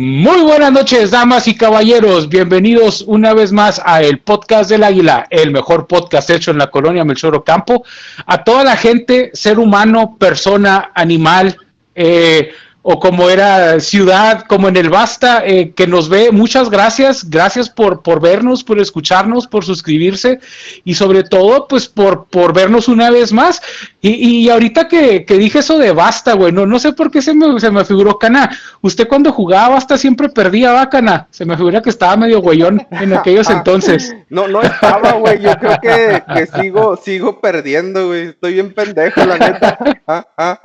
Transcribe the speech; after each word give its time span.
Muy 0.00 0.42
buenas 0.42 0.70
noches, 0.70 1.10
damas 1.10 1.48
y 1.48 1.56
caballeros. 1.56 2.28
Bienvenidos 2.28 3.02
una 3.08 3.34
vez 3.34 3.50
más 3.50 3.82
a 3.84 4.00
el 4.00 4.20
podcast 4.20 4.70
del 4.70 4.84
Águila, 4.84 5.26
el 5.28 5.50
mejor 5.50 5.88
podcast 5.88 6.30
hecho 6.30 6.52
en 6.52 6.58
la 6.58 6.70
colonia 6.70 7.04
Melchor 7.04 7.42
Campo. 7.42 7.84
A 8.24 8.44
toda 8.44 8.62
la 8.62 8.76
gente, 8.76 9.32
ser 9.34 9.58
humano, 9.58 10.16
persona, 10.16 10.92
animal, 10.94 11.56
eh, 11.96 12.52
o 12.82 13.00
como 13.00 13.28
era 13.28 13.80
Ciudad, 13.80 14.44
como 14.46 14.68
en 14.68 14.76
el 14.76 14.88
Basta, 14.88 15.44
eh, 15.44 15.72
que 15.72 15.86
nos 15.88 16.08
ve. 16.08 16.30
Muchas 16.30 16.70
gracias, 16.70 17.28
gracias 17.28 17.68
por, 17.68 18.02
por 18.02 18.20
vernos, 18.20 18.62
por 18.62 18.78
escucharnos, 18.78 19.48
por 19.48 19.64
suscribirse 19.64 20.38
y 20.84 20.94
sobre 20.94 21.24
todo, 21.24 21.66
pues 21.66 21.88
por, 21.88 22.28
por 22.28 22.54
vernos 22.54 22.86
una 22.86 23.10
vez 23.10 23.32
más. 23.32 23.60
Y, 24.00 24.44
y 24.44 24.48
ahorita 24.48 24.86
que, 24.86 25.24
que, 25.24 25.34
dije 25.38 25.58
eso 25.58 25.76
de 25.76 25.90
Basta, 25.90 26.34
güey, 26.34 26.52
no, 26.52 26.66
no 26.66 26.78
sé 26.78 26.92
por 26.92 27.10
qué 27.10 27.20
se 27.20 27.34
me, 27.34 27.58
se 27.58 27.70
me 27.72 27.84
figuró 27.84 28.16
Cana. 28.16 28.56
Usted 28.80 29.08
cuando 29.08 29.32
jugaba 29.32 29.70
Basta 29.70 29.98
siempre 29.98 30.28
perdía, 30.28 30.72
va, 30.72 30.88
Cana. 30.88 31.26
Se 31.32 31.44
me 31.44 31.56
figura 31.56 31.82
que 31.82 31.90
estaba 31.90 32.16
medio 32.16 32.40
güeyón 32.40 32.86
en 32.92 33.12
aquellos 33.12 33.50
entonces. 33.50 34.14
No, 34.28 34.46
no 34.46 34.62
estaba, 34.62 35.14
güey. 35.14 35.40
Yo 35.40 35.52
creo 35.56 35.78
que, 35.82 36.22
que 36.32 36.46
sigo, 36.46 36.96
sigo 36.96 37.40
perdiendo, 37.40 38.06
güey. 38.06 38.28
Estoy 38.28 38.54
bien 38.54 38.72
pendejo, 38.72 39.24
la 39.24 39.38
neta. 39.38 39.78
Ah, 40.06 40.26
ah. 40.36 40.60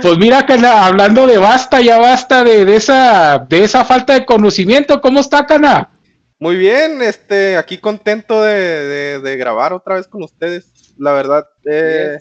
Pues 0.00 0.18
mira, 0.18 0.46
Cana, 0.46 0.86
hablando 0.86 1.26
de 1.26 1.38
basta, 1.38 1.80
ya 1.80 1.98
basta 1.98 2.44
de, 2.44 2.64
de, 2.64 2.76
esa, 2.76 3.44
de 3.48 3.64
esa 3.64 3.84
falta 3.84 4.14
de 4.14 4.24
conocimiento. 4.24 5.00
¿Cómo 5.00 5.18
está, 5.18 5.44
Cana? 5.44 5.90
Muy 6.38 6.56
bien, 6.56 7.02
este, 7.02 7.56
aquí 7.56 7.78
contento 7.78 8.42
de, 8.42 8.54
de, 8.54 9.20
de 9.20 9.36
grabar 9.36 9.72
otra 9.72 9.96
vez 9.96 10.06
con 10.06 10.22
ustedes. 10.22 10.81
La 10.98 11.12
verdad, 11.12 11.46
eh, 11.64 12.18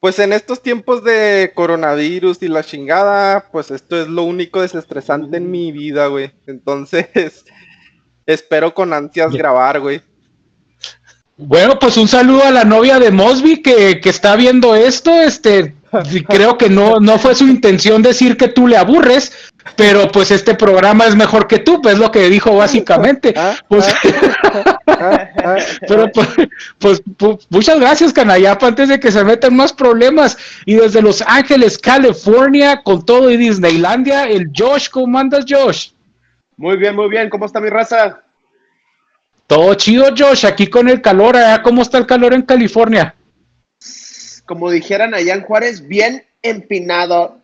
pues 0.00 0.18
en 0.18 0.32
estos 0.32 0.62
tiempos 0.62 1.02
de 1.02 1.52
coronavirus 1.54 2.42
y 2.42 2.48
la 2.48 2.62
chingada, 2.62 3.48
pues 3.50 3.70
esto 3.70 4.00
es 4.00 4.08
lo 4.08 4.22
único 4.22 4.60
desestresante 4.60 5.38
en 5.38 5.50
mi 5.50 5.72
vida, 5.72 6.06
güey. 6.06 6.32
Entonces, 6.46 7.44
espero 8.26 8.74
con 8.74 8.92
ansias 8.92 9.32
grabar, 9.32 9.80
güey. 9.80 10.02
Bueno, 11.38 11.78
pues 11.78 11.96
un 11.98 12.08
saludo 12.08 12.44
a 12.44 12.50
la 12.50 12.64
novia 12.64 12.98
de 12.98 13.10
Mosby 13.10 13.62
que, 13.62 14.00
que 14.00 14.08
está 14.08 14.36
viendo 14.36 14.74
esto. 14.74 15.12
Este, 15.20 15.74
creo 16.28 16.56
que 16.56 16.68
no, 16.68 17.00
no 17.00 17.18
fue 17.18 17.34
su 17.34 17.46
intención 17.46 18.02
decir 18.02 18.36
que 18.36 18.48
tú 18.48 18.66
le 18.66 18.76
aburres, 18.76 19.32
pero 19.76 20.10
pues 20.10 20.30
este 20.30 20.54
programa 20.54 21.06
es 21.06 21.16
mejor 21.16 21.46
que 21.46 21.58
tú, 21.58 21.82
pues 21.82 21.98
lo 21.98 22.10
que 22.10 22.28
dijo 22.28 22.56
básicamente. 22.56 23.34
Pues, 23.68 23.86
pero 25.88 26.10
pues, 26.78 27.02
pues, 27.18 27.46
muchas 27.50 27.80
gracias, 27.80 28.12
Canayapa, 28.12 28.68
antes 28.68 28.88
de 28.88 29.00
que 29.00 29.10
se 29.10 29.24
metan 29.24 29.56
más 29.56 29.72
problemas. 29.72 30.38
Y 30.64 30.74
desde 30.74 31.02
Los 31.02 31.22
Ángeles, 31.22 31.76
California, 31.76 32.82
con 32.82 33.04
todo 33.04 33.30
y 33.30 33.36
Disneylandia, 33.36 34.28
el 34.28 34.50
Josh, 34.56 34.88
¿cómo 34.90 35.18
andas, 35.18 35.44
Josh? 35.48 35.90
Muy 36.56 36.76
bien, 36.76 36.94
muy 36.94 37.08
bien, 37.08 37.28
¿cómo 37.28 37.46
está 37.46 37.60
mi 37.60 37.68
raza? 37.68 38.22
Todo 39.46 39.74
chido, 39.74 40.06
Josh, 40.16 40.46
aquí 40.46 40.68
con 40.68 40.88
el 40.88 41.02
calor, 41.02 41.36
allá, 41.36 41.62
¿cómo 41.62 41.82
está 41.82 41.98
el 41.98 42.06
calor 42.06 42.32
en 42.32 42.42
California? 42.42 43.15
Como 44.46 44.70
dijeran 44.70 45.14
allá 45.14 45.34
en 45.34 45.42
Juárez, 45.42 45.86
bien 45.86 46.24
empinado. 46.42 47.38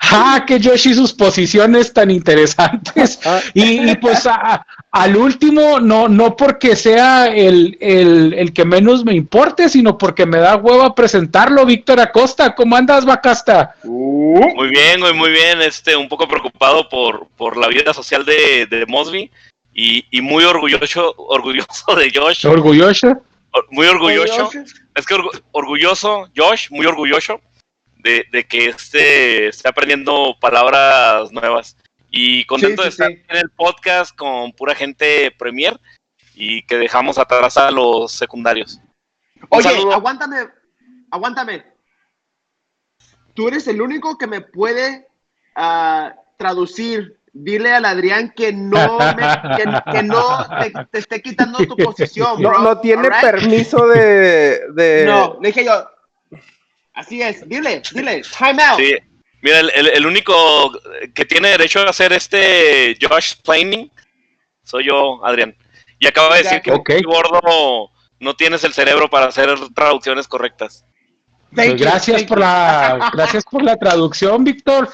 ah, 0.00 0.44
que 0.46 0.60
Yoshi 0.60 0.94
sus 0.94 1.12
posiciones 1.12 1.92
tan 1.92 2.10
interesantes. 2.10 3.18
Y, 3.54 3.90
y 3.90 3.96
pues 3.96 4.26
a, 4.26 4.64
al 4.90 5.16
último, 5.16 5.80
no, 5.80 6.08
no 6.08 6.36
porque 6.36 6.76
sea 6.76 7.28
el, 7.28 7.76
el, 7.80 8.34
el, 8.34 8.52
que 8.52 8.64
menos 8.64 9.04
me 9.04 9.14
importe, 9.14 9.68
sino 9.68 9.96
porque 9.96 10.26
me 10.26 10.38
da 10.38 10.56
hueva 10.56 10.94
presentarlo, 10.94 11.64
Víctor 11.64 12.00
Acosta. 12.00 12.54
¿Cómo 12.54 12.76
andas, 12.76 13.04
Bacasta? 13.04 13.74
Muy 13.84 14.68
bien, 14.68 15.00
muy 15.16 15.30
bien. 15.30 15.62
Este, 15.62 15.96
un 15.96 16.08
poco 16.08 16.28
preocupado 16.28 16.88
por, 16.88 17.28
por 17.36 17.56
la 17.56 17.68
vida 17.68 17.94
social 17.94 18.24
de, 18.24 18.66
de 18.66 18.84
Mosby. 18.86 19.30
Y, 19.82 20.04
y, 20.10 20.20
muy 20.20 20.44
orgulloso, 20.44 21.14
orgulloso 21.16 21.94
de 21.96 22.12
Josh. 22.14 22.46
¿Orgulloso? 22.46 23.24
Muy 23.70 23.86
orgulloso. 23.86 24.50
Es 24.94 25.06
que 25.06 25.16
orgulloso, 25.52 26.28
Josh, 26.36 26.70
muy 26.70 26.84
orgulloso 26.84 27.40
de, 27.96 28.26
de, 28.30 28.44
que 28.44 28.66
esté, 28.68 29.48
esté 29.48 29.66
aprendiendo 29.70 30.36
palabras 30.38 31.32
nuevas. 31.32 31.78
Y 32.10 32.44
contento 32.44 32.82
sí, 32.82 32.90
sí, 32.90 32.98
de 32.98 33.06
estar 33.06 33.10
sí. 33.10 33.22
en 33.30 33.36
el 33.38 33.50
podcast 33.56 34.14
con 34.14 34.52
pura 34.52 34.74
gente 34.74 35.30
premier 35.38 35.80
y 36.34 36.62
que 36.64 36.76
dejamos 36.76 37.16
atrás 37.16 37.56
a 37.56 37.70
los 37.70 38.12
secundarios. 38.12 38.78
Oye, 39.48 39.70
aguántame, 39.90 40.46
aguántame. 41.10 41.64
Tú 43.32 43.48
eres 43.48 43.66
el 43.66 43.80
único 43.80 44.18
que 44.18 44.26
me 44.26 44.42
puede 44.42 45.08
uh, 45.56 46.10
traducir 46.36 47.18
dile 47.32 47.72
al 47.72 47.84
Adrián 47.84 48.32
que 48.36 48.52
no, 48.52 48.98
me, 48.98 49.56
que, 49.56 49.92
que, 49.92 50.02
no 50.02 50.46
te, 50.60 50.72
te, 50.90 50.98
esté 50.98 51.22
quitando 51.22 51.58
tu 51.58 51.76
posición. 51.76 52.40
Bro. 52.40 52.58
No, 52.58 52.64
no 52.64 52.80
tiene 52.80 53.08
right? 53.08 53.20
permiso 53.20 53.86
de, 53.86 54.60
de, 54.72 55.04
No, 55.06 55.38
le 55.40 55.48
dije 55.48 55.64
yo. 55.64 55.88
Así 56.94 57.22
es, 57.22 57.48
dile, 57.48 57.82
dile, 57.92 58.22
time 58.36 58.62
out. 58.62 58.78
Sí. 58.78 58.94
Mira, 59.42 59.60
el, 59.60 59.70
el, 59.74 59.86
el, 59.88 60.06
único 60.06 60.70
que 61.14 61.24
tiene 61.24 61.48
derecho 61.48 61.80
a 61.80 61.88
hacer 61.88 62.12
este 62.12 62.94
Josh 63.00 63.36
Planning 63.42 63.90
soy 64.70 64.86
yo, 64.86 65.24
Adrián. 65.24 65.56
Y 65.98 66.06
acaba 66.06 66.36
de 66.36 66.44
decir 66.44 66.62
que 66.62 66.72
okay. 66.72 67.02
gordo 67.02 67.90
no 68.20 68.34
tienes 68.34 68.62
el 68.64 68.72
cerebro 68.72 69.10
para 69.10 69.26
hacer 69.26 69.48
traducciones 69.74 70.28
correctas. 70.28 70.84
Pues 71.52 71.74
gracias 71.76 72.22
por 72.24 72.38
la 72.38 73.10
gracias 73.12 73.44
por 73.44 73.62
la 73.62 73.76
traducción, 73.76 74.44
Víctor. 74.44 74.88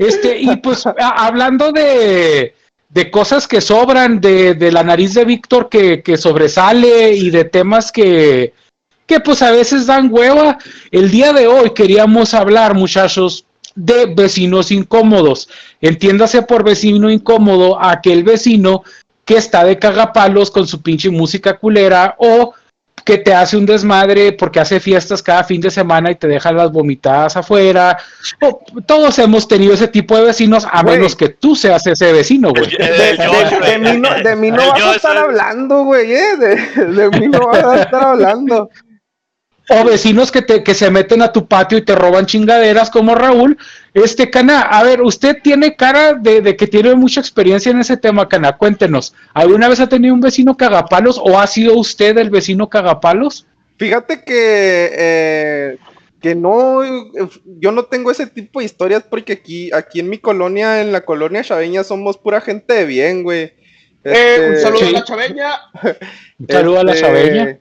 Este, 0.00 0.40
y 0.40 0.56
pues 0.56 0.84
hablando 0.86 1.72
de, 1.72 2.54
de, 2.88 3.10
cosas 3.10 3.46
que 3.46 3.60
sobran, 3.60 4.18
de, 4.18 4.54
de 4.54 4.72
la 4.72 4.82
nariz 4.82 5.12
de 5.12 5.26
Víctor 5.26 5.68
que, 5.68 6.02
que, 6.02 6.16
sobresale 6.16 7.12
y 7.12 7.28
de 7.28 7.44
temas 7.44 7.92
que, 7.92 8.54
que 9.04 9.20
pues 9.20 9.42
a 9.42 9.50
veces 9.50 9.84
dan 9.84 10.08
hueva, 10.10 10.56
el 10.90 11.10
día 11.10 11.34
de 11.34 11.46
hoy 11.46 11.74
queríamos 11.74 12.32
hablar, 12.32 12.74
muchachos, 12.74 13.44
de 13.74 14.06
vecinos 14.06 14.70
incómodos. 14.70 15.50
Entiéndase 15.82 16.40
por 16.40 16.64
vecino 16.64 17.10
incómodo 17.10 17.78
aquel 17.78 18.24
vecino 18.24 18.82
que 19.26 19.36
está 19.36 19.64
de 19.64 19.78
cagapalos 19.78 20.50
con 20.50 20.66
su 20.66 20.80
pinche 20.80 21.10
música 21.10 21.58
culera 21.58 22.16
o 22.18 22.54
que 23.04 23.18
te 23.18 23.34
hace 23.34 23.56
un 23.56 23.66
desmadre 23.66 24.32
porque 24.32 24.60
hace 24.60 24.80
fiestas 24.80 25.22
cada 25.22 25.44
fin 25.44 25.60
de 25.60 25.70
semana 25.70 26.10
y 26.10 26.14
te 26.14 26.28
deja 26.28 26.52
las 26.52 26.70
vomitadas 26.70 27.36
afuera. 27.36 27.98
Todos 28.86 29.18
hemos 29.18 29.48
tenido 29.48 29.74
ese 29.74 29.88
tipo 29.88 30.16
de 30.16 30.24
vecinos, 30.24 30.66
a 30.70 30.82
wey. 30.82 30.96
menos 30.96 31.16
que 31.16 31.30
tú 31.30 31.54
seas 31.54 31.86
ese 31.86 32.12
vecino, 32.12 32.50
güey. 32.50 32.70
De, 32.70 32.86
de, 32.86 33.16
de, 33.16 33.70
de, 33.70 33.78
mí 33.78 33.98
no, 33.98 34.14
de 34.22 34.36
mí 34.36 34.50
no 34.50 34.68
vas 34.68 34.82
a 34.82 34.96
estar 34.96 35.16
hablando, 35.16 35.84
güey, 35.84 36.12
¿eh? 36.12 36.36
De, 36.36 37.10
mí 37.18 37.28
no 37.28 37.46
vas 37.46 37.64
a 37.64 37.82
estar 37.82 38.04
hablando. 38.04 38.70
O 39.68 39.84
vecinos 39.84 40.32
que, 40.32 40.42
te, 40.42 40.64
que 40.64 40.74
se 40.74 40.90
meten 40.90 41.22
a 41.22 41.32
tu 41.32 41.46
patio 41.46 41.78
y 41.78 41.82
te 41.82 41.94
roban 41.94 42.26
chingaderas 42.26 42.90
como 42.90 43.14
Raúl. 43.14 43.56
Este, 43.94 44.30
Cana, 44.30 44.62
a 44.62 44.82
ver, 44.84 45.02
usted 45.02 45.38
tiene 45.42 45.74
cara 45.74 46.14
de, 46.14 46.40
de, 46.40 46.56
que 46.56 46.66
tiene 46.66 46.94
mucha 46.94 47.20
experiencia 47.20 47.70
en 47.70 47.80
ese 47.80 47.96
tema, 47.96 48.28
Cana. 48.28 48.56
Cuéntenos, 48.56 49.14
¿alguna 49.34 49.68
vez 49.68 49.80
ha 49.80 49.88
tenido 49.88 50.14
un 50.14 50.20
vecino 50.20 50.56
cagapalos 50.56 51.20
o 51.22 51.38
ha 51.38 51.46
sido 51.46 51.74
usted 51.74 52.16
el 52.18 52.30
vecino 52.30 52.68
cagapalos? 52.68 53.46
Fíjate 53.78 54.22
que, 54.22 54.90
eh, 54.92 55.78
que 56.20 56.34
no, 56.34 56.82
yo 57.58 57.72
no 57.72 57.84
tengo 57.84 58.10
ese 58.10 58.26
tipo 58.26 58.60
de 58.60 58.66
historias 58.66 59.02
porque 59.08 59.32
aquí, 59.32 59.72
aquí 59.72 60.00
en 60.00 60.10
mi 60.10 60.18
colonia, 60.18 60.82
en 60.82 60.92
la 60.92 61.00
colonia 61.00 61.42
chaveña, 61.42 61.82
somos 61.82 62.18
pura 62.18 62.40
gente 62.40 62.74
de 62.74 62.84
bien, 62.84 63.22
güey. 63.22 63.54
Este, 64.04 64.36
eh, 64.36 64.50
un 64.50 64.56
saludo 64.58 64.80
sí. 64.80 64.86
a 64.86 64.92
la 64.92 65.04
chaveña. 65.04 65.50
un 66.38 66.46
saludo 66.48 66.76
este, 66.76 66.80
a 66.80 66.84
la 66.84 67.00
chaveña. 67.00 67.58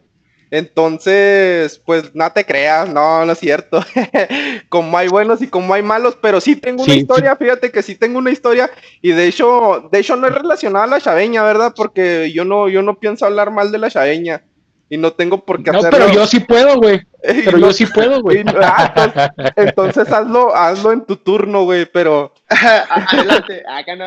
Entonces, 0.52 1.80
pues 1.86 2.16
no 2.16 2.32
te 2.32 2.44
creas, 2.44 2.90
no, 2.90 3.24
no 3.24 3.32
es 3.32 3.40
cierto. 3.40 3.86
como 4.70 4.98
hay 4.98 5.08
buenos 5.08 5.42
y 5.42 5.48
como 5.48 5.74
hay 5.74 5.84
malos, 5.84 6.18
pero 6.20 6.42
sí 6.42 6.56
tengo 6.56 6.84
una 6.84 6.94
sí, 6.94 7.02
historia, 7.02 7.32
sí. 7.38 7.44
fíjate 7.44 7.72
que 7.72 7.84
sí 7.84 7.96
tengo 7.96 8.18
una 8.18 8.32
historia 8.32 8.70
y 9.02 9.12
de 9.12 9.28
hecho, 9.28 9.90
de 9.92 10.00
hecho 10.00 10.16
no 10.16 10.28
es 10.28 10.34
relacionada 10.34 10.86
a 10.86 10.88
la 10.88 11.02
chaveña, 11.02 11.44
¿verdad? 11.44 11.74
Porque 11.76 12.32
yo 12.34 12.46
no, 12.46 12.68
yo 12.68 12.82
no 12.82 13.00
pienso 13.00 13.26
hablar 13.26 13.52
mal 13.52 13.72
de 13.72 13.78
la 13.78 13.92
chaveña 13.92 14.44
y 14.90 14.98
no 14.98 15.14
tengo 15.14 15.46
por 15.46 15.64
qué 15.64 15.72
no, 15.72 15.80
hacerlo. 15.80 16.00
Pero 16.00 16.14
yo 16.14 16.26
sí 16.26 16.40
puedo, 16.40 16.78
güey. 16.78 17.02
Pero 17.46 17.58
no, 17.58 17.68
yo 17.68 17.74
sí 17.74 17.86
puedo, 17.86 18.22
güey. 18.22 18.44
Ah, 18.48 18.94
entonces, 18.96 19.54
entonces, 19.56 20.12
hazlo, 20.12 20.56
hazlo 20.56 20.92
en 20.94 21.06
tu 21.06 21.18
turno, 21.18 21.64
güey, 21.64 21.86
pero. 21.86 22.34
Adelante, 22.50 23.64
acá 23.68 23.96
no. 23.96 24.06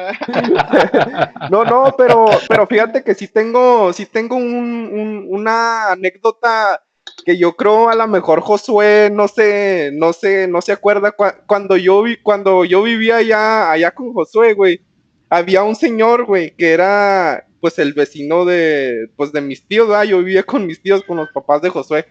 no, 1.50 1.64
no, 1.64 1.94
pero, 1.96 2.26
pero 2.48 2.66
fíjate 2.66 3.04
que 3.04 3.14
sí 3.14 3.28
tengo, 3.28 3.92
sí 3.92 4.06
tengo 4.06 4.36
un, 4.36 4.44
un, 4.44 5.26
una 5.28 5.92
anécdota 5.92 6.82
que 7.24 7.36
yo 7.36 7.54
creo 7.54 7.88
a 7.88 7.94
lo 7.94 8.06
mejor 8.08 8.40
Josué 8.40 9.10
no 9.12 9.28
sé, 9.28 9.90
no 9.92 10.12
sé, 10.12 10.48
no 10.48 10.60
se 10.62 10.72
acuerda 10.72 11.12
cu 11.12 11.24
cuando 11.46 11.76
yo 11.76 12.02
vi, 12.02 12.16
cuando 12.16 12.64
yo 12.64 12.82
vivía 12.82 13.16
allá, 13.16 13.70
allá 13.70 13.90
con 13.92 14.12
Josué, 14.12 14.54
güey. 14.54 14.80
Había 15.28 15.62
un 15.62 15.76
señor, 15.76 16.24
güey, 16.26 16.54
que 16.56 16.72
era 16.72 17.46
pues 17.60 17.78
el 17.78 17.92
vecino 17.94 18.44
de, 18.44 19.08
pues 19.16 19.32
de 19.32 19.40
mis 19.40 19.66
tíos, 19.66 19.88
¿verdad? 19.88 20.04
Yo 20.04 20.18
vivía 20.18 20.42
con 20.42 20.66
mis 20.66 20.82
tíos, 20.82 21.04
con 21.04 21.16
los 21.18 21.30
papás 21.30 21.62
de 21.62 21.70
Josué. 21.70 22.06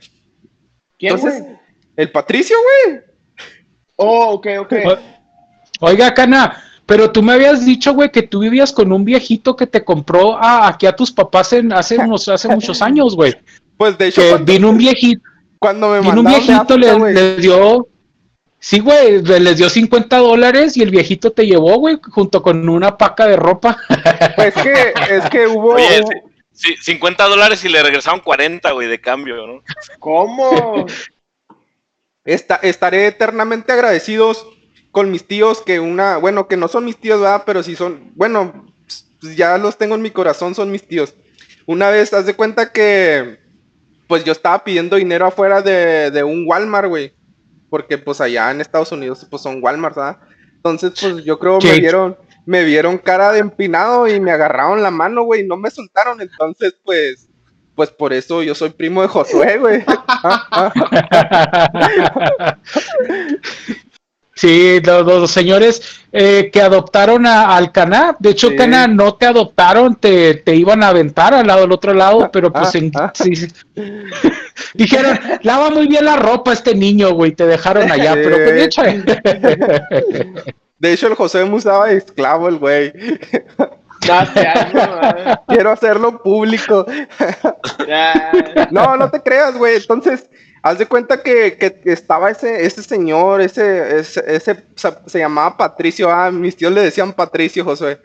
¿Quién, 1.01 1.18
güey? 1.18 1.33
el 1.95 2.12
Patricio, 2.12 2.56
güey. 2.86 3.00
Oh, 3.95 4.33
ok, 4.33 4.48
ok. 4.59 4.74
Oiga, 5.80 6.13
Cana, 6.13 6.62
pero 6.86 7.12
tú 7.12 7.24
me 7.24 7.33
habías 7.33 7.65
dicho, 7.65 7.94
güey, 7.95 8.12
que 8.12 8.21
tú 8.21 8.39
vivías 8.39 8.71
con 8.71 8.92
un 8.92 9.03
viejito 9.03 9.56
que 9.56 9.65
te 9.65 9.83
compró 9.83 10.38
a, 10.38 10.68
aquí 10.68 10.86
a 10.86 10.95
tus 10.95 11.12
papás 11.12 11.53
en, 11.53 11.74
hace, 11.74 11.98
unos, 12.06 12.27
hace 12.30 12.48
muchos 12.50 12.83
años, 12.83 13.15
güey. 13.15 13.36
Pues 13.77 13.98
de 13.98 14.07
hecho, 14.07 14.21
Que 14.21 14.30
cuando, 14.30 14.53
vino 14.53 14.69
un 14.69 14.77
viejito, 14.77 15.21
cuando 15.57 15.89
me 15.89 16.01
vino 16.01 16.19
un 16.21 16.27
viejito, 16.27 16.77
le, 16.77 16.88
África, 16.88 16.94
güey, 17.00 17.13
le 17.15 17.36
dio, 17.38 17.88
sí, 18.59 18.80
güey, 18.80 19.24
le- 19.24 19.39
les 19.39 19.57
dio 19.57 19.69
50 19.69 20.18
dólares 20.18 20.77
y 20.77 20.83
el 20.83 20.92
viejito 20.92 21.31
te 21.31 21.48
llevó, 21.48 21.80
güey, 21.80 21.98
junto 22.12 22.44
con 22.44 22.69
una 22.69 22.95
paca 22.95 23.25
de 23.25 23.38
ropa. 23.38 23.75
pues 24.36 24.56
es 24.56 24.63
que, 24.63 24.94
es 25.15 25.30
que 25.31 25.48
hubo, 25.48 25.74
Oye, 25.74 26.03
sí, 26.62 26.75
50 26.81 27.25
dólares 27.25 27.63
y 27.66 27.69
le 27.69 27.81
regresaron 27.84 28.19
40, 28.19 28.72
güey, 28.72 28.88
de 28.88 29.02
cambio, 29.02 29.36
¿no? 29.48 29.63
¿Cómo? 30.00 30.86
Esta- 32.24 32.56
estaré 32.62 33.08
eternamente 33.08 33.72
agradecidos 33.72 34.46
con 34.92 35.10
mis 35.10 35.25
tíos 35.28 35.62
que 35.62 35.80
una, 35.80 36.18
bueno, 36.18 36.48
que 36.48 36.58
no 36.58 36.68
son 36.68 36.86
mis 36.86 36.98
tíos, 36.98 37.19
¿verdad? 37.19 37.44
Pero 37.46 37.63
sí 37.63 37.75
son, 37.75 38.12
bueno, 38.16 38.68
pues 39.19 39.36
ya 39.36 39.58
los 39.58 39.78
tengo 39.78 39.96
en 39.96 40.02
mi 40.02 40.12
corazón, 40.12 40.54
son 40.54 40.72
mis 40.72 40.88
tíos. 40.88 41.16
Una 41.66 41.90
vez, 41.90 42.13
haz 42.13 42.25
de 42.25 42.36
cuenta 42.36 42.72
que, 42.72 43.40
pues 44.08 44.24
yo 44.24 44.34
estaba 44.34 44.63
pidiendo 44.63 44.98
dinero 44.98 45.25
afuera 45.25 45.62
de, 45.62 46.12
de 46.12 46.24
un 46.24 46.46
Walmart, 46.48 46.90
güey. 46.90 47.13
Porque 47.69 47.98
pues 47.98 48.19
allá 48.19 48.52
en 48.52 48.60
Estados 48.60 48.92
Unidos, 48.92 49.25
pues 49.30 49.42
son 49.42 49.63
Walmart, 49.63 49.96
¿verdad? 49.96 50.18
Entonces, 50.58 50.92
pues 51.00 51.24
yo 51.24 51.40
creo 51.40 51.60
me 51.62 51.74
Sí. 51.75 51.80
vieron, 51.80 52.18
me 52.46 52.64
vieron 52.64 52.98
cara 52.98 53.32
de 53.32 53.40
empinado 53.40 54.08
y 54.08 54.20
me 54.20 54.32
agarraron 54.32 54.82
la 54.82 54.92
mano, 54.92 55.24
güey, 55.24 55.42
y 55.42 55.48
no 55.48 55.58
me 55.58 55.70
soltaron. 55.72 56.20
Entonces, 56.22 56.76
pues, 56.84 57.28
pues 57.76 57.90
por 57.92 58.14
eso 58.14 58.44
yo 58.44 58.54
soy 58.56 58.70
primo 58.72 59.02
de 59.02 59.08
Josué, 59.08 59.58
güey. 59.58 59.84
Sí, 64.34 64.80
los, 64.84 65.06
los 65.06 65.30
señores 65.30 66.00
eh, 66.12 66.50
que 66.52 66.62
adoptaron 66.62 67.26
a, 67.28 67.56
al 67.56 67.72
Caná, 67.72 68.16
de 68.18 68.30
hecho, 68.32 68.50
Sí. 68.50 68.56
Caná 68.56 68.88
no 68.88 69.14
te 69.16 69.26
adoptaron, 69.28 69.96
te, 69.96 70.36
te 70.36 70.56
iban 70.56 70.82
a 70.82 70.88
aventar 70.88 71.34
al 71.34 71.46
lado 71.46 71.62
del 71.62 71.72
otro 71.74 71.94
lado, 71.94 72.30
pero 72.32 72.52
pues 72.52 72.74
Ah, 72.74 72.78
en- 72.78 72.92
ah. 72.96 73.12
sí, 73.14 73.36
sí. 73.36 73.48
dijeron, 74.74 75.20
lava 75.44 75.70
muy 75.70 75.88
bien 75.88 76.06
la 76.06 76.16
ropa 76.16 76.54
este 76.54 76.74
niño, 76.74 77.12
güey, 77.12 77.34
te 77.34 77.46
dejaron 77.46 77.92
allá, 77.92 78.14
pero 78.16 78.38
pues 78.38 78.54
de 78.56 78.64
hecho, 78.64 78.82
De 80.81 80.94
hecho, 80.94 81.06
el 81.07 81.13
José 81.13 81.45
me 81.45 81.54
usaba 81.56 81.88
de 81.88 81.98
esclavo, 81.98 82.48
el 82.50 82.57
güey. 82.57 82.92
Algo. 84.10 85.42
Quiero 85.48 85.72
hacerlo 85.72 86.22
público. 86.24 86.86
No, 88.72 88.98
no 88.98 89.10
te 89.12 89.22
creas, 89.22 89.56
güey. 89.56 89.75
Entonces, 89.78 90.28
haz 90.63 90.80
de 90.80 90.88
cuenta 90.88 91.22
que, 91.22 91.56
que- 91.56 91.80
que 91.80 91.92
estaba 91.94 92.31
ese, 92.31 92.66
ese 92.66 92.81
señor, 92.81 93.42
ese, 93.42 94.00
ese, 94.00 94.24
ese- 94.28 94.63
se, 95.06 95.19
llamaba 95.19 95.56
Patricio. 95.56 96.10
Ah, 96.12 96.31
mis 96.31 96.56
tíos 96.57 96.74
le 96.74 96.81
decían 96.81 97.13
Patricio, 97.13 97.63
José. 97.63 98.00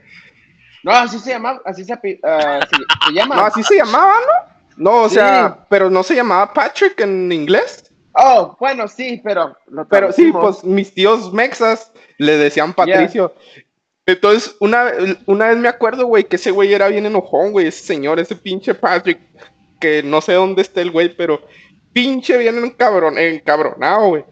No, 0.82 0.92
así 0.92 1.18
se 1.18 1.30
llama, 1.30 1.58
así 1.64 1.82
se, 1.82 1.94
ah, 2.24 2.60
se, 2.70 2.76
se 3.08 3.12
llama. 3.14 3.36
No, 3.36 3.42
así 3.46 3.62
se 3.62 3.76
llamaba, 3.76 4.12
¿no? 4.12 4.56
No, 4.76 5.02
o 5.04 5.08
Sí. 5.08 5.14
sea, 5.14 5.60
pero 5.70 5.88
no 5.88 6.02
se 6.02 6.14
llamaba 6.14 6.52
Patrick 6.52 7.00
en 7.00 7.32
inglés. 7.32 7.90
Oh, 8.18 8.56
bueno, 8.58 8.88
sí, 8.88 9.20
pero. 9.22 9.56
lo 9.66 9.86
Pero 9.86 10.10
sí, 10.10 10.32
pues 10.32 10.64
mis 10.64 10.92
tíos 10.92 11.32
mexas 11.32 11.92
le 12.18 12.36
decían 12.38 12.72
Patricio. 12.72 13.34
Entonces, 14.06 14.56
una, 14.60 14.92
una 15.26 15.48
vez 15.48 15.58
me 15.58 15.68
acuerdo, 15.68 16.06
güey, 16.06 16.24
que 16.24 16.36
ese 16.36 16.50
güey 16.50 16.72
era 16.72 16.88
bien 16.88 17.06
enojón, 17.06 17.52
güey, 17.52 17.66
ese 17.66 17.84
señor, 17.84 18.20
ese 18.20 18.36
pinche 18.36 18.72
Patrick, 18.72 19.18
que 19.80 20.02
no 20.02 20.20
sé 20.20 20.34
dónde 20.34 20.62
está 20.62 20.80
el 20.80 20.92
güey, 20.92 21.14
pero 21.14 21.42
pinche 21.92 22.38
bien 22.38 22.56
encabron, 22.64 23.18
encabronado, 23.18 24.08
güey. 24.08 24.24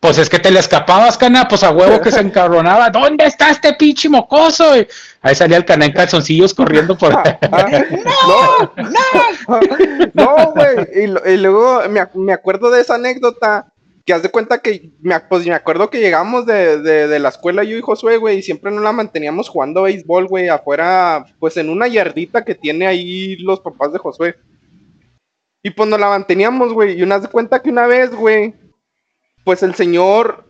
Pues 0.00 0.16
es 0.18 0.28
que 0.30 0.38
te 0.38 0.50
le 0.50 0.60
escapabas, 0.60 1.18
Caná, 1.18 1.48
pues 1.48 1.64
a 1.64 1.70
huevo 1.70 2.00
que 2.00 2.12
se 2.12 2.20
encabronaba, 2.20 2.90
¿dónde 2.92 3.24
está 3.26 3.50
este 3.50 3.72
pinche 3.74 4.08
mocoso? 4.08 4.76
Y 4.76 4.86
ahí 5.22 5.34
salía 5.34 5.56
el 5.56 5.64
Caná 5.64 5.86
en 5.86 5.92
calzoncillos 5.92 6.54
corriendo 6.54 6.96
por... 6.96 7.12
Ah, 9.50 9.60
no, 10.14 10.36
no, 10.36 10.52
güey. 10.52 10.86
Y, 11.34 11.36
luego 11.38 11.82
me, 11.88 12.06
me 12.14 12.32
acuerdo 12.32 12.70
de 12.70 12.80
esa 12.82 12.96
anécdota 12.96 13.72
que 14.04 14.12
haz 14.12 14.22
de 14.22 14.30
cuenta 14.30 14.58
que 14.58 14.90
me, 15.00 15.18
pues, 15.20 15.46
me 15.46 15.54
acuerdo 15.54 15.90
que 15.90 16.00
llegamos 16.00 16.46
de, 16.46 16.80
de- 16.80 17.08
de 17.08 17.18
la 17.18 17.28
escuela 17.30 17.64
yo 17.64 17.76
y 17.76 17.82
Josué, 17.82 18.16
güey, 18.16 18.38
y 18.38 18.42
siempre 18.42 18.70
nos 18.70 18.82
la 18.82 18.92
manteníamos 18.92 19.48
jugando 19.48 19.82
béisbol, 19.82 20.26
güey, 20.28 20.48
afuera, 20.48 21.26
pues 21.38 21.56
en 21.56 21.68
una 21.68 21.88
yardita 21.88 22.44
que 22.44 22.54
tiene 22.54 22.86
ahí 22.86 23.36
los 23.36 23.60
papás 23.60 23.92
de 23.92 23.98
Josué. 23.98 24.36
Y 25.62 25.70
pues 25.70 25.88
nos 25.88 26.00
la 26.00 26.08
manteníamos, 26.08 26.72
güey, 26.72 26.98
y 26.98 27.02
una 27.02 27.16
haz 27.16 27.22
de 27.22 27.28
cuenta 27.28 27.60
que 27.60 27.70
una 27.70 27.86
vez, 27.86 28.14
güey, 28.14 28.54
pues 29.44 29.62
el 29.62 29.74
señor, 29.74 30.44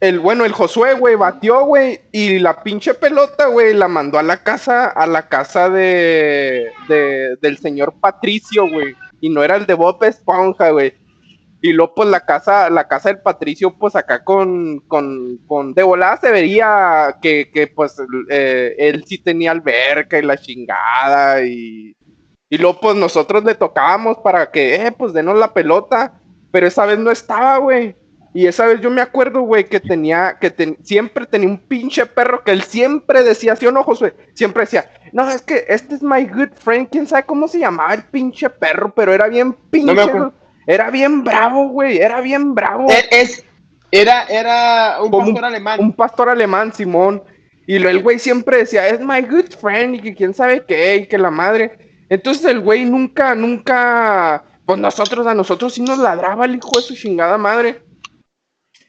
el 0.00 0.20
bueno, 0.20 0.44
el 0.44 0.52
Josué, 0.52 0.94
güey, 0.94 1.16
batió, 1.16 1.64
güey, 1.64 2.00
y 2.12 2.38
la 2.38 2.62
pinche 2.62 2.94
pelota, 2.94 3.46
güey, 3.46 3.74
la 3.74 3.88
mandó 3.88 4.18
a 4.18 4.22
la 4.22 4.42
casa, 4.42 4.86
a 4.86 5.06
la 5.06 5.28
casa 5.28 5.68
de, 5.68 6.70
de 6.88 7.36
del 7.40 7.58
señor 7.58 7.94
Patricio, 8.00 8.68
güey, 8.68 8.94
y 9.20 9.28
no 9.28 9.42
era 9.42 9.56
el 9.56 9.66
de 9.66 9.74
Bob 9.74 10.02
Esponja, 10.04 10.70
güey. 10.70 10.94
Y 11.60 11.72
luego, 11.72 11.94
pues, 11.96 12.08
la 12.08 12.20
casa, 12.20 12.70
la 12.70 12.86
casa 12.86 13.08
del 13.08 13.20
Patricio, 13.20 13.74
pues, 13.76 13.96
acá 13.96 14.22
con, 14.22 14.78
con, 14.86 15.38
con, 15.48 15.74
de 15.74 15.82
volada 15.82 16.16
se 16.18 16.30
vería 16.30 17.16
que, 17.20 17.50
que 17.52 17.66
pues, 17.66 17.96
eh, 18.30 18.76
él 18.78 19.04
sí 19.04 19.18
tenía 19.18 19.50
alberca 19.50 20.18
y 20.18 20.22
la 20.22 20.36
chingada, 20.36 21.42
y, 21.44 21.96
y 22.48 22.58
luego, 22.58 22.78
pues, 22.80 22.94
nosotros 22.94 23.42
le 23.42 23.56
tocábamos 23.56 24.18
para 24.18 24.52
que, 24.52 24.76
eh, 24.76 24.92
pues, 24.92 25.12
denos 25.12 25.36
la 25.36 25.52
pelota, 25.52 26.20
pero 26.52 26.68
esa 26.68 26.86
vez 26.86 26.98
no 27.00 27.10
estaba, 27.10 27.58
güey. 27.58 27.96
Y 28.34 28.46
esa 28.46 28.66
vez 28.66 28.80
yo 28.80 28.90
me 28.90 29.00
acuerdo, 29.00 29.40
güey, 29.40 29.64
que 29.64 29.80
tenía, 29.80 30.36
que 30.40 30.50
ten- 30.50 30.76
siempre 30.82 31.26
tenía 31.26 31.48
un 31.48 31.58
pinche 31.58 32.04
perro 32.06 32.44
que 32.44 32.52
él 32.52 32.62
siempre 32.62 33.22
decía, 33.22 33.56
¿sí 33.56 33.66
o 33.66 33.72
no, 33.72 33.82
Josué? 33.82 34.14
Siempre 34.34 34.64
decía, 34.64 34.90
no, 35.12 35.28
es 35.30 35.42
que 35.42 35.64
este 35.68 35.94
es 35.94 36.02
my 36.02 36.24
good 36.26 36.50
friend, 36.54 36.88
quién 36.90 37.06
sabe 37.06 37.22
cómo 37.24 37.48
se 37.48 37.58
llamaba 37.58 37.94
el 37.94 38.02
pinche 38.04 38.50
perro, 38.50 38.92
pero 38.94 39.12
era 39.14 39.28
bien 39.28 39.54
pinche, 39.70 39.94
era 40.66 40.90
bien 40.90 41.24
bravo, 41.24 41.68
güey, 41.68 41.98
era 41.98 42.20
bien 42.20 42.54
bravo. 42.54 42.88
Es, 43.10 43.44
era, 43.90 44.24
era 44.24 45.02
un 45.02 45.10
Como 45.10 45.26
pastor 45.26 45.44
alemán. 45.46 45.80
Un 45.80 45.92
pastor 45.94 46.28
alemán, 46.28 46.72
Simón. 46.74 47.22
Y 47.66 47.78
lo, 47.78 47.88
el 47.88 48.02
güey 48.02 48.18
siempre 48.18 48.58
decía, 48.58 48.86
es 48.88 49.00
my 49.00 49.22
good 49.22 49.50
friend, 49.58 49.96
y 49.96 50.00
que 50.00 50.14
quién 50.14 50.34
sabe 50.34 50.64
qué, 50.68 50.96
y 50.96 51.06
que 51.06 51.16
la 51.18 51.30
madre. 51.30 52.04
Entonces 52.10 52.44
el 52.44 52.60
güey 52.60 52.84
nunca, 52.84 53.34
nunca, 53.34 54.44
pues 54.66 54.78
nosotros, 54.78 55.26
a 55.26 55.34
nosotros 55.34 55.74
sí 55.74 55.82
nos 55.82 55.98
ladraba 55.98 56.44
el 56.44 56.56
hijo 56.56 56.70
de 56.76 56.82
su 56.82 56.94
chingada 56.94 57.36
madre. 57.38 57.82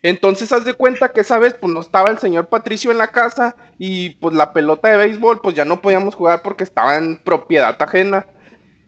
Entonces 0.02 0.52
haz 0.52 0.64
de 0.64 0.74
cuenta 0.74 1.10
que 1.10 1.22
esa 1.22 1.40
vez 1.40 1.56
pues 1.56 1.74
no 1.74 1.82
estaba 1.82 2.10
el 2.10 2.20
señor 2.20 2.48
Patricio 2.48 2.92
en 2.92 2.98
la 2.98 3.08
casa 3.08 3.56
y 3.78 4.12
pues 4.12 4.34
la 4.34 4.54
pelota 4.54 4.88
de 4.90 4.98
béisbol 4.98 5.42
pues 5.42 5.56
ya 5.56 5.66
no 5.66 5.82
podíamos 5.82 6.16
jugar 6.16 6.42
porque 6.42 6.64
estaba 6.64 6.96
en 6.98 7.18
propiedad 7.18 7.76
ajena. 7.82 8.26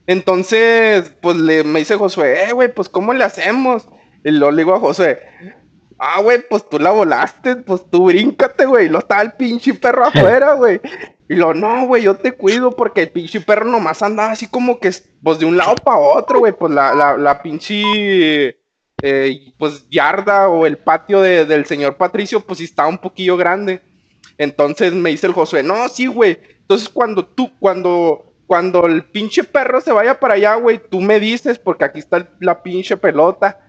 Entonces 0.08 1.14
pues 1.22 1.36
le, 1.36 1.64
me 1.64 1.80
dice 1.80 1.98
Josué, 1.98 2.46
eh 2.46 2.54
güey, 2.54 2.74
pues 2.74 2.88
¿cómo 2.88 3.14
le 3.14 3.26
hacemos? 3.26 3.88
Y 4.24 4.32
lo 4.32 4.52
le 4.52 4.64
digo 4.64 4.74
a 4.74 4.80
Josué, 4.80 5.20
ah 6.00 6.22
güey, 6.22 6.48
pues 6.50 6.68
tú 6.70 6.80
la 6.80 6.92
volaste, 6.92 7.58
pues 7.58 7.84
tú 7.90 8.06
bríncate 8.06 8.66
güey, 8.66 8.86
y 8.86 8.90
lo 8.90 9.00
estaba 9.00 9.22
el 9.22 9.34
pinche 9.34 9.74
perro 9.74 10.06
afuera 10.08 10.54
güey. 10.54 10.80
Y 11.28 11.36
lo, 11.36 11.54
no, 11.54 11.88
güey, 11.88 12.04
yo 12.04 12.16
te 12.16 12.34
cuido 12.34 12.72
porque 12.72 13.04
el 13.04 13.10
pinche 13.10 13.42
perro 13.42 13.66
nomás 13.66 14.02
andaba 14.02 14.32
así 14.32 14.48
como 14.48 14.80
que, 14.80 14.92
pues 15.24 15.40
de 15.40 15.46
un 15.46 15.56
lado 15.56 15.76
para 15.76 15.98
otro, 15.98 16.40
güey, 16.40 16.52
pues 16.52 16.74
la, 16.74 16.94
la, 16.94 17.16
la 17.16 17.42
pinche 17.42 18.61
eh, 19.02 19.54
pues 19.58 19.88
yarda 19.90 20.48
o 20.50 20.66
el 20.66 20.78
patio 20.78 21.22
de- 21.22 21.46
del 21.46 21.66
señor 21.66 21.96
Patricio, 21.98 22.40
pues 22.42 22.60
sí 22.60 22.66
estaba 22.66 22.90
un 22.90 22.98
poquillo 22.98 23.38
grande. 23.38 23.82
Entonces 24.38 24.94
me 24.94 25.10
dice 25.12 25.28
el 25.28 25.34
Josué, 25.34 25.64
no, 25.64 25.88
sí, 25.90 26.08
güey. 26.08 26.40
Entonces 26.62 26.90
cuando 26.90 27.26
tú, 27.26 27.52
cuando, 27.60 28.34
cuando 28.48 28.86
el 28.86 29.04
pinche 29.06 29.44
perro 29.44 29.82
se 29.82 29.92
vaya 29.92 30.20
para 30.20 30.36
allá, 30.36 30.56
güey, 30.56 30.80
tú 30.90 31.00
me 31.02 31.20
dices, 31.20 31.60
porque 31.60 31.86
aquí 31.86 32.00
está 32.00 32.28
la 32.40 32.62
pinche 32.64 32.98
pelota. 32.98 33.60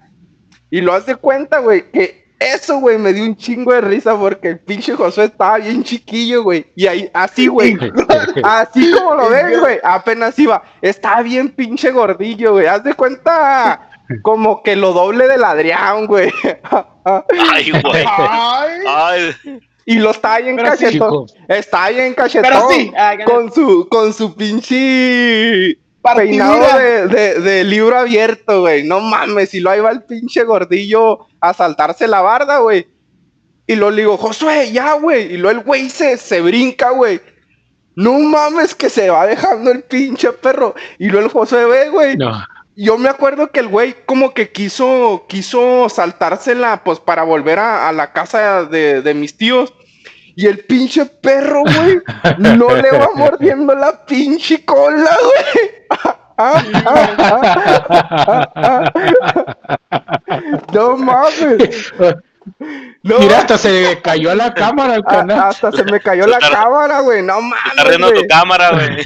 Y 0.71 0.81
lo 0.81 0.93
has 0.93 1.05
de 1.05 1.15
cuenta, 1.15 1.59
güey, 1.59 1.91
que 1.91 2.23
eso, 2.39 2.79
güey, 2.79 2.97
me 2.97 3.13
dio 3.13 3.23
un 3.23 3.37
chingo 3.37 3.71
de 3.71 3.81
risa 3.81 4.17
porque 4.17 4.49
el 4.49 4.59
pinche 4.59 4.95
Josué 4.95 5.25
estaba 5.25 5.59
bien 5.59 5.83
chiquillo, 5.83 6.43
güey. 6.43 6.65
Y 6.75 6.87
ahí, 6.87 7.09
así, 7.13 7.47
güey. 7.47 7.77
Así 8.43 8.91
como 8.91 9.15
lo 9.15 9.29
ves, 9.29 9.59
güey. 9.59 9.77
Apenas 9.83 10.37
iba. 10.39 10.61
Estaba 10.81 11.21
bien 11.21 11.49
pinche 11.49 11.91
gordillo, 11.91 12.53
güey. 12.53 12.65
Haz 12.65 12.83
de 12.83 12.93
cuenta 12.95 13.89
como 14.21 14.63
que 14.63 14.75
lo 14.75 14.93
doble 14.93 15.27
del 15.27 15.43
Adrián, 15.43 16.05
güey. 16.07 16.31
Ay, 17.03 17.71
güey. 17.71 18.05
Ay, 18.07 18.71
Ay, 18.87 19.59
y 19.85 19.95
lo 19.95 20.11
bien 20.41 20.55
Pero 20.55 20.75
sí, 20.77 20.85
cachetón. 20.85 21.25
Está 21.49 21.89
bien 21.89 22.13
cachetón. 22.13 22.49
Pero 22.49 22.69
sí, 22.69 22.91
ah, 22.97 23.15
con 23.25 23.51
su, 23.51 23.87
con 23.89 24.13
su 24.13 24.33
pinche 24.35 25.77
peinado 26.01 26.77
de, 26.77 27.07
de- 27.07 27.39
de 27.41 27.63
libro 27.63 27.97
abierto, 27.97 28.61
güey. 28.61 28.83
No 28.83 28.99
mames, 29.01 29.53
y 29.53 29.59
lo 29.59 29.69
ahí 29.71 29.79
va 29.81 29.91
el 29.91 30.03
pinche 30.03 30.43
gordillo 30.43 31.27
a 31.41 31.53
saltarse 31.53 32.07
la 32.07 32.21
barda, 32.21 32.59
güey. 32.59 32.87
Y 33.67 33.75
lo 33.75 33.89
le 33.91 34.01
digo, 34.01 34.17
Josué, 34.17 34.71
ya, 34.71 34.93
güey. 34.93 35.33
Y 35.33 35.37
luego 35.37 35.59
el 35.59 35.65
güey 35.65 35.89
se, 35.89 36.17
se 36.17 36.41
brinca, 36.41 36.89
güey. 36.91 37.21
No 37.95 38.19
mames, 38.19 38.73
que 38.75 38.89
se 38.89 39.09
va 39.09 39.25
dejando 39.25 39.71
el 39.71 39.83
pinche 39.83 40.31
perro. 40.33 40.73
Y 40.97 41.07
luego 41.09 41.25
el 41.27 41.31
Josué 41.31 41.65
ve, 41.65 41.89
güey. 41.89 42.17
No. 42.17 42.31
Yo 42.75 42.97
me 42.97 43.09
acuerdo 43.09 43.51
que 43.51 43.59
el 43.59 43.67
güey 43.67 43.95
como 44.05 44.33
que 44.33 44.51
quiso, 44.51 45.25
quiso 45.27 45.89
saltársela, 45.89 46.83
pues 46.83 46.99
para 46.99 47.23
volver 47.23 47.59
a, 47.59 47.91
la 47.91 48.13
casa 48.13 48.65
de, 48.65 49.01
de, 49.01 49.13
mis 49.13 49.37
tíos. 49.37 49.73
Y 50.35 50.47
el 50.47 50.65
pinche 50.65 51.05
perro, 51.05 51.61
güey, 51.61 52.01
no 52.39 52.75
le 52.75 52.91
va 52.91 53.09
mordiendo 53.15 53.75
la 53.75 54.03
pinche 54.05 54.65
cola, 54.65 55.15
güey. 55.21 55.71
no 60.73 60.97
mames. 60.97 61.93
Mira, 63.03 63.39
hasta 63.39 63.57
se 63.57 63.99
cayó 64.01 64.33
la 64.33 64.53
cámara, 64.53 64.95
el 64.95 65.03
canal. 65.03 65.49
Hasta 65.49 65.71
se 65.71 65.83
me 65.83 65.99
cayó 65.99 66.25
la 66.25 66.39
cámara, 66.39 67.01
güey. 67.01 67.21
No 67.21 67.39
mames. 67.39 67.59
Está 67.69 67.83
riendo 67.83 68.11
tu 68.13 68.27
cámara, 68.27 68.71
güey. 68.71 69.03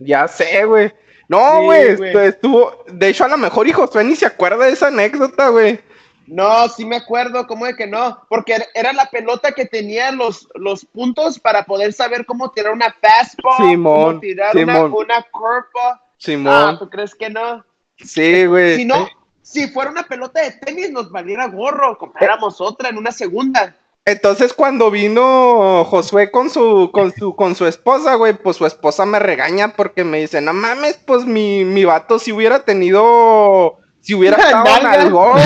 Ya 0.00 0.26
sé, 0.26 0.64
güey. 0.64 0.92
No, 1.28 1.62
güey. 1.62 1.96
estuvo. 2.26 2.84
De 2.86 3.08
hecho, 3.08 3.24
a 3.24 3.28
lo 3.28 3.36
mejor 3.36 3.66
hijo 3.66 3.88
ni 4.04 4.16
se 4.16 4.26
acuerda 4.26 4.66
de 4.66 4.72
esa 4.72 4.88
anécdota, 4.88 5.48
güey. 5.48 5.80
No, 6.26 6.68
sí 6.68 6.84
me 6.84 6.96
acuerdo, 6.96 7.46
¿cómo 7.46 7.66
de 7.66 7.76
que 7.76 7.86
no? 7.86 8.20
Porque 8.28 8.56
era 8.74 8.92
la 8.92 9.06
pelota 9.10 9.52
que 9.52 9.64
tenía 9.64 10.10
los, 10.10 10.48
los 10.54 10.84
puntos 10.84 11.38
para 11.38 11.64
poder 11.64 11.92
saber 11.92 12.26
cómo 12.26 12.50
tirar 12.50 12.72
una 12.72 12.94
fastball, 13.00 13.70
Simón, 13.70 14.04
cómo 14.04 14.20
tirar 14.20 14.56
Una, 14.56 14.84
una 14.84 15.22
curveball. 15.30 16.00
Simón. 16.18 16.52
Ah, 16.52 16.76
¿tú 16.78 16.90
crees 16.90 17.14
que 17.14 17.30
no? 17.30 17.64
Sí, 17.98 18.46
güey. 18.46 18.76
Si 18.76 18.84
no, 18.84 19.08
si 19.42 19.68
fuera 19.68 19.90
una 19.90 20.02
pelota 20.02 20.42
de 20.42 20.50
tenis, 20.52 20.90
nos 20.90 21.10
valiera 21.10 21.46
gorro, 21.46 21.96
compráramos 21.96 22.60
otra 22.60 22.88
en 22.88 22.98
una 22.98 23.12
segunda. 23.12 23.76
Entonces 24.06 24.52
cuando 24.52 24.92
vino 24.92 25.84
Josué 25.84 26.30
con 26.30 26.48
su, 26.48 26.90
con 26.92 27.12
su, 27.12 27.34
con 27.34 27.56
su 27.56 27.66
esposa, 27.66 28.14
güey, 28.14 28.34
pues 28.34 28.56
su 28.56 28.64
esposa 28.64 29.04
me 29.04 29.18
regaña 29.18 29.74
porque 29.74 30.04
me 30.04 30.20
dice, 30.20 30.40
no 30.40 30.52
mames, 30.52 31.00
pues 31.04 31.26
mi, 31.26 31.64
mi 31.64 31.84
vato 31.84 32.20
si 32.20 32.30
hubiera 32.30 32.60
tenido, 32.60 33.80
si 34.00 34.14
hubiera 34.14 34.36
estado 34.44 34.76
en 34.80 34.86
algo, 34.86 35.32
güey, 35.32 35.44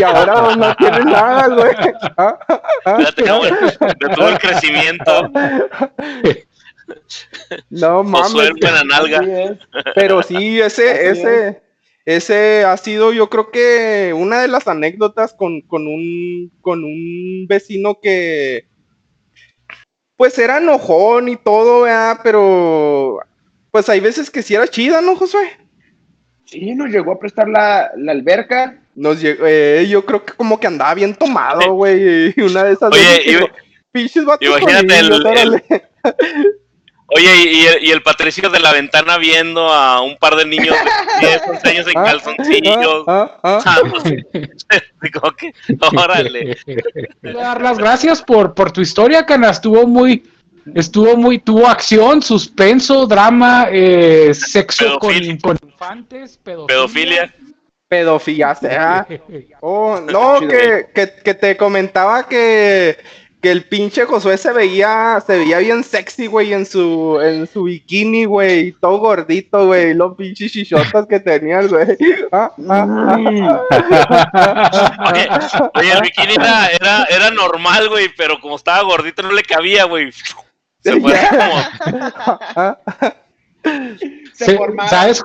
y 0.00 0.02
ahora 0.02 0.56
no 0.56 0.74
tiene 0.74 1.04
nada, 1.04 1.46
güey. 1.46 1.72
¿Ah? 2.16 2.38
¿Ah? 2.86 2.98
De 2.98 4.08
todo 4.16 4.28
el 4.28 4.38
crecimiento. 4.40 5.30
No 7.70 8.02
mames. 8.02 8.50
la 8.60 8.82
nalga. 8.82 9.56
Pero 9.94 10.24
sí, 10.24 10.60
ese, 10.60 11.08
ese, 11.08 11.62
ese 12.16 12.64
ha 12.64 12.76
sido, 12.76 13.12
yo 13.12 13.28
creo 13.30 13.50
que 13.50 14.14
una 14.16 14.40
de 14.40 14.48
las 14.48 14.68
anécdotas 14.68 15.34
con, 15.34 15.60
con 15.62 15.86
un, 15.86 16.52
con 16.60 16.84
un 16.84 17.46
vecino 17.48 17.98
que, 18.00 18.66
pues 20.16 20.38
era 20.38 20.58
enojón 20.58 21.28
y 21.28 21.36
todo, 21.36 21.82
¿verdad? 21.82 22.20
Pero, 22.22 23.18
pues 23.70 23.88
hay 23.88 24.00
veces 24.00 24.30
que 24.30 24.42
sí 24.42 24.54
era 24.54 24.68
chida, 24.68 25.00
¿no, 25.00 25.16
Josué? 25.16 25.50
Sí, 26.44 26.74
nos 26.74 26.90
llegó 26.90 27.12
a 27.12 27.18
prestar 27.18 27.48
la, 27.48 27.90
la 27.96 28.12
alberca. 28.12 28.82
Nos 28.96 29.20
llegó, 29.20 29.46
eh, 29.46 29.86
yo 29.88 30.04
creo 30.04 30.24
que 30.24 30.32
como 30.32 30.58
que 30.58 30.66
andaba 30.66 30.94
bien 30.94 31.14
tomado, 31.14 31.72
güey. 31.74 32.34
Una 32.40 32.64
de 32.64 32.72
esas 32.72 32.92
Oye, 32.92 33.48
veces 33.94 34.16
imagínate 34.40 34.98
el, 34.98 35.62
Oye, 37.12 37.78
y, 37.80 37.90
el 37.90 38.02
Patricio 38.02 38.48
de 38.50 38.60
la 38.60 38.72
ventana 38.72 39.18
viendo 39.18 39.72
a 39.72 40.00
un 40.00 40.16
par 40.16 40.36
de 40.36 40.46
niños 40.46 40.76
de 41.20 41.26
10, 41.26 41.42
11 41.48 41.68
años 41.68 41.86
en 41.88 41.98
ah, 41.98 42.04
calzoncillos. 42.04 43.04
Ah, 43.06 43.38
ah, 43.42 43.80
Digo 45.02 45.32
que, 45.36 45.52
órale. 45.96 46.56
Dar 47.22 47.60
las 47.60 47.78
gracias 47.78 48.22
por, 48.22 48.54
por 48.54 48.70
tu 48.70 48.80
historia, 48.80 49.26
Cana. 49.26 49.50
Estuvo 49.50 49.86
muy, 49.86 50.22
estuvo 50.74 51.16
muy, 51.16 51.38
tuvo 51.38 51.66
acción, 51.66 52.22
suspenso, 52.22 53.06
drama, 53.06 53.68
eh, 53.70 54.32
sexo 54.32 54.98
con, 54.98 55.14
infantes, 55.14 56.38
pedofilia. 56.38 57.32
Pedofilia. 57.88 58.56
Pedofilia, 58.56 59.06
Oh, 59.62 60.00
no, 60.00 60.38
que, 60.38 60.90
que, 60.94 61.12
que 61.24 61.34
te 61.34 61.56
comentaba 61.56 62.28
que 62.28 62.96
que 63.40 63.50
el 63.50 63.64
pinche 63.64 64.04
Josué 64.04 64.36
se 64.36 64.52
veía, 64.52 65.22
se 65.26 65.38
veía 65.38 65.58
bien 65.58 65.82
sexy, 65.82 66.26
güey, 66.26 66.52
en 66.52 66.66
su, 66.66 67.18
en 67.22 67.46
su 67.46 67.64
bikini, 67.64 68.26
güey, 68.26 68.72
todo 68.72 68.98
gordito, 68.98 69.66
güey, 69.66 69.94
los 69.94 70.14
pinches 70.14 70.52
chichotas 70.52 71.06
que 71.06 71.20
tenía 71.20 71.62
güey. 71.62 71.96
Ah, 72.32 72.52
ah, 72.68 73.64
ah. 74.34 75.70
oye, 75.74 75.92
el 75.92 76.02
bikini 76.02 76.34
era, 76.34 76.68
era, 76.68 77.04
era 77.04 77.30
normal, 77.30 77.88
güey, 77.88 78.10
pero 78.14 78.38
como 78.40 78.56
estaba 78.56 78.82
gordito 78.82 79.22
no 79.22 79.32
le 79.32 79.42
cabía, 79.42 79.84
güey. 79.84 80.12
Se 80.82 81.00
fue 81.00 81.14
como... 81.30 82.78
se 84.34 84.58
¿Sabes? 84.88 85.22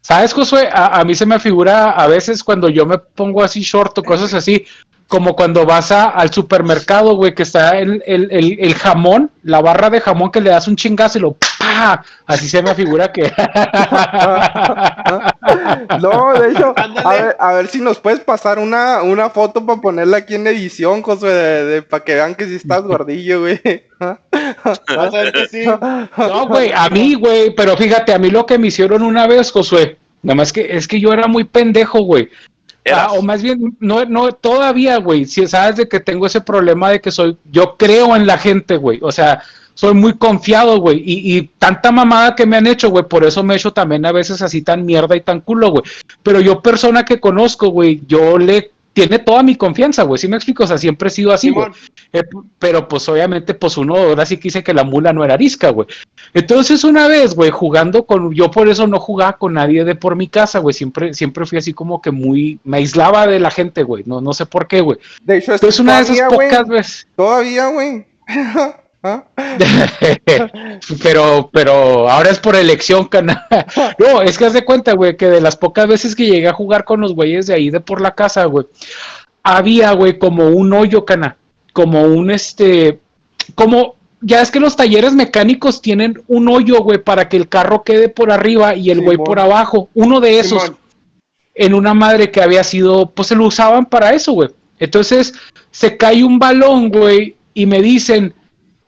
¿Sabes, 0.00 0.32
Josué? 0.32 0.68
A, 0.72 0.98
a, 1.00 1.04
mí 1.04 1.14
se 1.14 1.24
me 1.24 1.38
figura 1.38 1.92
a 1.92 2.08
veces 2.08 2.42
cuando 2.42 2.68
yo 2.68 2.84
me 2.84 2.98
pongo 2.98 3.42
así 3.42 3.60
short 3.60 3.96
o 3.98 4.02
cosas 4.02 4.34
así, 4.34 4.66
como 5.12 5.36
cuando 5.36 5.66
vas 5.66 5.92
al 5.92 6.32
supermercado, 6.32 7.16
güey, 7.16 7.34
que 7.34 7.42
está 7.42 7.78
el, 7.78 8.02
el, 8.06 8.30
el, 8.30 8.74
jamón, 8.74 9.30
la 9.42 9.60
barra 9.60 9.90
de 9.90 10.00
jamón 10.00 10.32
que 10.32 10.40
le 10.40 10.48
das 10.48 10.66
un 10.68 10.76
chingazo 10.76 11.18
y 11.18 11.20
lo 11.20 11.32
¡pah! 11.34 12.02
Así 12.24 12.48
se 12.48 12.62
me 12.62 12.74
figura 12.74 13.12
que. 13.12 13.24
no, 16.00 16.32
de 16.32 16.52
hecho, 16.52 16.74
a 17.38 17.52
ver, 17.52 17.66
si 17.66 17.82
nos 17.82 17.98
puedes 17.98 18.20
pasar 18.20 18.58
una, 18.58 19.02
una 19.02 19.28
foto 19.28 19.66
para 19.66 19.82
ponerla 19.82 20.16
aquí 20.16 20.36
en 20.36 20.46
edición, 20.46 21.02
José, 21.02 21.26
de, 21.26 21.82
para 21.82 22.02
que 22.02 22.14
vean 22.14 22.34
que 22.34 22.46
si 22.46 22.54
estás 22.54 22.80
gordillo, 22.80 23.40
güey. 23.40 23.60
No, 26.16 26.48
güey, 26.48 26.72
a 26.74 26.88
mí, 26.88 27.14
güey, 27.14 27.54
pero 27.54 27.76
fíjate, 27.76 28.14
a 28.14 28.18
mí 28.18 28.30
lo 28.30 28.46
que 28.46 28.56
me 28.58 28.68
hicieron 28.68 29.02
una 29.02 29.26
vez, 29.26 29.52
Josué, 29.52 29.98
nada 30.22 30.36
más 30.36 30.54
que 30.54 30.74
es 30.74 30.88
que 30.88 30.98
yo 30.98 31.12
era 31.12 31.26
muy 31.28 31.44
pendejo, 31.44 32.00
güey. 32.00 32.30
Ah, 32.90 33.12
o 33.12 33.22
más 33.22 33.42
bien, 33.42 33.76
no, 33.78 34.04
no, 34.04 34.32
todavía, 34.32 34.96
güey, 34.96 35.24
si 35.24 35.46
sabes 35.46 35.76
de 35.76 35.88
que 35.88 36.00
tengo 36.00 36.26
ese 36.26 36.40
problema 36.40 36.90
de 36.90 37.00
que 37.00 37.12
soy, 37.12 37.36
yo 37.50 37.76
creo 37.76 38.16
en 38.16 38.26
la 38.26 38.38
gente, 38.38 38.76
güey, 38.76 38.98
o 39.02 39.12
sea, 39.12 39.42
soy 39.74 39.94
muy 39.94 40.18
confiado, 40.18 40.78
güey, 40.78 40.98
y, 40.98 41.36
y, 41.36 41.42
tanta 41.58 41.92
mamada 41.92 42.34
que 42.34 42.44
me 42.44 42.56
han 42.56 42.66
hecho, 42.66 42.90
güey, 42.90 43.04
por 43.04 43.24
eso 43.24 43.44
me 43.44 43.54
he 43.54 43.56
hecho 43.56 43.72
también 43.72 44.04
a 44.04 44.10
veces 44.10 44.42
así 44.42 44.62
tan 44.62 44.84
mierda 44.84 45.14
y 45.14 45.20
tan 45.20 45.40
culo, 45.42 45.70
güey, 45.70 45.84
pero 46.24 46.40
yo 46.40 46.60
persona 46.60 47.04
que 47.04 47.20
conozco, 47.20 47.68
güey, 47.68 48.02
yo 48.08 48.36
le 48.36 48.72
tiene 48.92 49.18
toda 49.18 49.42
mi 49.42 49.56
confianza, 49.56 50.02
güey. 50.02 50.18
¿Sí 50.18 50.28
me 50.28 50.36
explico? 50.36 50.64
O 50.64 50.66
sea, 50.66 50.78
siempre 50.78 51.08
he 51.08 51.10
sido 51.10 51.32
así, 51.32 51.50
güey. 51.50 51.68
Eh, 52.12 52.22
pero 52.58 52.86
pues 52.88 53.08
obviamente, 53.08 53.54
pues 53.54 53.76
uno 53.76 53.96
ahora 53.96 54.26
sí 54.26 54.36
quise 54.36 54.62
que 54.62 54.74
la 54.74 54.84
mula 54.84 55.12
no 55.12 55.24
era 55.24 55.34
arisca, 55.34 55.70
güey. 55.70 55.88
Entonces 56.34 56.84
una 56.84 57.08
vez, 57.08 57.34
güey, 57.34 57.50
jugando 57.50 58.04
con, 58.04 58.32
yo 58.34 58.50
por 58.50 58.68
eso 58.68 58.86
no 58.86 59.00
jugaba 59.00 59.38
con 59.38 59.54
nadie 59.54 59.84
de 59.84 59.94
por 59.94 60.16
mi 60.16 60.28
casa, 60.28 60.58
güey. 60.58 60.74
Siempre, 60.74 61.14
siempre 61.14 61.46
fui 61.46 61.58
así 61.58 61.72
como 61.72 62.02
que 62.02 62.10
muy, 62.10 62.60
me 62.64 62.78
aislaba 62.78 63.26
de 63.26 63.40
la 63.40 63.50
gente, 63.50 63.82
güey. 63.82 64.02
No, 64.06 64.20
no 64.20 64.32
sé 64.32 64.46
por 64.46 64.66
qué, 64.66 64.80
güey. 64.80 64.98
De 65.22 65.38
hecho, 65.38 65.54
es 65.54 65.80
una 65.80 65.96
de 65.96 66.02
esas 66.02 66.28
pocas 66.28 66.68
veces. 66.68 67.08
Todavía, 67.16 67.68
güey. 67.68 68.06
¿Ah? 69.02 69.24
pero, 71.02 71.50
pero 71.52 72.08
ahora 72.08 72.30
es 72.30 72.38
por 72.38 72.54
elección, 72.54 73.06
cana. 73.06 73.46
No, 73.98 74.22
es 74.22 74.38
que 74.38 74.46
haz 74.46 74.52
de 74.52 74.64
cuenta, 74.64 74.92
güey, 74.92 75.16
que 75.16 75.26
de 75.26 75.40
las 75.40 75.56
pocas 75.56 75.88
veces 75.88 76.14
que 76.14 76.26
llegué 76.26 76.48
a 76.48 76.52
jugar 76.52 76.84
con 76.84 77.00
los 77.00 77.14
güeyes 77.14 77.46
de 77.46 77.54
ahí 77.54 77.70
de 77.70 77.80
por 77.80 78.00
la 78.00 78.14
casa, 78.14 78.44
güey, 78.44 78.66
había, 79.42 79.92
güey, 79.92 80.18
como 80.18 80.48
un 80.48 80.72
hoyo, 80.72 81.04
cana, 81.04 81.36
como 81.72 82.02
un 82.02 82.30
este, 82.30 83.00
como, 83.54 83.96
ya 84.20 84.40
es 84.40 84.50
que 84.50 84.60
los 84.60 84.76
talleres 84.76 85.14
mecánicos 85.14 85.82
tienen 85.82 86.22
un 86.28 86.48
hoyo, 86.48 86.80
güey, 86.82 86.98
para 86.98 87.28
que 87.28 87.36
el 87.36 87.48
carro 87.48 87.82
quede 87.82 88.08
por 88.08 88.30
arriba 88.30 88.76
y 88.76 88.90
el 88.90 89.00
güey 89.00 89.18
por 89.18 89.40
abajo. 89.40 89.88
Uno 89.94 90.20
de 90.20 90.38
esos, 90.38 90.72
en 91.54 91.74
una 91.74 91.92
madre 91.92 92.30
que 92.30 92.40
había 92.40 92.62
sido, 92.62 93.10
pues 93.10 93.28
se 93.28 93.34
lo 93.34 93.46
usaban 93.46 93.86
para 93.86 94.12
eso, 94.12 94.32
güey. 94.32 94.50
Entonces, 94.78 95.34
se 95.70 95.96
cae 95.96 96.22
un 96.22 96.38
balón, 96.38 96.88
güey, 96.90 97.36
y 97.54 97.66
me 97.66 97.82
dicen, 97.82 98.34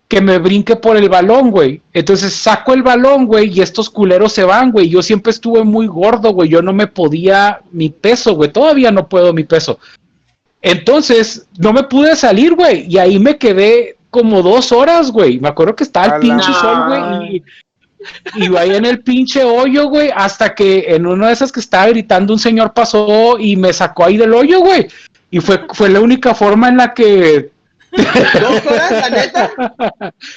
que 0.08 0.20
me 0.20 0.38
brinque 0.38 0.76
por 0.76 0.96
el 0.96 1.08
balón, 1.08 1.50
güey. 1.50 1.80
Entonces 1.92 2.34
saco 2.34 2.74
el 2.74 2.82
balón, 2.82 3.26
güey, 3.26 3.50
y 3.50 3.62
estos 3.62 3.88
culeros 3.88 4.32
se 4.32 4.44
van, 4.44 4.70
güey. 4.70 4.88
Yo 4.88 5.02
siempre 5.02 5.30
estuve 5.30 5.64
muy 5.64 5.86
gordo, 5.86 6.32
güey. 6.32 6.48
Yo 6.48 6.62
no 6.62 6.72
me 6.72 6.86
podía 6.86 7.60
mi 7.72 7.88
peso, 7.88 8.34
güey. 8.34 8.52
Todavía 8.52 8.90
no 8.90 9.08
puedo 9.08 9.32
mi 9.32 9.44
peso. 9.44 9.78
Entonces, 10.60 11.46
no 11.58 11.72
me 11.72 11.84
pude 11.84 12.16
salir, 12.16 12.54
güey. 12.54 12.86
Y 12.88 12.98
ahí 12.98 13.18
me 13.18 13.38
quedé 13.38 13.96
como 14.10 14.42
dos 14.42 14.72
horas, 14.72 15.10
güey. 15.10 15.40
Me 15.40 15.48
acuerdo 15.48 15.74
que 15.74 15.84
estaba 15.84 16.16
el 16.16 16.20
pinche 16.20 16.52
sol, 16.52 16.86
güey. 16.86 17.36
Y, 18.36 18.44
y 18.44 18.56
ahí 18.56 18.74
en 18.74 18.84
el 18.84 19.00
pinche 19.02 19.42
hoyo, 19.42 19.88
güey. 19.88 20.10
Hasta 20.14 20.54
que 20.54 20.84
en 20.88 21.06
una 21.06 21.28
de 21.28 21.32
esas 21.32 21.50
que 21.50 21.60
estaba 21.60 21.88
gritando, 21.88 22.32
un 22.32 22.38
señor 22.38 22.72
pasó 22.72 23.38
y 23.38 23.56
me 23.56 23.72
sacó 23.72 24.04
ahí 24.04 24.16
del 24.16 24.34
hoyo, 24.34 24.60
güey. 24.60 24.86
Y 25.30 25.40
fue, 25.40 25.66
fue 25.72 25.88
la 25.88 26.00
única 26.00 26.34
forma 26.34 26.68
en 26.68 26.76
la 26.76 26.94
que 26.94 27.50
¿Dos 28.40 28.66
horas, 28.66 28.90
la 28.90 29.10
neta? 29.10 29.50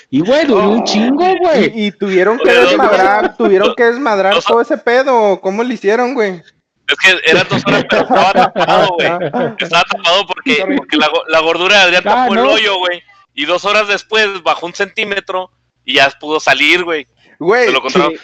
Y 0.10 0.22
güey, 0.22 0.50
un 0.52 0.84
chingo, 0.84 1.26
güey. 1.40 1.72
Y, 1.74 1.92
tuvieron 1.92 2.38
que 2.38 2.52
desmadrar, 2.52 3.36
tuvieron 3.38 3.74
que 3.76 3.84
desmadrar 3.84 4.42
todo 4.44 4.62
ese 4.62 4.78
pedo. 4.78 5.40
¿Cómo 5.42 5.64
le 5.64 5.74
hicieron, 5.74 6.14
güey? 6.14 6.42
Es 6.88 6.96
que 7.04 7.30
eran 7.30 7.48
dos 7.50 7.64
horas, 7.66 7.86
pero 7.90 8.02
estaba 8.04 8.34
tapado, 8.34 8.88
güey. 8.96 9.08
Estaba 9.60 9.84
tapado 9.84 10.26
porque, 10.28 10.64
porque 10.78 10.98
la, 10.98 11.10
la, 11.28 11.40
gordura 11.40 11.76
de 11.76 11.82
Adrián 11.82 12.04
tapó 12.04 12.34
el 12.34 12.40
hoyo, 12.40 12.78
güey. 12.78 13.04
Y 13.34 13.46
dos 13.46 13.66
horas 13.66 13.88
después 13.88 14.42
bajó 14.44 14.66
un 14.66 14.74
centímetro 14.74 15.52
y 15.84 15.96
ya 15.96 16.10
pudo 16.20 16.40
salir, 16.40 16.84
güey. 16.84 17.08
Güey, 17.40 17.70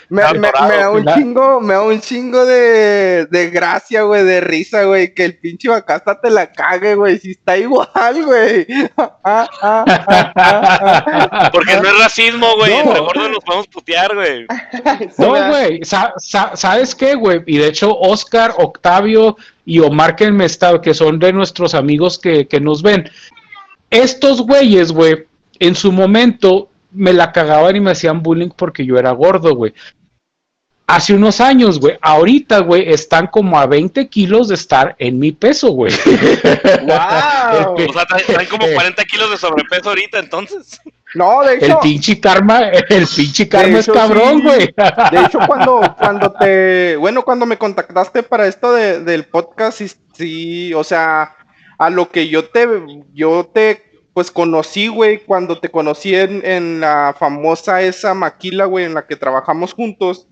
me, 0.10 0.22
da 0.24 0.90
un 0.90 1.06
chingo, 1.06 1.62
me 1.62 1.76
da 1.76 1.84
un 1.84 2.02
chingo 2.02 2.46
de, 2.46 3.28
de 3.28 3.50
gracia, 3.52 4.02
güey, 4.02 4.24
de 4.24 4.42
risa, 4.42 4.86
güey, 4.86 5.14
que 5.14 5.26
el 5.26 5.38
pinche 5.38 5.70
vacasta 5.70 6.20
te 6.20 6.32
la 6.32 6.52
cague, 6.52 6.96
güey, 6.96 7.20
si 7.20 7.32
está 7.32 7.56
igual, 7.56 8.26
güey. 8.26 8.66
Porque 11.52 11.76
no 11.76 11.90
es 11.90 12.00
racismo, 12.00 12.56
güey, 12.56 12.74
entre 12.74 13.00
gordos 13.02 13.30
nos 13.30 13.44
podemos 13.44 13.68
putear, 13.68 14.16
güey. 14.16 14.48
No, 15.18 15.50
güey, 15.50 15.82
¿sabes 15.84 16.96
qué, 16.96 17.14
güey? 17.14 17.42
Y 17.46 17.58
de 17.58 17.68
hecho, 17.68 17.96
Oscar, 17.96 18.56
Octavio 18.58 19.38
y 19.66 19.80
Omar 19.80 20.16
que 20.16 20.32
me 20.32 20.46
está, 20.46 20.82
que 20.82 20.94
son 20.94 21.20
de 21.20 21.32
nuestros 21.34 21.76
amigos 21.76 22.18
que, 22.18 22.48
que 22.48 22.60
nos 22.60 22.82
ven, 22.82 23.10
estos 23.92 24.42
güeyes, 24.42 24.92
güey, 24.92 25.26
en 25.60 25.76
su 25.76 25.92
momento 25.92 26.70
me 26.94 27.14
la 27.14 27.32
cagaban 27.32 27.76
y 27.76 27.80
me 27.80 27.92
hacían 27.92 28.22
bullying 28.22 28.50
porque 28.56 28.86
yo 28.86 28.98
era 28.98 29.12
gordo, 29.12 29.56
güey. 29.56 29.74
Hace 30.86 31.14
unos 31.14 31.40
años, 31.40 31.80
güey. 31.80 31.98
Ahorita, 32.02 32.60
güey, 32.60 32.92
están 32.92 33.28
como 33.28 33.58
a 33.58 33.66
20 33.66 34.10
kilos 34.10 34.50
de 34.50 34.56
estar 34.56 34.96
en 35.00 35.18
mi 35.18 35.32
peso, 35.32 35.72
güey. 35.72 35.94
¡Wow! 36.82 37.76
o 37.90 37.94
sea, 37.94 38.06
están 38.18 38.46
como 38.48 38.68
40 38.74 39.04
kilos 39.06 39.32
de 39.32 39.38
sobrepeso 39.38 39.90
ahorita, 39.90 40.20
entonces. 40.20 40.82
No, 41.16 41.44
de 41.44 41.56
hecho. 41.56 41.66
El 41.74 41.78
pinche 41.80 42.20
karma, 42.20 42.68
el 42.68 43.08
pinche 43.08 43.48
karma 43.48 43.80
es 43.80 43.88
cabrón, 43.88 44.42
güey. 44.42 44.74
De 45.12 45.26
hecho, 45.26 45.40
cuando, 45.48 45.96
cuando 45.98 46.32
te. 46.34 46.98
Bueno, 46.98 47.24
cuando 47.24 47.46
me 47.46 47.58
contactaste 47.58 48.24
para 48.24 48.48
esto 48.48 48.74
de, 48.74 49.00
del 49.00 49.24
podcast, 49.26 49.78
sí, 49.78 49.92
sí, 50.14 50.74
o 50.74 50.84
sea, 50.84 51.36
a 51.78 51.90
lo 51.90 52.10
que 52.10 52.28
yo 52.28 52.46
te. 52.50 52.68
Yo 53.14 53.50
te 53.54 53.93
pues 54.14 54.30
conocí, 54.30 54.88
güey, 54.88 55.24
cuando 55.24 55.60
te 55.60 55.70
conocí 55.70 56.16
en, 56.16 56.80
la 56.80 57.16
famosa 57.18 57.82
esa 57.82 58.14
maquila, 58.14 58.66
güey, 58.66 58.86
en 58.86 58.94
la 58.94 59.08
que 59.08 59.16
trabajamos 59.16 59.74
juntos. 59.74 60.28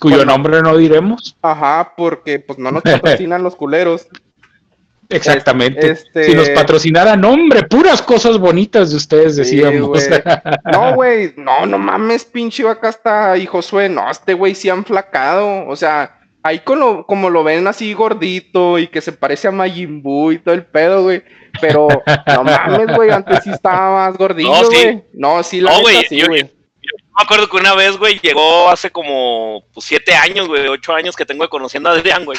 Cuyo 0.00 0.24
nombre 0.24 0.60
no 0.62 0.76
diremos. 0.76 1.36
Ajá, 1.42 1.92
porque 1.96 2.40
pues 2.40 2.58
no 2.58 2.72
nos 2.72 2.82
patrocinan 2.82 3.42
los 3.42 3.54
culeros. 3.54 4.08
Exactamente. 5.08 5.90
Este... 5.90 6.24
Si 6.24 6.34
nos 6.34 6.50
patrocinaran, 6.50 7.24
hombre, 7.24 7.62
puras 7.64 8.02
cosas 8.02 8.38
bonitas 8.38 8.90
de 8.90 8.96
ustedes 8.96 9.36
decíamos. 9.36 10.08
no, 10.72 10.94
güey, 10.94 11.34
no, 11.36 11.66
no 11.66 11.78
mames, 11.78 12.24
pinche 12.24 12.64
vaca 12.64 12.88
hasta 12.88 13.36
y 13.36 13.46
Josué, 13.46 13.88
no, 13.88 14.10
este 14.10 14.34
güey 14.34 14.54
sí 14.54 14.70
han 14.70 14.84
flacado, 14.84 15.66
o 15.68 15.76
sea, 15.76 16.21
ahí 16.42 16.60
como, 16.60 17.06
como 17.06 17.30
lo 17.30 17.44
ven 17.44 17.66
así 17.66 17.94
gordito 17.94 18.78
y 18.78 18.88
que 18.88 19.00
se 19.00 19.12
parece 19.12 19.48
a 19.48 19.52
Majin 19.52 20.02
Buu 20.02 20.32
y 20.32 20.38
todo 20.38 20.54
el 20.54 20.66
pedo, 20.66 21.02
güey. 21.04 21.22
Pero 21.60 21.88
no 22.26 22.44
mames, 22.44 22.96
güey, 22.96 23.10
antes 23.10 23.40
sí 23.44 23.50
estaba 23.50 24.06
más 24.08 24.18
gordito, 24.18 24.66
güey. 24.66 25.02
No, 25.12 25.42
sí, 25.42 25.60
la 25.60 25.72
no, 25.72 25.80
güey. 25.80 26.04
Sí, 26.08 26.16
yo, 26.16 26.26
me 26.28 27.24
acuerdo 27.24 27.48
que 27.48 27.56
una 27.56 27.74
vez, 27.74 27.96
güey, 27.96 28.18
llegó 28.20 28.68
hace 28.70 28.90
como 28.90 29.64
pues, 29.72 29.86
siete 29.86 30.14
años, 30.14 30.48
güey, 30.48 30.66
ocho 30.68 30.94
años 30.94 31.14
que 31.14 31.26
tengo 31.26 31.48
conociendo 31.48 31.90
a 31.90 31.92
Adrián, 31.92 32.24
güey. 32.24 32.38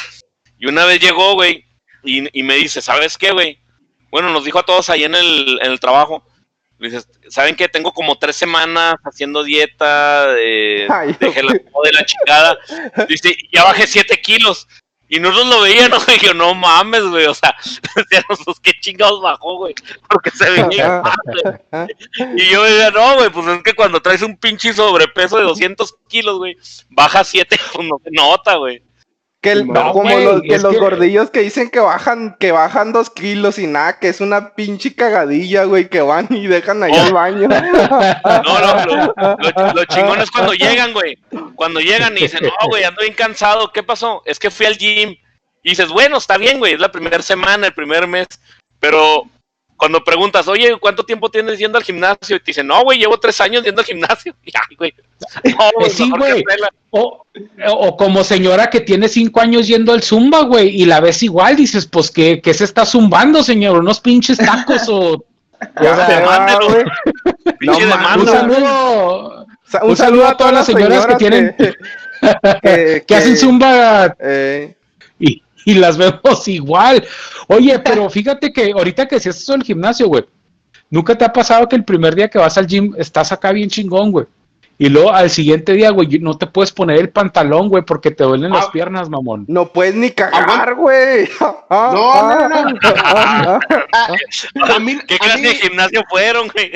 Y 0.58 0.66
una 0.66 0.84
vez 0.84 1.00
llegó, 1.00 1.34
güey, 1.34 1.64
y, 2.02 2.38
y, 2.38 2.42
me 2.42 2.56
dice, 2.56 2.82
¿sabes 2.82 3.16
qué, 3.16 3.32
güey? 3.32 3.58
Bueno, 4.10 4.30
nos 4.30 4.44
dijo 4.44 4.58
a 4.58 4.64
todos 4.64 4.90
ahí 4.90 5.04
en 5.04 5.14
el, 5.14 5.58
en 5.62 5.70
el 5.70 5.80
trabajo. 5.80 6.24
Dices, 6.78 7.08
¿saben 7.28 7.56
qué? 7.56 7.68
Tengo 7.68 7.92
como 7.92 8.18
tres 8.18 8.36
semanas 8.36 8.96
haciendo 9.04 9.42
dieta, 9.44 10.26
de, 10.34 10.86
dejé 11.20 11.42
la, 11.42 11.52
de 11.52 11.92
la 11.92 12.04
chingada. 12.04 12.58
Dice, 13.08 13.36
ya 13.52 13.64
bajé 13.64 13.86
siete 13.86 14.20
kilos. 14.20 14.66
Y 15.08 15.20
nosotros 15.20 15.48
lo 15.48 15.60
veíamos, 15.60 16.04
y 16.08 16.24
yo, 16.24 16.34
no 16.34 16.54
mames, 16.54 17.04
güey, 17.04 17.26
o 17.26 17.34
sea, 17.34 17.54
nosotros 18.28 18.58
qué 18.60 18.72
chingados 18.80 19.20
bajó, 19.20 19.58
güey, 19.58 19.74
porque 20.08 20.30
se 20.30 20.50
veía 20.50 21.02
Y 22.36 22.50
yo 22.50 22.64
decía, 22.64 22.90
no, 22.90 23.16
güey, 23.16 23.30
pues 23.30 23.46
es 23.46 23.62
que 23.62 23.74
cuando 23.74 24.00
traes 24.00 24.22
un 24.22 24.36
pinche 24.36 24.72
sobrepeso 24.72 25.36
de 25.36 25.44
200 25.44 25.94
kilos, 26.08 26.38
güey, 26.38 26.56
baja 26.88 27.22
7, 27.22 27.56
pues 27.72 27.86
no 27.86 28.00
se 28.02 28.10
nota, 28.10 28.56
güey. 28.56 28.82
Que 29.44 29.66
como 29.66 30.08
los, 30.08 30.40
que 30.40 30.58
los 30.58 30.78
gordillos 30.78 31.28
que 31.28 31.40
dicen 31.40 31.68
que 31.68 31.78
bajan, 31.78 32.34
que 32.40 32.50
bajan 32.50 32.94
dos 32.94 33.10
kilos 33.10 33.58
y 33.58 33.66
nada, 33.66 33.98
que 33.98 34.08
es 34.08 34.22
una 34.22 34.54
pinche 34.54 34.94
cagadilla, 34.94 35.64
güey, 35.64 35.90
que 35.90 36.00
van 36.00 36.26
y 36.30 36.46
dejan 36.46 36.82
ahí 36.82 36.94
el 36.94 37.12
oh. 37.12 37.14
baño. 37.14 37.48
No, 38.44 38.58
no, 38.58 38.86
lo, 38.86 39.74
lo, 39.74 39.84
chingón 39.84 40.22
es 40.22 40.30
cuando 40.30 40.54
llegan, 40.54 40.94
güey. 40.94 41.18
Cuando 41.56 41.80
llegan 41.80 42.16
y 42.16 42.22
dicen, 42.22 42.40
no, 42.42 42.68
güey, 42.68 42.84
ando 42.84 43.02
bien 43.02 43.12
cansado, 43.12 43.70
¿qué 43.70 43.82
pasó? 43.82 44.22
Es 44.24 44.38
que 44.38 44.50
fui 44.50 44.64
al 44.64 44.78
gym. 44.78 45.10
Y 45.62 45.70
dices, 45.70 45.90
bueno, 45.90 46.16
está 46.16 46.38
bien, 46.38 46.58
güey, 46.58 46.72
es 46.72 46.80
la 46.80 46.90
primera 46.90 47.20
semana, 47.20 47.66
el 47.66 47.74
primer 47.74 48.06
mes, 48.06 48.28
pero 48.80 49.28
cuando 49.76 50.04
preguntas, 50.04 50.46
oye, 50.48 50.76
¿cuánto 50.80 51.04
tiempo 51.04 51.30
tienes 51.30 51.58
yendo 51.58 51.78
al 51.78 51.84
gimnasio? 51.84 52.36
Y 52.36 52.38
te 52.38 52.46
dicen, 52.46 52.66
no, 52.66 52.82
güey, 52.84 52.98
llevo 52.98 53.18
tres 53.18 53.40
años 53.40 53.64
yendo 53.64 53.80
al 53.80 53.86
gimnasio. 53.86 54.34
Y, 54.44 54.52
ay, 54.54 54.76
güey. 54.76 54.94
No, 55.44 55.88
sí, 55.88 56.10
güey. 56.10 56.44
O, 56.90 57.24
o, 57.66 57.96
como 57.96 58.22
señora 58.22 58.68
que 58.68 58.80
tiene 58.80 59.08
cinco 59.08 59.40
años 59.40 59.66
yendo 59.66 59.92
al 59.92 60.02
zumba, 60.02 60.42
güey, 60.42 60.68
y 60.68 60.84
la 60.84 61.00
ves 61.00 61.22
igual, 61.22 61.56
dices, 61.56 61.86
pues, 61.86 62.10
¿qué, 62.10 62.40
qué 62.40 62.54
se 62.54 62.64
está 62.64 62.86
zumbando, 62.86 63.42
señor? 63.42 63.78
¿Unos 63.78 64.00
pinches 64.00 64.38
tacos 64.38 64.88
o...? 64.88 65.24
güey. 65.76 66.84
no, 67.60 67.76
un 67.76 68.26
saludo, 68.26 69.46
un, 69.82 69.96
saludo 69.96 70.28
a 70.28 70.36
todas 70.36 70.52
las 70.52 70.66
señoras, 70.66 71.06
que, 71.06 71.14
tienen... 71.16 71.56
Que, 72.62 73.04
que, 73.06 73.16
hacen 73.16 73.36
zumba... 73.36 74.14
Eh. 74.20 74.76
Y, 75.66 75.74
las 75.74 75.96
vemos 75.96 76.46
igual. 76.48 77.04
Oye, 77.48 77.78
pero 77.78 78.08
fíjate 78.10 78.52
que 78.52 78.72
ahorita 78.72 79.06
que 79.06 79.20
si 79.20 79.28
estás 79.28 79.48
en 79.48 79.60
el 79.60 79.66
gimnasio, 79.66 80.08
güey, 80.08 80.24
nunca 80.90 81.16
te 81.16 81.24
ha 81.24 81.32
pasado 81.32 81.68
que 81.68 81.76
el 81.76 81.84
primer 81.84 82.14
día 82.14 82.28
que 82.28 82.38
vas 82.38 82.58
al 82.58 82.66
gym 82.66 82.94
estás 82.96 83.32
acá 83.32 83.52
bien 83.52 83.70
chingón, 83.70 84.12
güey. 84.12 84.26
Y 84.76 84.88
luego 84.88 85.12
al 85.12 85.30
siguiente 85.30 85.72
día, 85.72 85.90
güey, 85.90 86.18
no 86.18 86.36
te 86.36 86.48
puedes 86.48 86.72
poner 86.72 86.98
el 86.98 87.10
pantalón, 87.10 87.68
güey, 87.68 87.84
porque 87.84 88.10
te 88.10 88.24
duelen 88.24 88.50
las 88.50 88.66
ah, 88.66 88.72
piernas, 88.72 89.08
mamón. 89.08 89.44
No 89.46 89.72
puedes 89.72 89.94
ni 89.94 90.10
cagar, 90.10 90.74
güey. 90.74 91.28
no, 91.40 92.48
no, 92.48 92.48
no. 92.48 93.58
a 94.64 94.78
mí, 94.80 94.98
¿Qué 95.06 95.16
clase 95.18 95.42
de 95.42 95.54
gimnasio 95.54 96.02
fueron, 96.08 96.48
güey? 96.54 96.72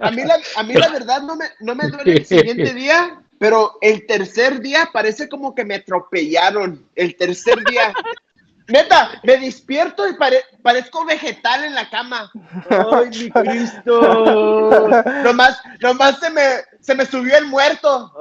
a, 0.00 0.10
mí 0.10 0.24
la, 0.24 0.36
a 0.56 0.62
mí 0.64 0.74
la 0.74 0.88
verdad 0.88 1.22
no 1.22 1.36
me, 1.36 1.44
no 1.60 1.76
me 1.76 1.88
duele 1.88 2.12
el 2.12 2.26
siguiente 2.26 2.74
día, 2.74 3.20
pero 3.38 3.78
el 3.80 4.04
tercer 4.04 4.60
día 4.60 4.90
parece 4.92 5.28
como 5.28 5.54
que 5.54 5.64
me 5.64 5.76
atropellaron. 5.76 6.84
El 6.96 7.14
tercer 7.16 7.62
día 7.64 7.94
Neta, 8.70 9.20
me 9.22 9.36
despierto 9.38 10.08
y 10.08 10.14
parezco 10.62 11.04
vegetal 11.04 11.64
en 11.64 11.74
la 11.74 11.88
cama. 11.90 12.30
¡Ay, 12.70 13.10
mi 13.10 13.30
Cristo! 13.42 14.88
nomás, 15.24 15.60
nomás 15.80 16.18
se 16.20 16.30
me, 16.30 16.42
se 16.80 16.94
me 16.94 17.06
subió 17.06 17.36
el 17.36 17.46
muerto. 17.46 18.12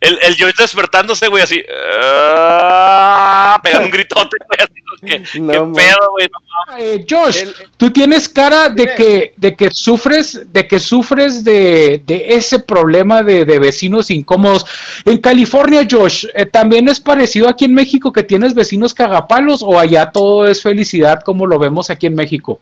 El, 0.00 0.18
el 0.20 0.34
George 0.34 0.56
despertándose, 0.58 1.28
güey, 1.28 1.42
así. 1.42 1.60
Uh, 1.60 3.62
pegando 3.62 3.86
un 3.86 3.92
gritote, 3.92 4.36
güey, 4.46 4.60
así. 4.60 4.82
¿Qué, 5.04 5.20
pedo, 5.40 6.10
güey? 6.10 6.30
Eh, 6.78 7.04
Josh, 7.08 7.44
tú 7.76 7.90
tienes 7.90 8.28
cara 8.28 8.68
de 8.68 8.94
que, 8.94 9.34
de 9.36 9.56
que 9.56 9.70
sufres, 9.70 10.52
de 10.52 10.66
que 10.66 10.78
sufres 10.78 11.42
de, 11.42 12.02
de 12.06 12.34
ese 12.34 12.60
problema 12.60 13.22
de, 13.22 13.44
de, 13.44 13.58
vecinos 13.58 14.10
incómodos. 14.10 14.66
En 15.04 15.18
California, 15.18 15.86
Josh, 15.88 16.26
eh, 16.34 16.46
¿también 16.46 16.88
es 16.88 17.00
parecido 17.00 17.48
aquí 17.48 17.64
en 17.64 17.74
México 17.74 18.12
que 18.12 18.22
tienes 18.22 18.54
vecinos 18.54 18.94
cagapalos 18.94 19.62
o 19.62 19.78
allá 19.78 20.10
todo 20.10 20.46
es 20.46 20.62
felicidad 20.62 21.20
como 21.24 21.46
lo 21.46 21.58
vemos 21.58 21.90
aquí 21.90 22.06
en 22.06 22.14
México? 22.14 22.60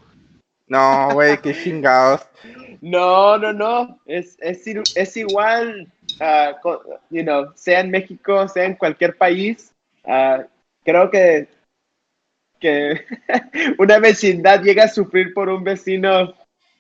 No, 0.67 1.11
güey, 1.13 1.41
qué 1.41 1.53
chingados. 1.53 2.23
No, 2.81 3.37
no, 3.39 3.53
no, 3.53 3.99
es, 4.07 4.37
es, 4.41 4.67
es 4.67 5.17
igual, 5.17 5.87
uh, 6.21 6.79
you 7.11 7.23
know, 7.23 7.53
sea 7.55 7.81
en 7.81 7.91
México, 7.91 8.49
sea 8.49 8.65
en 8.65 8.75
cualquier 8.75 9.17
país. 9.17 9.73
Uh, 10.05 10.45
creo 10.85 11.11
que 11.11 11.49
que 12.61 13.01
una 13.79 13.99
vecindad 13.99 14.63
llega 14.63 14.85
a 14.85 14.89
sufrir 14.89 15.35
por 15.35 15.49
un 15.49 15.65
vecino, 15.65 16.35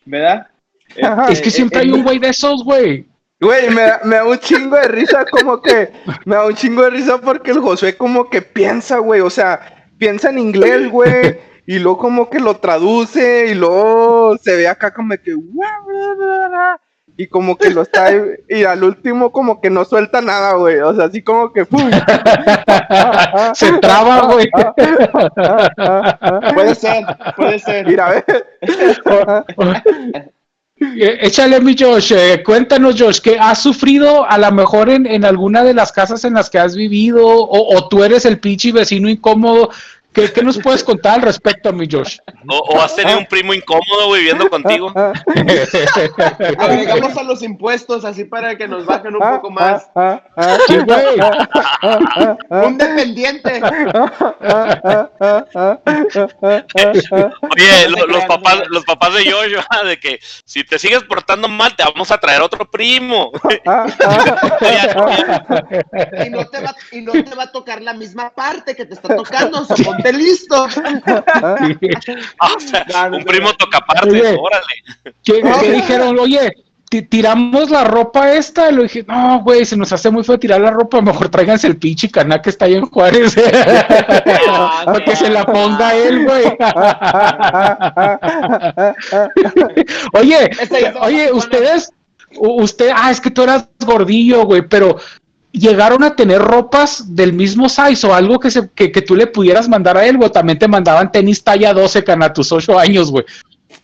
¿verdad? 0.05 0.47
es 0.89 1.41
que 1.41 1.49
este, 1.49 1.51
siempre 1.51 1.81
hay 1.81 1.91
un 1.91 2.03
güey 2.03 2.19
de 2.19 2.29
esos, 2.29 2.63
güey. 2.65 3.07
Güey, 3.41 3.71
me, 3.71 3.87
me, 4.05 4.17
da 4.17 4.27
un 4.27 4.39
chingo 4.39 4.77
de 4.77 4.89
risa, 4.89 5.25
como 5.31 5.63
que 5.63 5.91
me 6.27 6.37
da 6.37 6.47
un 6.47 6.55
chingo 6.55 6.83
de 6.83 6.91
risa 6.91 7.19
porque 7.19 7.53
el 7.53 7.61
Josué 7.61 7.97
como 7.97 8.29
que 8.29 8.43
piensa, 8.43 8.99
güey, 8.99 9.23
o 9.23 9.31
sea, 9.31 9.87
piensa 9.97 10.29
en 10.29 10.39
inglés, 10.39 10.91
güey, 10.91 11.39
y 11.71 11.79
luego 11.79 11.99
como 11.99 12.29
que 12.29 12.41
lo 12.41 12.57
traduce 12.57 13.47
y 13.49 13.55
luego 13.55 14.37
se 14.43 14.57
ve 14.57 14.67
acá 14.67 14.93
como 14.93 15.15
que 15.17 15.37
y 17.17 17.29
como 17.29 17.57
que 17.57 17.71
lo 17.71 17.83
está 17.83 18.11
y 18.49 18.65
al 18.65 18.83
último 18.83 19.31
como 19.31 19.61
que 19.61 19.71
no 19.71 19.85
suelta 19.85 20.21
nada, 20.21 20.55
güey. 20.55 20.81
O 20.81 20.93
sea, 20.93 21.05
así 21.05 21.23
como 21.23 21.53
que 21.53 21.65
se 23.55 23.73
traba, 23.79 24.33
güey. 24.33 24.51
puede 26.55 26.75
ser, 26.75 27.05
puede 27.37 27.61
ser. 27.61 27.87
Mira, 27.87 28.09
a 28.09 28.11
ver. 28.15 28.25
Eh, 30.83 31.19
échale 31.21 31.61
mi 31.61 31.77
Josh, 31.79 32.15
eh, 32.17 32.43
cuéntanos 32.43 32.99
Josh, 32.99 33.21
que 33.21 33.39
has 33.39 33.59
sufrido 33.59 34.27
a 34.27 34.39
lo 34.39 34.51
mejor 34.51 34.89
en, 34.89 35.07
en, 35.07 35.27
alguna 35.27 35.63
de 35.63 35.75
las 35.75 35.93
casas 35.93 36.25
en 36.25 36.33
las 36.33 36.49
que 36.49 36.59
has 36.59 36.75
vivido 36.75 37.27
o, 37.27 37.77
o 37.77 37.89
tú 37.91 38.03
eres 38.03 38.25
el 38.25 38.41
pinche 38.41 38.73
vecino 38.73 39.11
incómodo 39.11 39.69
¿Qué, 40.13 40.33
¿Qué, 40.33 40.43
nos 40.43 40.59
puedes 40.59 40.83
contar 40.83 41.15
al 41.15 41.23
respecto, 41.23 41.73
mi 41.73 41.87
Josh? 41.91 42.19
¿O, 42.49 42.57
o 42.59 42.81
has 42.81 42.97
tenido 42.97 43.19
un 43.19 43.27
primo 43.27 43.55
incómodo 43.55 44.13
viviendo 44.13 44.51
contigo? 44.51 44.93
Agregamos 46.59 47.17
a 47.17 47.23
los 47.23 47.43
impuestos 47.43 48.05
así 48.05 48.25
para 48.25 48.57
que 48.57 48.67
nos 48.67 48.85
bajen 48.87 49.15
un 49.15 49.21
poco 49.21 49.51
más. 49.51 49.89
Sí, 50.67 50.79
güey. 50.79 51.21
Un 52.51 52.77
dependiente. 52.77 53.61
Oye, 57.43 57.89
lo- 57.89 58.07
los, 58.07 58.25
papás, 58.25 58.63
los 58.69 58.85
papás 58.85 59.15
de 59.15 59.31
Josh, 59.31 59.55
ah, 59.71 59.85
de 59.85 59.99
que 60.01 60.19
si 60.45 60.65
te 60.65 60.79
sigues 60.79 61.05
portando 61.05 61.47
mal, 61.49 61.77
te 61.77 61.85
vamos 61.85 62.11
a 62.11 62.19
traer 62.19 62.43
otro 62.43 62.69
primo. 62.69 63.31
Y 66.25 66.31
no, 66.31 66.45
te 66.47 66.61
va, 66.61 66.75
y 66.93 67.01
no 67.01 67.13
te 67.13 67.35
va 67.35 67.45
a 67.45 67.53
tocar 67.53 67.83
la 67.83 67.93
misma 67.95 68.31
parte 68.31 68.75
que 68.75 68.85
te 68.87 68.95
está 68.95 69.15
tocando. 69.17 69.65
so 69.65 69.75
listo. 70.13 70.67
Ah, 72.39 72.51
o 72.57 72.61
sea, 72.61 73.11
un 73.13 73.25
primo 73.25 73.53
toca 73.55 73.81
parte, 73.81 74.11
Oye. 74.11 74.37
órale. 74.39 75.15
¿Qué, 75.25 75.43
qué 75.61 75.73
dijeron? 75.73 76.19
Oye, 76.19 76.53
ti- 76.89 77.03
tiramos 77.03 77.71
la 77.71 77.85
ropa 77.85 78.33
esta. 78.33 78.71
Le 78.71 78.83
dije, 78.85 79.05
no, 79.07 79.41
güey, 79.43 79.65
se 79.65 79.77
nos 79.77 79.93
hace 79.93 80.11
muy 80.11 80.25
feo 80.25 80.39
tirar 80.39 80.61
la 80.61 80.71
ropa. 80.71 81.01
Mejor 81.01 81.29
tráiganse 81.29 81.67
el 81.67 81.77
pinche 81.77 82.11
caná 82.11 82.41
que 82.43 82.51
está 82.51 82.67
ahí 82.67 82.75
en 82.75 82.87
Juárez. 82.87 83.35
Para 84.85 85.05
que 85.05 85.17
se 85.17 85.31
la 85.31 85.45
ponga 85.45 85.95
él, 85.95 86.25
güey. 86.25 86.47
oye, 90.15 90.51
oye, 91.01 91.33
ustedes, 91.33 91.93
usted, 92.39 92.91
ah, 92.95 93.11
es 93.11 93.21
que 93.21 93.31
tú 93.31 93.43
eras 93.43 93.69
gordillo, 93.85 94.45
güey, 94.45 94.63
pero 94.63 94.97
llegaron 95.53 96.05
a 96.05 96.15
tener 96.15 96.41
ropas 96.41 97.15
del 97.15 97.33
mismo 97.33 97.69
size 97.69 98.07
o 98.07 98.15
algo 98.15 98.39
que, 98.39 98.51
se, 98.51 98.71
que, 98.71 98.93
que 98.93 99.03
tú 99.03 99.15
le 99.15 99.27
pudieras 99.27 99.69
mandar 99.69 99.97
a 99.97 100.07
él, 100.07 100.17
güey. 100.17 100.31
También 100.31 100.59
te 100.59 100.69
mandaban 100.69 101.11
tenis 101.11 101.43
talla 101.43 101.73
12, 101.73 102.05
cana, 102.05 102.27
a 102.27 102.33
tus 102.33 102.53
8 102.53 102.79
años, 102.79 103.11
güey. 103.11 103.25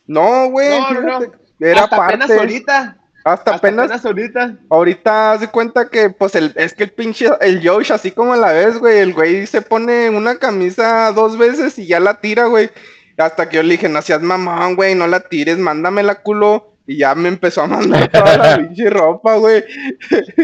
No, 0.06 0.48
güey. 0.50 0.78
No, 0.78 0.90
no, 0.92 1.00
no. 1.00 1.20
fíjate, 1.20 1.36
Era 1.60 1.84
Hasta 1.84 1.96
apenas 1.96 2.30
ahorita. 2.30 2.96
Hasta 3.24 3.32
Hasta 3.32 3.54
apenas. 3.56 3.84
apenas 3.86 4.04
ahorita. 4.04 4.56
Ahorita 4.70 5.32
haz 5.32 5.40
de 5.40 5.48
cuenta 5.48 5.88
que, 5.88 6.10
pues, 6.10 6.36
el, 6.36 6.52
es 6.54 6.74
que 6.74 6.84
el 6.84 6.90
pinche, 6.90 7.28
el 7.40 7.66
Josh, 7.66 7.92
así 7.92 8.12
como 8.12 8.36
la 8.36 8.52
ves, 8.52 8.78
güey, 8.78 8.98
el 8.98 9.12
güey 9.14 9.46
se 9.46 9.62
pone 9.62 10.10
una 10.10 10.36
camisa 10.36 11.10
dos 11.12 11.36
veces 11.36 11.78
y 11.78 11.86
ya 11.86 11.98
la 11.98 12.20
tira, 12.20 12.46
güey. 12.46 12.70
Hasta 13.18 13.48
que 13.48 13.56
yo 13.56 13.62
le 13.62 13.72
dije, 13.72 13.88
no 13.88 14.00
seas 14.02 14.22
mamón, 14.22 14.76
güey, 14.76 14.94
no 14.94 15.06
la 15.08 15.20
tires, 15.20 15.58
mándamela, 15.58 16.22
culo. 16.22 16.75
Y 16.86 16.98
ya 16.98 17.14
me 17.16 17.28
empezó 17.28 17.62
a 17.62 17.66
mandar 17.66 18.08
toda 18.12 18.36
la 18.36 18.56
pinche 18.58 18.88
ropa, 18.90 19.34
güey. 19.36 19.64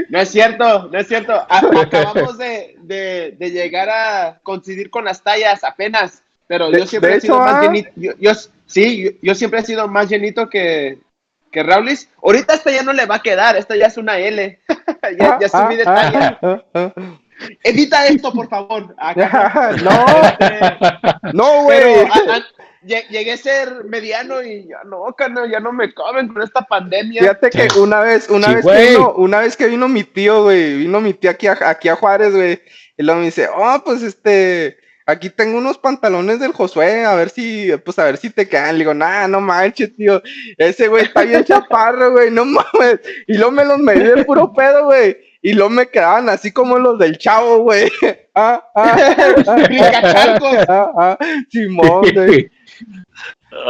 No 0.09 0.19
es 0.21 0.29
cierto, 0.31 0.89
no 0.93 0.99
es 0.99 1.07
cierto. 1.07 1.33
A- 1.35 1.63
acabamos 1.81 2.37
de, 2.39 2.77
de, 2.83 3.37
de 3.39 3.51
llegar 3.51 3.89
a 3.89 4.41
coincidir 4.43 4.91
con 4.91 5.05
las 5.05 5.23
tallas 5.23 5.63
apenas, 5.63 6.23
pero 6.49 6.71
De- 6.71 6.81
yo 6.81 6.87
siempre 6.87 7.15
he 7.17 7.21
sido 7.21 7.37
hecho, 7.37 7.45
más 7.45 7.55
ah. 7.55 7.63
llenito. 7.63 7.91
Yo, 7.97 8.13
yo- 8.19 8.33
sí, 8.67 9.05
yo, 9.05 9.11
yo 9.23 9.35
siempre 9.37 9.61
he 9.61 9.65
sido 9.65 9.87
más 9.87 10.09
llenito 10.09 10.49
que, 10.51 10.99
que 11.53 11.63
Raulis. 11.63 12.09
Ahorita 12.23 12.55
esta 12.55 12.73
ya 12.73 12.83
no 12.83 12.93
le 12.93 13.07
va 13.07 13.17
a 13.17 13.23
quedar, 13.23 13.57
esta 13.57 13.77
ya 13.77 13.87
es 13.87 13.97
una 13.97 14.19
L. 14.19 14.59
ya, 15.19 15.39
ya 15.41 15.49
subí 15.49 15.77
de 15.77 15.85
talla. 15.85 16.39
ah, 16.43 16.93
Edita 17.65 18.07
esto, 18.07 18.33
por 18.33 18.49
favor. 18.49 18.95
Acá, 18.99 19.73
no, 19.83 20.07
este, 20.41 21.33
no, 21.33 21.63
güey. 21.65 21.95
Llegué 22.85 23.33
a 23.33 23.37
ser 23.37 23.85
mediano 23.85 24.43
y 24.43 24.67
ya 24.69 24.83
no, 24.85 25.05
carnal, 25.17 25.51
ya 25.51 25.61
no 25.61 25.73
me 25.73 25.93
caben 25.93 26.29
con 26.29 26.43
esta 26.43 26.63
pandemia. 26.63 27.21
Fíjate 27.23 27.51
que 27.51 27.79
una 27.79 28.01
vez, 28.01 28.29
una 28.29 28.49
Sí, 28.49 28.55
vez 28.57 28.65
güey. 28.65 28.77
que 28.87 28.91
vino, 28.93 29.13
una 29.15 29.41
vez 29.41 29.57
que 29.57 29.67
vino 29.67 29.89
mi 29.89 30.05
tío, 30.05 30.43
güey, 30.45 30.77
vino 30.79 31.01
mi 31.01 31.15
tío 31.15 31.31
aquí 31.31 31.47
a, 31.47 31.57
aquí 31.63 31.89
a 31.89 31.97
Juárez, 31.97 32.35
güey, 32.35 32.61
y 32.97 33.03
luego 33.03 33.21
me 33.21 33.27
dice, 33.27 33.49
oh, 33.55 33.83
pues 33.85 34.03
este, 34.03 34.77
aquí 35.07 35.31
tengo 35.31 35.59
unos 35.59 35.79
pantalones 35.79 36.41
del 36.41 36.53
Josué, 36.53 37.05
a 37.05 37.15
ver 37.15 37.31
si, 37.31 37.71
pues 37.85 37.99
a 37.99 38.05
ver 38.05 38.17
si 38.17 38.31
te 38.31 38.49
quedan. 38.49 38.75
Le 38.75 38.81
digo, 38.81 38.95
nah, 38.95 39.27
no 39.29 39.41
manches, 39.41 39.95
tío, 39.97 40.23
ese 40.59 40.89
güey 40.89 41.05
está 41.05 41.23
bien 41.23 41.45
chaparro, 41.47 42.13
güey, 42.13 42.31
no 42.31 42.45
mames. 42.45 43.01
Y 43.27 43.35
luego 43.35 43.51
me 43.53 43.65
los 43.65 43.79
medí 43.79 44.03
de 44.05 44.25
puro 44.25 44.53
pedo, 44.53 44.85
güey. 44.87 45.17
Y 45.45 45.55
luego 45.55 45.71
me 45.71 45.89
quedaban 45.89 46.29
así 46.29 46.53
como 46.53 46.79
los 46.79 46.99
del 47.01 47.19
chavo, 47.19 47.59
güey. 47.63 47.91
Ah, 48.35 48.67
ah, 48.75 49.15
ah, 49.47 49.55
Brincacharcos. 49.69 50.57
ah, 50.67 50.91
ah, 50.97 51.19
Simón, 51.51 52.07
güey. 52.15 52.51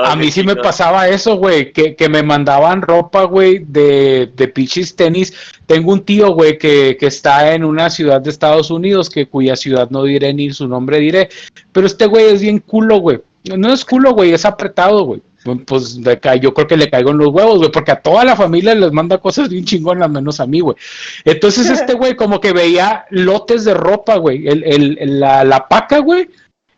A 0.04 0.14
mí 0.16 0.30
sí 0.30 0.42
me 0.44 0.54
pasaba 0.62 1.08
eso, 1.08 1.36
güey, 1.36 1.72
que, 1.72 1.96
que 1.96 2.08
me 2.08 2.22
mandaban 2.22 2.82
ropa, 2.82 3.24
güey, 3.24 3.64
de, 3.66 4.30
de 4.34 4.48
pichis 4.48 4.94
tenis. 4.94 5.34
Tengo 5.66 5.92
un 5.92 6.04
tío, 6.04 6.30
güey, 6.34 6.56
que, 6.56 6.96
que 6.98 7.06
está 7.06 7.52
en 7.54 7.64
una 7.64 7.90
ciudad 7.90 8.20
de 8.20 8.30
Estados 8.30 8.70
Unidos, 8.70 9.10
que 9.10 9.26
cuya 9.26 9.56
ciudad 9.56 9.90
no 9.90 10.04
diré 10.04 10.32
ni 10.32 10.52
su 10.52 10.68
nombre 10.68 10.98
diré, 11.00 11.28
pero 11.72 11.86
este 11.86 12.06
güey 12.06 12.26
es 12.26 12.40
bien 12.40 12.60
culo, 12.60 12.98
güey. 12.98 13.20
No 13.56 13.72
es 13.72 13.84
culo, 13.84 14.12
güey, 14.14 14.32
es 14.32 14.44
apretado, 14.44 15.02
güey. 15.04 15.20
Pues 15.66 15.96
le 15.96 16.20
ca- 16.20 16.36
yo 16.36 16.54
creo 16.54 16.68
que 16.68 16.76
le 16.76 16.88
caigo 16.88 17.10
en 17.10 17.18
los 17.18 17.26
huevos, 17.30 17.58
güey, 17.58 17.72
porque 17.72 17.90
a 17.90 18.00
toda 18.00 18.24
la 18.24 18.36
familia 18.36 18.76
les 18.76 18.92
manda 18.92 19.18
cosas 19.18 19.48
bien 19.48 19.64
chingonas, 19.64 20.08
menos 20.08 20.38
a 20.38 20.46
mí, 20.46 20.60
güey. 20.60 20.76
Entonces 21.24 21.68
este 21.68 21.94
güey 21.94 22.14
como 22.14 22.40
que 22.40 22.52
veía 22.52 23.06
lotes 23.10 23.64
de 23.64 23.74
ropa, 23.74 24.16
güey, 24.18 24.46
el, 24.46 24.62
el, 24.62 24.96
el- 25.00 25.18
la, 25.18 25.42
la 25.42 25.66
paca, 25.66 25.98
güey, 25.98 26.28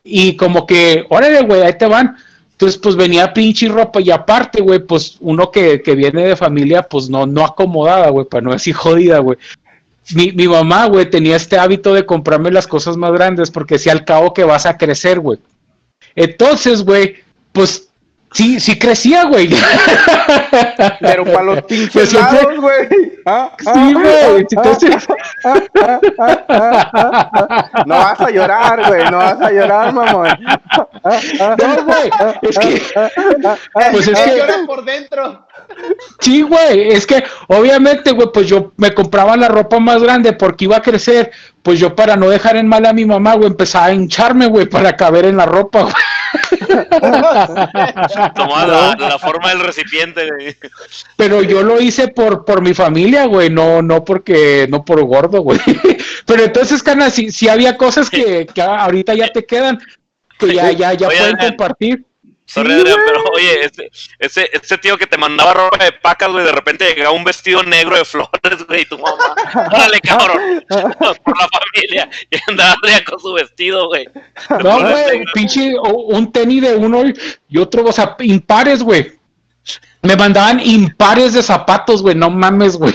y 0.05 0.37
como 0.37 0.67
que, 0.67 1.07
órale, 1.09 1.43
güey, 1.43 1.63
ahí 1.63 1.77
te 1.79 1.87
van. 1.87 2.17
Entonces, 2.53 2.79
pues 2.79 2.95
venía 2.95 3.33
pinche 3.33 3.69
ropa 3.69 4.01
y 4.01 4.11
aparte, 4.11 4.63
güey, 4.63 4.79
pues 4.79 5.17
uno 5.21 5.51
que, 5.51 5.83
que 5.83 5.97
viene 5.97 6.29
de 6.29 6.37
familia, 6.37 6.83
pues 6.83 7.09
no, 7.09 7.27
no 7.27 7.45
acomodada, 7.45 8.11
güey, 8.11 8.27
para 8.27 8.43
no 8.43 8.53
decir 8.53 8.75
jodida, 8.75 9.19
güey. 9.19 9.39
Mi, 10.15 10.31
mi 10.33 10.47
mamá, 10.47 10.87
güey, 10.87 11.09
tenía 11.09 11.35
este 11.35 11.59
hábito 11.59 11.95
de 11.95 12.07
comprarme 12.07 12.51
las 12.51 12.67
cosas 12.67 12.97
más 12.97 13.13
grandes 13.13 13.51
porque 13.51 13.79
si 13.79 13.89
al 13.89 14.05
cabo 14.05 14.35
que 14.35 14.45
vas 14.45 14.67
a 14.67 14.77
crecer, 14.77 15.19
güey. 15.19 15.39
Entonces, 16.15 16.85
güey, 16.85 17.17
pues 17.53 17.89
sí, 18.35 18.61
sí 18.61 18.79
crecía, 18.79 19.25
güey. 19.25 19.49
Pero 21.01 21.25
para 21.25 21.43
los 21.43 21.63
pinches 21.69 21.91
Pues 21.93 22.11
siempre- 22.11 22.43
lados, 22.43 22.61
güey. 22.61 22.89
Ah, 23.27 23.51
ah, 23.67 23.73
Sí, 23.75 23.95
güey. 23.95 24.07
ah, 24.07 24.37
Entonces, 24.51 25.07
No 27.87 27.97
vas 27.97 28.21
a 28.21 28.31
llorar, 28.31 28.87
güey. 28.87 29.05
No 29.11 29.17
vas 29.19 29.41
a 29.41 29.51
llorar, 29.51 29.93
mamón. 29.93 30.29
no, 30.39 31.85
güey. 31.85 32.11
Es 32.43 32.59
que, 32.59 32.83
pues 33.93 34.09
es 34.09 34.19
que, 34.21 34.37
llora 34.39 34.55
por 34.67 34.85
dentro. 34.85 35.47
Sí, 36.21 36.43
güey, 36.43 36.91
es 36.93 37.07
que 37.07 37.25
obviamente, 37.49 38.13
güey, 38.13 38.29
pues 38.33 38.47
yo 38.47 38.73
me 38.77 38.93
compraba 38.93 39.37
la 39.37 39.49
ropa 39.49 39.79
más 39.81 40.03
grande 40.03 40.33
porque 40.35 40.65
iba 40.67 40.77
a 40.77 40.83
crecer, 40.83 41.31
pues 41.63 41.79
yo 41.81 41.95
para 41.97 42.17
no 42.17 42.29
dejar 42.29 42.57
en 42.57 42.69
mal 42.69 42.85
a 42.87 42.93
mi 42.93 43.05
mamá, 43.05 43.35
güey, 43.35 43.49
empezaba 43.49 43.87
a 43.87 43.93
hincharme, 43.93 44.47
güey, 44.47 44.67
para 44.67 44.95
caber 44.97 45.25
en 45.25 45.37
la 45.39 45.47
ropa, 45.47 45.83
güey. 45.83 45.95
Tomaba 48.35 48.67
la, 48.67 49.09
la 49.09 49.19
forma 49.19 49.51
del 49.51 49.61
recipiente, 49.61 50.29
güey. 50.31 50.57
Pero 51.17 51.43
yo 51.43 51.63
lo 51.63 51.81
hice 51.81 52.09
por, 52.09 52.45
por 52.45 52.63
mi 52.63 52.75
familia, 52.75 53.27
güey, 53.27 53.51
no, 53.51 53.83
no 53.83 54.05
porque, 54.05 54.67
no 54.71 54.85
por 54.85 55.03
gordo, 55.05 55.41
güey. 55.43 55.61
Pero 56.27 56.45
entonces, 56.45 56.83
Cana, 56.83 57.11
si, 57.11 57.31
si 57.31 57.49
había 57.49 57.77
cosas 57.77 58.09
que, 58.11 58.47
que 58.47 58.63
ahorita 58.63 59.15
ya 59.15 59.29
te 59.29 59.45
quedan, 59.45 59.79
que 60.39 60.55
ya, 60.55 60.71
ya, 60.73 60.95
ya 60.95 61.09
Oye, 61.09 61.17
pueden 61.19 61.35
Adrián. 61.37 61.51
compartir. 61.51 62.05
Sorry, 62.47 62.73
Sí, 62.75 62.81
Adrián, 62.81 62.99
pero 63.07 63.25
oye, 63.35 63.65
ese, 63.65 63.91
ese, 64.19 64.51
ese 64.53 64.79
tío 64.79 64.99
que 64.99 65.07
te 65.07 65.17
mandaba 65.17 65.55
ropa 65.55 65.83
de 65.83 65.93
pacas, 65.93 66.31
güey, 66.31 66.45
de 66.45 66.53
repente 66.53 66.87
llegaba 66.95 67.15
un 67.17 67.25
vestido 67.25 67.63
negro 67.63 67.97
de 67.97 68.05
flores, 68.05 68.67
güey, 68.69 68.83
y 68.83 68.85
tu 68.85 68.99
mamá, 68.99 69.35
órale, 69.73 70.01
cabrón, 70.03 70.65
por 70.69 71.39
la 71.41 71.49
familia, 71.49 72.09
y 72.31 72.37
andaba 72.51 72.73
Adrián 72.83 73.03
con 73.05 73.19
su 73.19 73.33
vestido, 73.33 73.89
güey. 73.89 74.09
No, 74.63 74.81
güey, 74.81 75.25
pinche, 75.33 75.75
o- 75.79 76.09
un 76.15 76.31
tenis 76.33 76.63
de 76.63 76.77
uno 76.77 77.03
y 77.49 77.59
otro, 77.59 77.83
o 77.85 77.93
sea, 77.93 78.15
impares, 78.21 78.83
güey. 78.83 79.13
Me 80.03 80.15
mandaban 80.15 80.61
impares 80.61 81.33
de 81.33 81.43
zapatos, 81.43 82.03
güey, 82.03 82.15
no 82.15 82.29
mames, 82.29 82.77
güey. 82.77 82.95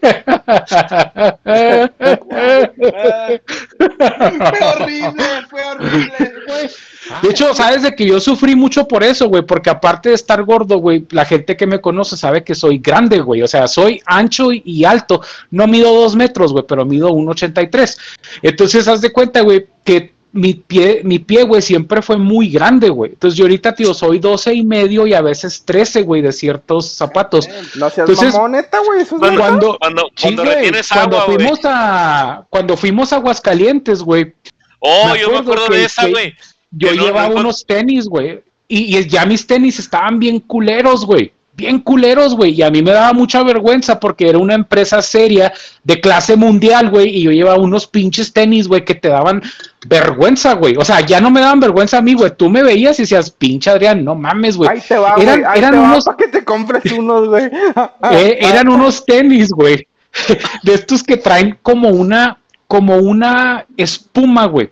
Fue 0.00 1.88
horrible, 4.62 5.24
fue 5.48 5.64
horrible. 5.64 6.30
De 7.22 7.30
hecho, 7.30 7.54
sabes 7.54 7.82
de 7.82 7.94
que 7.94 8.06
yo 8.06 8.20
sufrí 8.20 8.54
mucho 8.54 8.86
por 8.86 9.02
eso, 9.02 9.28
güey, 9.28 9.42
porque 9.42 9.70
aparte 9.70 10.10
de 10.10 10.14
estar 10.14 10.42
gordo, 10.44 10.78
güey, 10.78 11.06
la 11.10 11.24
gente 11.24 11.56
que 11.56 11.66
me 11.66 11.80
conoce 11.80 12.16
sabe 12.16 12.44
que 12.44 12.54
soy 12.54 12.78
grande, 12.78 13.20
güey, 13.20 13.42
o 13.42 13.48
sea, 13.48 13.66
soy 13.66 14.02
ancho 14.06 14.52
y, 14.52 14.62
y 14.64 14.84
alto, 14.84 15.22
no 15.50 15.66
mido 15.66 15.94
dos 15.94 16.14
metros, 16.16 16.52
güey, 16.52 16.64
pero 16.68 16.84
mido 16.84 17.10
1,83. 17.10 17.98
Entonces, 18.42 18.86
haz 18.88 19.00
de 19.00 19.12
cuenta, 19.12 19.40
güey, 19.40 19.66
que 19.84 20.17
mi 20.38 20.54
pie, 20.54 21.00
mi 21.04 21.18
pie, 21.18 21.42
güey, 21.42 21.60
siempre 21.60 22.00
fue 22.00 22.16
muy 22.16 22.48
grande, 22.50 22.88
güey. 22.88 23.12
Entonces, 23.12 23.36
yo 23.36 23.44
ahorita, 23.44 23.74
tío, 23.74 23.92
soy 23.92 24.18
12 24.18 24.54
y 24.54 24.64
medio 24.64 25.06
y 25.06 25.14
a 25.14 25.20
veces 25.20 25.62
13, 25.64 26.02
güey, 26.02 26.22
de 26.22 26.32
ciertos 26.32 26.90
zapatos. 26.92 27.48
No 27.74 27.90
seas 27.90 28.08
Entonces- 28.08 28.32
mamón, 28.34 28.52
neta, 28.52 28.78
güey. 28.86 29.00
Eso 29.02 29.16
es 29.16 29.20
Cuando-. 29.20 29.40
Cuando, 29.40 29.78
Cuando, 29.78 30.02
sí, 30.14 30.22
cuando 30.22 30.42
güey, 30.44 30.54
retienes 30.54 30.88
cuando 30.88 31.16
agua, 31.18 31.26
güey. 31.26 31.36
fuimos 31.38 31.60
a, 31.64 32.46
cuando 32.50 32.76
fuimos 32.76 33.12
a 33.12 33.16
Aguascalientes, 33.16 34.02
güey, 34.02 34.32
Oh, 34.80 35.08
me 35.12 35.20
yo 35.20 35.30
me 35.30 35.38
acuerdo 35.38 35.66
que- 35.68 35.76
de 35.78 35.84
esa, 35.84 36.06
güey. 36.08 36.34
yo 36.70 36.94
no- 36.94 37.02
llevaba 37.04 37.28
no 37.34 37.40
unos 37.40 37.66
tenis, 37.66 38.06
güey. 38.06 38.40
Y, 38.68 38.96
y 38.98 39.08
ya 39.08 39.26
mis 39.26 39.46
tenis 39.46 39.78
estaban 39.78 40.18
bien 40.18 40.40
culeros, 40.40 41.04
güey. 41.04 41.32
Bien 41.58 41.80
culeros, 41.80 42.36
güey, 42.36 42.52
y 42.52 42.62
a 42.62 42.70
mí 42.70 42.82
me 42.82 42.92
daba 42.92 43.12
mucha 43.12 43.42
vergüenza 43.42 43.98
porque 43.98 44.28
era 44.28 44.38
una 44.38 44.54
empresa 44.54 45.02
seria 45.02 45.52
de 45.82 46.00
clase 46.00 46.36
mundial, 46.36 46.88
güey, 46.88 47.08
y 47.08 47.22
yo 47.24 47.32
llevaba 47.32 47.58
unos 47.58 47.88
pinches 47.88 48.32
tenis, 48.32 48.68
güey, 48.68 48.84
que 48.84 48.94
te 48.94 49.08
daban 49.08 49.42
vergüenza, 49.84 50.54
güey. 50.54 50.76
O 50.76 50.84
sea, 50.84 51.00
ya 51.00 51.20
no 51.20 51.32
me 51.32 51.40
daban 51.40 51.58
vergüenza 51.58 51.98
a 51.98 52.02
mí, 52.02 52.14
güey. 52.14 52.30
Tú 52.36 52.48
me 52.48 52.62
veías 52.62 53.00
y 53.00 53.02
decías, 53.02 53.32
pinche 53.32 53.70
Adrián, 53.70 54.04
no 54.04 54.14
mames, 54.14 54.56
güey. 54.56 54.70
Ahí 54.70 54.80
te 54.80 54.96
va, 54.96 55.16
eran, 55.18 55.42
güey. 55.42 55.58
eran 55.58 55.74
unos 55.76 56.04
para 56.04 56.16
que 56.16 56.28
te 56.28 56.44
compres 56.44 56.92
unos, 56.96 57.28
güey. 57.28 57.50
Eh, 58.12 58.38
eran 58.40 58.68
unos 58.68 59.04
tenis, 59.04 59.50
güey. 59.50 59.84
De 60.62 60.74
estos 60.74 61.02
que 61.02 61.16
traen 61.16 61.58
como 61.60 61.88
una 61.88 62.38
como 62.68 62.98
una 62.98 63.66
espuma, 63.76 64.46
güey. 64.46 64.70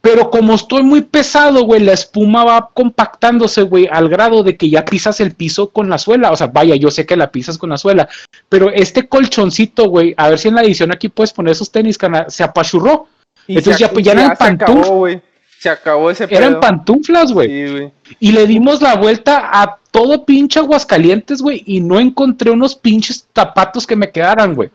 Pero 0.00 0.30
como 0.30 0.54
estoy 0.54 0.84
muy 0.84 1.02
pesado, 1.02 1.64
güey, 1.64 1.82
la 1.82 1.92
espuma 1.92 2.44
va 2.44 2.70
compactándose, 2.72 3.62
güey, 3.62 3.88
al 3.90 4.08
grado 4.08 4.44
de 4.44 4.56
que 4.56 4.70
ya 4.70 4.84
pisas 4.84 5.20
el 5.20 5.34
piso 5.34 5.70
con 5.70 5.90
la 5.90 5.98
suela. 5.98 6.30
O 6.30 6.36
sea, 6.36 6.46
vaya, 6.46 6.76
yo 6.76 6.90
sé 6.90 7.04
que 7.04 7.16
la 7.16 7.32
pisas 7.32 7.58
con 7.58 7.70
la 7.70 7.78
suela. 7.78 8.08
Pero 8.48 8.70
este 8.70 9.08
colchoncito, 9.08 9.88
güey, 9.88 10.14
a 10.16 10.28
ver 10.28 10.38
si 10.38 10.48
en 10.48 10.54
la 10.54 10.62
edición 10.62 10.92
aquí 10.92 11.08
puedes 11.08 11.32
poner 11.32 11.52
esos 11.52 11.72
tenis, 11.72 11.98
cana, 11.98 12.26
se 12.28 12.44
apachurró. 12.44 13.08
Entonces 13.48 13.78
ya, 13.78 13.92
ya, 13.92 14.12
eran 14.12 14.36
pantuflas. 14.36 15.22
Se 15.58 15.68
acabó 15.68 16.10
ese 16.10 16.28
pedo. 16.28 16.38
Eran 16.38 16.60
pantuflas, 16.60 17.32
güey. 17.32 17.90
y 18.20 18.32
le 18.32 18.46
dimos 18.46 18.80
la 18.80 18.94
vuelta 18.94 19.50
a 19.52 19.78
todo 19.90 20.24
pinche 20.24 20.60
Aguascalientes, 20.60 21.42
güey, 21.42 21.64
y 21.66 21.80
no 21.80 21.98
encontré 21.98 22.52
unos 22.52 22.76
pinches 22.76 23.26
zapatos 23.34 23.84
que 23.84 23.96
me 23.96 24.12
quedaran, 24.12 24.54
güey 24.54 24.70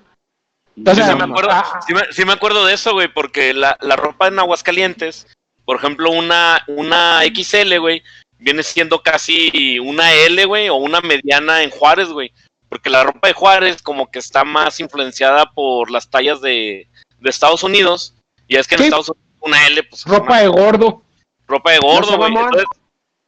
sí, 0.76 1.16
me 1.16 1.24
acuerdo, 1.24 1.52
ah. 1.52 1.80
sí, 2.12 2.26
me, 2.26 2.34
acuerdo, 2.34 2.66
de 2.66 2.74
eso, 2.74 2.94
güey, 2.94 3.08
porque 3.08 3.54
la, 3.54 3.78
ropa 3.96 4.28
en 4.28 4.40
Aguascalientes, 4.40 5.28
por 5.66 5.78
ejemplo, 5.78 6.12
una, 6.12 6.64
una 6.68 7.22
XL, 7.24 7.78
güey, 7.80 8.04
viene 8.40 8.64
siendo 8.64 9.02
casi 9.02 9.80
una 9.80 10.14
L, 10.14 10.46
güey, 10.46 10.70
o 10.70 10.76
una 10.76 11.02
mediana 11.02 11.64
en 11.64 11.70
Juárez, 11.70 12.10
güey. 12.10 12.32
Porque 12.70 12.90
la 12.90 13.04
ropa 13.04 13.28
de 13.28 13.34
Juárez 13.34 13.82
como 13.82 14.10
que 14.10 14.20
está 14.20 14.44
más 14.44 14.80
influenciada 14.80 15.52
por 15.52 15.92
las 15.92 16.10
tallas 16.10 16.42
de, 16.42 16.88
Estados 17.24 17.64
Unidos. 17.64 18.16
Y 18.48 18.58
es 18.58 18.68
que 18.68 18.76
en 18.76 18.84
Estados 18.84 19.10
Unidos 19.10 19.24
una 19.40 19.68
L, 19.68 19.84
pues... 19.84 20.04
Ropa 20.06 20.40
de 20.40 20.48
gordo. 20.48 21.04
Ropa 21.48 21.72
de 21.72 21.80
gordo, 21.80 22.18
güey. 22.18 22.34
entonces, 22.34 22.66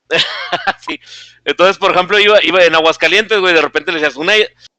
sí. 0.88 1.00
Entonces, 1.46 1.78
por 1.78 1.92
ejemplo, 1.92 2.20
iba, 2.20 2.44
iba 2.44 2.64
en 2.64 2.76
Aguascalientes, 2.76 3.40
güey, 3.40 3.54
de 3.54 3.62
repente 3.62 3.92
le 3.92 4.00
decías, 4.00 4.18
una... 4.18 4.34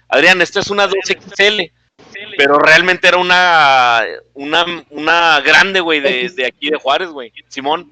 Adrián, 0.08 0.42
esto 0.42 0.60
es 0.60 0.70
una 0.70 0.88
2XL 0.88 1.72
pero 2.36 2.58
realmente 2.58 3.08
era 3.08 3.18
una, 3.18 4.02
una, 4.34 4.64
una 4.90 5.40
grande, 5.40 5.80
güey, 5.80 6.00
de, 6.00 6.30
de 6.34 6.46
aquí 6.46 6.70
de 6.70 6.76
Juárez, 6.76 7.10
güey, 7.10 7.32
Simón. 7.48 7.90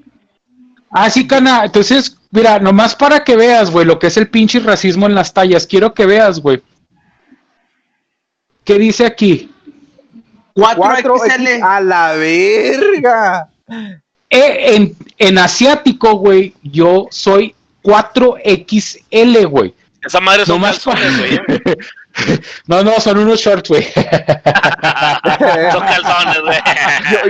Ah, 0.90 1.10
sí, 1.10 1.26
Cana. 1.26 1.64
Entonces, 1.64 2.16
mira, 2.30 2.58
nomás 2.58 2.94
para 2.94 3.24
que 3.24 3.36
veas, 3.36 3.70
güey, 3.70 3.84
lo 3.84 3.98
que 3.98 4.06
es 4.06 4.16
el 4.16 4.28
pinche 4.28 4.60
racismo 4.60 5.06
en 5.06 5.14
las 5.14 5.32
tallas. 5.32 5.66
Quiero 5.66 5.92
que 5.92 6.06
veas, 6.06 6.40
güey. 6.40 6.62
¿Qué 8.64 8.78
dice 8.78 9.04
aquí? 9.04 9.52
4 10.54 10.96
XL. 11.18 11.62
A 11.62 11.80
la 11.80 12.12
verga. 12.14 13.48
Eh, 14.30 14.76
en, 14.76 14.96
en 15.18 15.38
asiático, 15.38 16.14
güey, 16.14 16.54
yo 16.62 17.08
soy 17.10 17.54
4XL, 17.82 19.46
güey. 19.46 19.74
Esa 20.04 20.20
madre 20.20 20.46
son 20.46 20.60
más 20.60 20.84
güey. 20.84 21.40
No, 22.66 22.82
no, 22.82 23.00
son 23.00 23.18
unos 23.18 23.40
shorts, 23.40 23.68
güey. 23.68 23.82
son 23.92 24.02
calzones, 25.80 26.40
güey. 26.42 26.58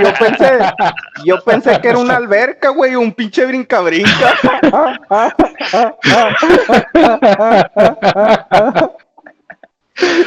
Yo, 0.03 0.15
pensé, 0.15 0.59
yo 1.25 1.45
pensé 1.45 1.81
que 1.81 1.89
era 1.89 1.99
una 1.99 2.17
alberca, 2.17 2.69
güey, 2.71 2.95
un 2.95 3.13
pinche 3.13 3.45
brinca-brinca. 3.47 4.39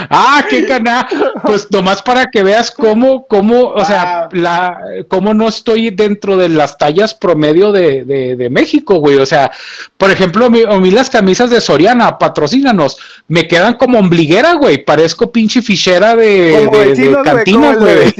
Ah, 0.09 0.45
qué 0.49 0.65
cana. 0.65 1.07
Pues 1.43 1.69
nomás 1.71 2.01
para 2.01 2.27
que 2.27 2.43
veas 2.43 2.71
cómo, 2.71 3.27
cómo, 3.27 3.69
o 3.69 3.85
sea, 3.85 4.29
la, 4.31 4.79
cómo 5.09 5.33
no 5.33 5.47
estoy 5.47 5.89
dentro 5.89 6.37
de 6.37 6.49
las 6.49 6.77
tallas 6.77 7.13
promedio 7.13 7.71
de, 7.71 8.05
de, 8.05 8.49
México, 8.49 8.95
güey. 8.95 9.17
O 9.17 9.25
sea, 9.25 9.51
por 9.97 10.11
ejemplo, 10.11 10.45
a 10.45 10.49
mí, 10.49 10.91
las 10.91 11.09
camisas 11.09 11.49
de 11.49 11.59
Soriana, 11.59 12.17
patrocínanos, 12.17 12.97
me 13.27 13.47
quedan 13.47 13.73
como 13.73 13.99
ombliguera, 13.99 14.53
güey. 14.53 14.83
Parezco 14.83 15.31
pinche 15.31 15.61
fichera 15.61 16.15
de, 16.15 16.69
de, 16.71 16.95
de 16.95 17.21
cantina, 17.23 17.75
güey. 17.75 18.13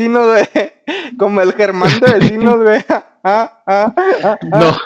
Como 1.17 1.41
el 1.41 1.53
Germán 1.53 1.99
de 1.99 2.13
vecinos, 2.19 2.57
güey. 2.57 2.83
No. 4.43 4.77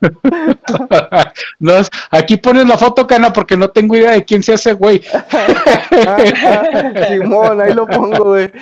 no. 1.58 1.74
Aquí 2.10 2.36
pones 2.36 2.66
la 2.66 2.76
foto, 2.76 3.06
Cana, 3.06 3.32
porque 3.32 3.56
no 3.56 3.70
tengo 3.70 3.96
idea 3.96 4.12
de 4.12 4.24
quién 4.24 4.42
se 4.42 4.54
hace, 4.54 4.72
güey. 4.72 5.02
Simón, 7.08 7.60
ahí 7.60 7.74
lo 7.74 7.86
pongo, 7.86 8.24
güey. 8.24 8.50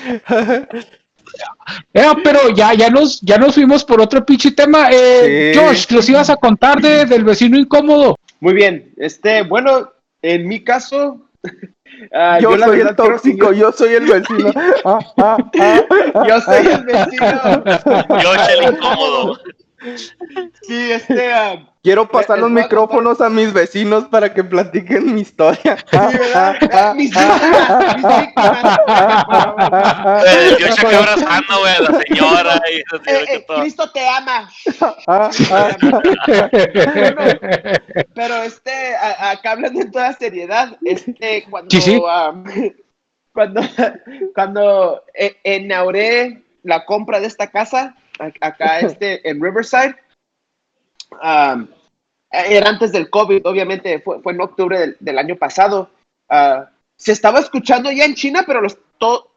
Eh, 1.92 2.04
pero 2.22 2.50
ya, 2.50 2.74
ya 2.74 2.90
nos, 2.90 3.20
ya 3.20 3.38
nos 3.38 3.54
fuimos 3.54 3.84
por 3.84 4.00
otro 4.00 4.24
pinche 4.24 4.52
tema. 4.52 4.88
Eh, 4.92 5.52
Josh, 5.56 5.86
los 5.90 6.08
ibas 6.08 6.30
a 6.30 6.36
contar 6.36 6.80
de, 6.80 7.06
del 7.06 7.24
vecino 7.24 7.58
incómodo. 7.58 8.16
Muy 8.38 8.54
bien, 8.54 8.92
este, 8.96 9.42
bueno, 9.42 9.90
en 10.22 10.46
mi 10.46 10.62
caso, 10.62 11.26
Ah, 12.12 12.38
yo, 12.40 12.58
soy 12.58 12.80
el 12.80 12.96
tóxico, 12.96 13.52
yo... 13.52 13.70
soy 13.72 13.94
el 13.94 14.06
vecino. 14.06 14.52
yo 16.26 16.40
soy 16.40 16.66
el 16.66 16.84
vecino. 16.84 17.64
Yo 18.22 18.34
soy 18.34 18.58
el 18.58 18.74
incómodo. 18.74 19.40
Sí, 20.62 20.92
este. 20.92 21.32
Ah, 21.32 21.73
Quiero 21.84 22.08
pasar 22.08 22.38
los 22.38 22.50
micrófonos 22.50 23.20
a 23.20 23.28
mis 23.28 23.52
vecinos 23.52 24.04
para 24.06 24.32
que 24.32 24.42
platiquen 24.42 25.14
mi 25.14 25.20
historia. 25.20 25.76
mis 26.96 27.12
Yo 27.12 27.20
estoy 30.66 30.94
abrazando, 30.94 31.58
güey, 31.60 31.74
a 31.74 31.80
la 31.82 32.02
señora. 32.02 32.62
Y 32.72 32.78
eh, 32.78 33.26
eh, 33.28 33.44
Cristo 33.60 33.90
te 33.92 34.08
ama. 34.08 34.50
pero 38.14 38.36
este, 38.42 38.96
acá 38.96 39.50
hablando 39.50 39.82
en 39.82 39.90
toda 39.90 40.14
seriedad, 40.14 40.78
este, 40.86 41.44
cuando, 41.50 41.76
cuando, 43.34 43.60
cuando 44.34 45.04
eh, 45.12 45.36
inauguré 45.44 46.42
la 46.62 46.86
compra 46.86 47.20
de 47.20 47.26
esta 47.26 47.50
casa, 47.50 47.94
acá 48.40 48.80
este, 48.80 49.28
en 49.28 49.42
Riverside, 49.42 49.94
era 52.30 52.68
antes 52.68 52.92
del 52.92 53.10
COVID, 53.10 53.46
obviamente 53.46 54.00
fue, 54.00 54.20
fue 54.20 54.32
en 54.32 54.40
octubre 54.40 54.96
del, 54.98 55.18
año 55.18 55.36
pasado. 55.36 55.90
Ah, 56.28 56.68
se 56.96 57.12
estaba 57.12 57.40
escuchando 57.40 57.90
ya 57.92 58.04
en 58.04 58.14
China, 58.14 58.44
pero 58.46 58.60
los, 58.60 58.78
todo, 58.98 59.30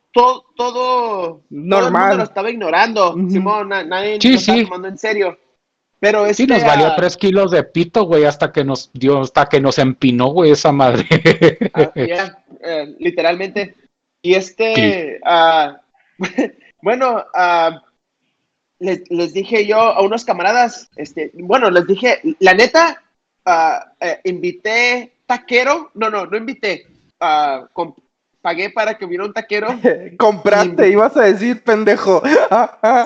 todo, 0.55 1.41
Normal. 1.49 2.17
lo 2.17 2.23
estaba 2.23 2.49
ignorando. 2.49 3.15
Simón, 3.29 3.69
nadie 3.69 4.19
lo 4.21 4.29
estaba 4.29 4.63
tomando 4.63 4.87
en 4.87 4.97
serio. 4.97 5.37
Pero 5.99 6.31
sí, 6.33 6.45
nos 6.45 6.57
este, 6.57 6.69
valió 6.69 6.87
ah, 6.87 6.95
tres 6.95 7.17
kilos 7.17 7.49
de 7.49 7.63
pito, 7.63 8.03
güey, 8.03 8.25
hasta 8.25 8.51
que 8.51 8.63
nos 8.63 8.91
dio, 8.93 9.21
hasta 9.21 9.47
que 9.47 9.59
nos 9.59 9.79
empinó, 9.79 10.27
güey, 10.27 10.51
esa 10.51 10.71
madre. 10.71 11.07
Ah, 11.73 11.91
eh, 12.61 12.95
literalmente. 12.99 13.75
Y 14.21 14.35
este, 14.35 15.19
bueno, 16.81 17.25
les, 18.79 19.33
dije 19.33 19.65
yo 19.65 19.77
a 19.77 20.01
unos 20.01 20.25
camaradas, 20.25 20.89
este, 20.95 21.31
bueno, 21.33 21.69
les 21.69 21.87
dije, 21.87 22.21
la 22.39 22.53
neta, 22.53 23.01
uh, 23.45 24.07
invité 24.23 25.13
taquero, 25.25 25.91
no, 25.93 26.09
no, 26.09 26.25
no 26.25 26.37
invité, 26.37 26.85
uh, 27.19 27.93
pagué 28.41 28.69
para 28.69 28.97
que 28.97 29.05
hubiera 29.05 29.25
un 29.25 29.33
taquero. 29.33 29.67
Compraste, 30.17 30.89
ibas 30.89 31.17
a 31.17 31.23
decir, 31.23 31.63
pendejo. 31.63 32.21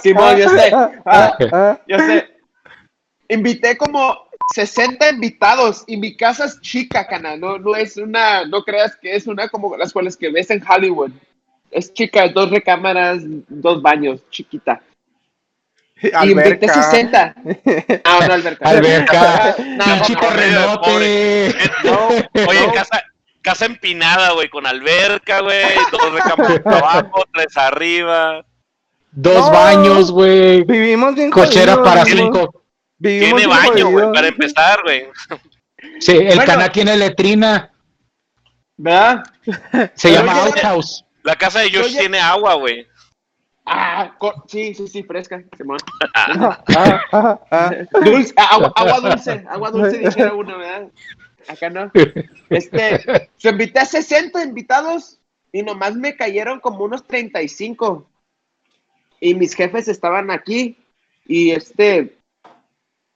Simón, 0.04 0.38
yo 0.38 0.50
sé, 0.50 0.72
yo 1.88 1.98
sé. 1.98 2.28
Invité 3.30 3.78
como 3.78 4.28
60 4.54 5.10
invitados 5.10 5.84
y 5.88 5.96
mi 5.98 6.18
casa 6.18 6.46
es 6.46 6.60
chica, 6.60 7.08
cana, 7.08 7.38
no, 7.38 7.58
no 7.58 7.76
es 7.76 7.96
una, 7.96 8.46
no 8.46 8.64
creas 8.64 8.96
que 8.98 9.16
es 9.16 9.26
una 9.26 9.48
como 9.48 9.76
las 9.78 9.94
cuales 9.94 10.18
que 10.18 10.30
ves 10.30 10.52
en 10.52 10.62
Hollywood. 10.68 11.12
Es 11.72 11.94
chica, 11.94 12.28
dos 12.28 12.50
recámaras, 12.50 13.22
dos 13.48 13.82
baños, 13.82 14.22
chiquita. 14.30 14.82
Alberca. 16.14 16.66
Y 16.66 16.70
60. 16.70 17.36
Ah, 18.04 18.26
no, 18.28 18.34
alberca. 18.34 18.70
Alberca. 18.70 19.56
no, 19.78 19.86
no, 21.84 22.10
Oye, 22.48 22.72
casa, 22.74 23.04
casa 23.42 23.66
empinada, 23.66 24.32
güey, 24.32 24.50
con 24.50 24.66
alberca, 24.66 25.42
güey. 25.42 25.66
Dos 25.92 26.12
recámaras 26.12 26.62
abajo, 26.66 27.26
tres 27.34 27.58
arriba. 27.58 28.46
Dos 29.12 29.52
baños, 29.52 30.12
güey. 30.12 30.64
Vivimos 30.64 31.16
bien 31.16 31.32
Cochera 31.32 31.82
para 31.84 32.06
cinco. 32.06 32.64
Tiene 33.02 33.48
baño, 33.48 33.90
güey, 33.90 34.12
para 34.14 34.28
empezar, 34.28 34.82
güey. 34.84 35.08
Sí, 36.00 36.12
el 36.12 36.36
bueno, 36.36 36.46
cana 36.46 36.72
tiene 36.72 36.96
letrina. 36.96 37.72
¿Verdad? 38.78 39.24
Se 39.96 40.12
llama 40.12 40.34
outhouse. 40.44 41.04
La 41.24 41.36
casa 41.36 41.60
de 41.60 41.72
Josh 41.72 41.98
tiene 41.98 42.20
agua, 42.20 42.56
güey. 42.56 42.88
Ah, 43.66 44.18
sí, 44.48 44.74
sí, 44.74 44.88
sí, 44.88 45.04
fresca. 45.04 45.44
dulce, 48.04 48.34
agua, 48.38 48.74
agua, 48.76 49.00
dulce, 49.10 49.46
agua 49.48 49.72
dulce, 49.72 49.98
dijera 50.00 50.34
uno, 50.34 50.58
¿verdad? 50.58 50.90
acá 51.48 51.70
no. 51.70 51.92
Este, 52.50 53.30
se 53.38 53.50
invité 53.50 53.80
a 53.80 53.86
60 53.86 54.44
invitados 54.44 55.20
y 55.52 55.64
nomás 55.64 55.96
me 55.96 56.16
cayeron 56.16 56.60
como 56.60 56.86
unos 56.86 57.06
35. 57.06 58.08
Y 59.20 59.36
mis 59.36 59.54
jefes 59.54 59.88
estaban 59.88 60.32
aquí 60.32 60.78
y 61.26 61.52
este, 61.52 62.18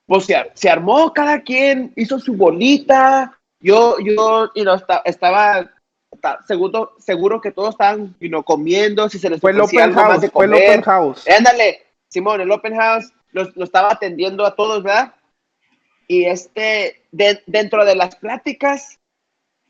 pues 0.05 0.27
se, 0.53 0.69
armó, 0.69 1.11
cada 1.13 1.41
quien 1.41 1.91
hizo 1.95 2.19
su 2.19 2.33
bolita. 2.33 3.37
Yo, 3.59 3.97
yo, 3.99 4.51
y 4.53 4.61
no, 4.63 4.75
estaba 5.05 5.71
seguro, 6.47 6.95
seguro 6.99 7.41
que 7.41 7.51
todos 7.51 7.71
estaban 7.71 8.15
comiendo, 8.43 9.09
si 9.09 9.19
se 9.19 9.29
les 9.29 9.41
fue 9.41 9.51
el 9.51 9.61
open 9.61 9.93
house, 9.93 10.31
fue 10.31 10.45
el 10.45 10.53
open 10.53 10.81
house. 10.81 11.25
Ándale, 11.27 11.83
Simón, 12.07 12.41
el 12.41 12.51
open 12.51 12.75
house 12.75 13.11
lo, 13.31 13.43
estaba 13.63 13.91
atendiendo 13.91 14.45
a 14.45 14.55
todos, 14.55 14.83
¿verdad? 14.83 15.13
Y 16.07 16.25
este, 16.25 17.03
dentro 17.11 17.85
de 17.85 17.95
las 17.95 18.15
pláticas, 18.15 18.99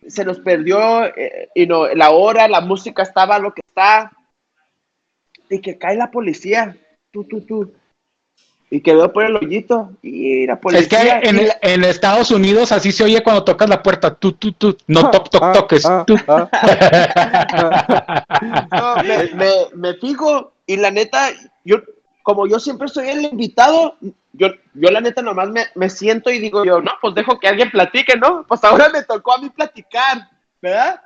se 0.08 0.23
nos 0.23 0.39
perdió 0.39 1.05
eh, 1.05 1.49
no, 1.67 1.88
la 1.88 2.12
hora, 2.12 2.47
la 2.47 2.62
música 2.62 3.03
estaba 3.03 3.39
lo 3.39 3.53
que 3.53 3.62
está, 3.65 4.12
y 5.49 5.62
que 5.62 5.77
cae 5.77 5.95
la 5.95 6.12
policía, 6.12 6.77
tú, 7.12 7.23
tú, 7.23 7.41
tú 7.41 7.73
y 8.69 8.82
quedó 8.82 9.13
por 9.13 9.25
el 9.25 9.36
hoyito 9.36 9.91
y 10.01 10.45
la 10.47 10.60
policía. 10.60 11.19
Es 11.19 11.30
que 11.30 11.30
en, 11.62 11.84
Estados 11.84 12.32
Unidos 12.32 12.71
así 12.71 12.91
se 12.91 13.04
oye 13.04 13.21
cuando 13.23 13.43
tocas 13.43 13.69
la 13.69 13.84
puerta, 13.84 14.15
tú, 14.15 14.34
tú, 14.34 14.54
tú, 14.54 14.75
no 14.88 15.12
toc, 15.12 15.30
toc, 15.30 15.54
toques, 15.54 15.84
tú. 16.06 16.15
me, 19.06 19.67
me, 19.75 19.93
fijo 19.95 20.54
y 20.65 20.78
la 20.78 20.89
neta, 20.91 21.30
yo, 21.63 21.78
como 22.23 22.47
yo 22.47 22.60
siempre 22.60 22.88
soy 22.88 23.10
el 23.10 23.21
invitado, 23.21 23.97
yo, 24.34 24.47
yo 24.73 24.89
la 24.89 24.99
neta 24.99 25.21
nomás 25.21 25.49
me, 25.49 25.65
me 25.75 25.89
siento 25.89 26.32
y 26.32 26.39
digo 26.39 26.65
yo, 26.65 26.82
no, 26.82 26.91
pues 27.01 27.13
dejo 27.13 27.39
que 27.39 27.47
alguien 27.47 27.69
platique, 27.69 28.17
¿no? 28.17 28.45
Pues 28.47 28.63
ahora 28.63 28.89
me 28.89 29.04
tocó 29.04 29.34
a 29.34 29.38
mí 29.38 29.49
platicar, 29.49 30.30
¿verdad? 30.62 31.01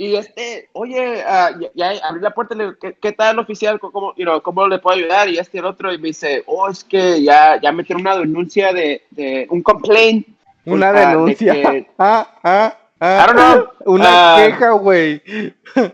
Y 0.00 0.16
este, 0.16 0.70
oye, 0.72 1.22
uh, 1.22 1.60
ya, 1.74 1.92
abrí 2.04 2.22
la 2.22 2.30
puerta, 2.30 2.54
le 2.54 2.72
¿qué, 2.80 2.94
¿qué, 2.94 3.12
tal 3.12 3.38
oficial? 3.38 3.78
¿Cómo, 3.78 4.14
you 4.16 4.24
know, 4.24 4.40
¿Cómo 4.40 4.66
le 4.66 4.78
puedo 4.78 4.96
ayudar? 4.96 5.28
Y 5.28 5.36
este 5.36 5.58
y 5.58 5.60
el 5.60 5.66
otro, 5.66 5.92
y 5.92 5.98
me 5.98 6.08
dice, 6.08 6.42
oh, 6.46 6.70
es 6.70 6.82
que 6.82 7.22
ya, 7.22 7.60
ya 7.60 7.70
metieron 7.70 8.00
una 8.00 8.16
denuncia 8.16 8.72
de, 8.72 9.02
de 9.10 9.46
un 9.50 9.62
complaint. 9.62 10.26
Una 10.64 10.90
denuncia. 10.90 11.52
De 11.52 11.60
que, 11.60 11.90
ah, 11.98 12.26
ah, 12.42 12.78
ah. 12.98 13.26
I 13.26 13.26
don't 13.26 13.38
know. 13.38 13.68
Una 13.94 14.36
queja, 14.38 14.70
güey. 14.70 15.22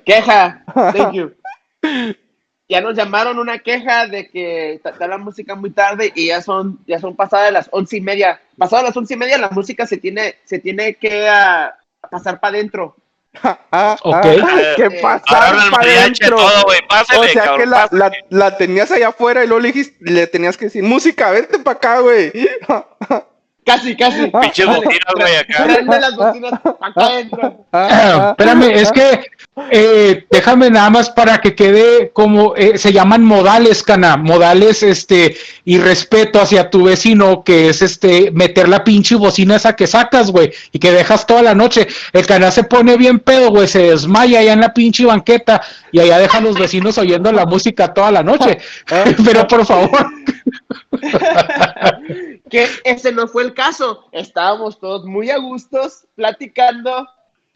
Queja, 0.05 0.65
thank 0.93 1.13
you. 1.13 1.33
Ya 2.69 2.81
nos 2.81 2.97
llamaron 2.97 3.39
una 3.39 3.61
queja 3.61 4.09
de 4.09 4.29
que 4.29 4.75
está 4.75 5.07
la 5.07 5.19
música 5.19 5.55
muy 5.55 5.71
tarde 5.71 6.13
y 6.17 6.27
ya 6.27 6.43
son, 6.43 6.81
ya 6.85 6.99
son 6.99 7.15
pasadas 7.15 7.53
las 7.53 7.69
once 7.71 7.97
y 7.97 8.01
media. 8.01 8.41
Pasadas 8.59 8.87
las 8.87 8.97
once 8.97 9.15
y 9.15 9.17
media 9.17 9.39
la 9.39 9.51
música 9.51 9.87
se 9.87 9.99
tiene, 9.99 10.35
se 10.45 10.59
tiene 10.59 10.95
que 10.95 11.29
pasar 12.11 12.41
para 12.41 12.57
adentro 12.57 12.97
Ah, 13.43 13.59
ah, 13.71 14.21
¿Qué 14.77 14.91
pasa 15.03 15.25
para 15.27 16.01
adentro? 16.01 16.39
o 16.39 17.25
sea 17.25 17.57
que 17.57 17.67
la, 17.67 17.89
la, 17.91 18.13
la, 18.31 18.57
tenías 18.57 18.91
allá 18.91 19.09
afuera 19.09 19.45
y 19.45 19.47
luego 19.47 19.61
le, 19.61 19.69
dijiste, 19.69 19.97
le 20.01 20.27
tenías 20.27 20.57
que 20.57 20.67
decir, 20.67 20.83
música, 20.83 21.31
vente 21.31 21.59
para 21.59 21.77
acá, 21.77 22.01
güey. 22.01 22.33
Casi, 23.67 23.97
casi. 23.97 24.29
Pinches 24.29 24.65
bocinas, 24.65 25.15
güey, 25.17 25.37
acá. 25.37 25.67
las 25.99 26.17
bocinas 26.17 26.53
acá 26.81 27.07
adentro. 27.07 27.67
Espérame, 28.31 28.71
es 28.71 28.93
que 28.93 29.27
eh, 29.73 30.25
déjame 30.31 30.71
nada 30.71 30.89
más 30.91 31.11
para 31.11 31.41
que 31.41 31.57
quede 31.57 32.11
como 32.13 32.55
eh, 32.57 32.79
se 32.79 32.93
llaman 32.93 33.25
modales, 33.25 33.83
cana, 33.83 34.17
modales, 34.17 34.85
este, 34.85 35.37
y 35.65 35.79
respeto 35.79 36.41
hacia 36.41 36.71
tu 36.71 36.85
vecino, 36.85 37.43
que 37.43 37.71
es 37.71 37.83
este, 37.83 38.31
meter 38.31 38.69
la 38.69 38.85
pinche 38.85 39.17
bocina 39.17 39.57
esa 39.57 39.75
que 39.75 39.89
sacas, 39.89 40.31
güey, 40.31 40.53
y 40.71 40.79
que 40.79 40.93
dejas 40.93 41.27
toda 41.27 41.43
la 41.43 41.57
noche. 41.57 41.89
El 42.13 42.25
cana 42.25 42.53
se 42.53 42.63
pone 42.63 42.97
bien 42.97 43.19
pedo, 43.19 43.51
güey, 43.51 43.67
se 43.67 43.83
desmaya 43.91 44.39
allá 44.39 44.53
en 44.53 44.61
la 44.61 44.75
pinche 44.75 45.07
banqueta 45.07 45.61
y 45.91 45.99
allá 45.99 46.19
deja 46.19 46.39
a 46.39 46.43
los 46.43 46.57
vecinos 46.57 46.99
oyendo 46.99 47.33
la 47.33 47.47
música 47.47 47.93
toda 47.93 48.13
la 48.13 48.23
noche. 48.23 48.59
Pero 49.25 49.49
por 49.49 49.67
favor. 49.67 50.07
que 52.51 52.69
ese 52.85 53.13
no 53.13 53.27
fue 53.27 53.43
el 53.43 53.55
caso. 53.57 54.05
Estábamos 54.13 54.79
todos 54.79 55.05
muy 55.05 55.31
a 55.31 55.39
gustos, 55.39 56.07
platicando, 56.15 57.09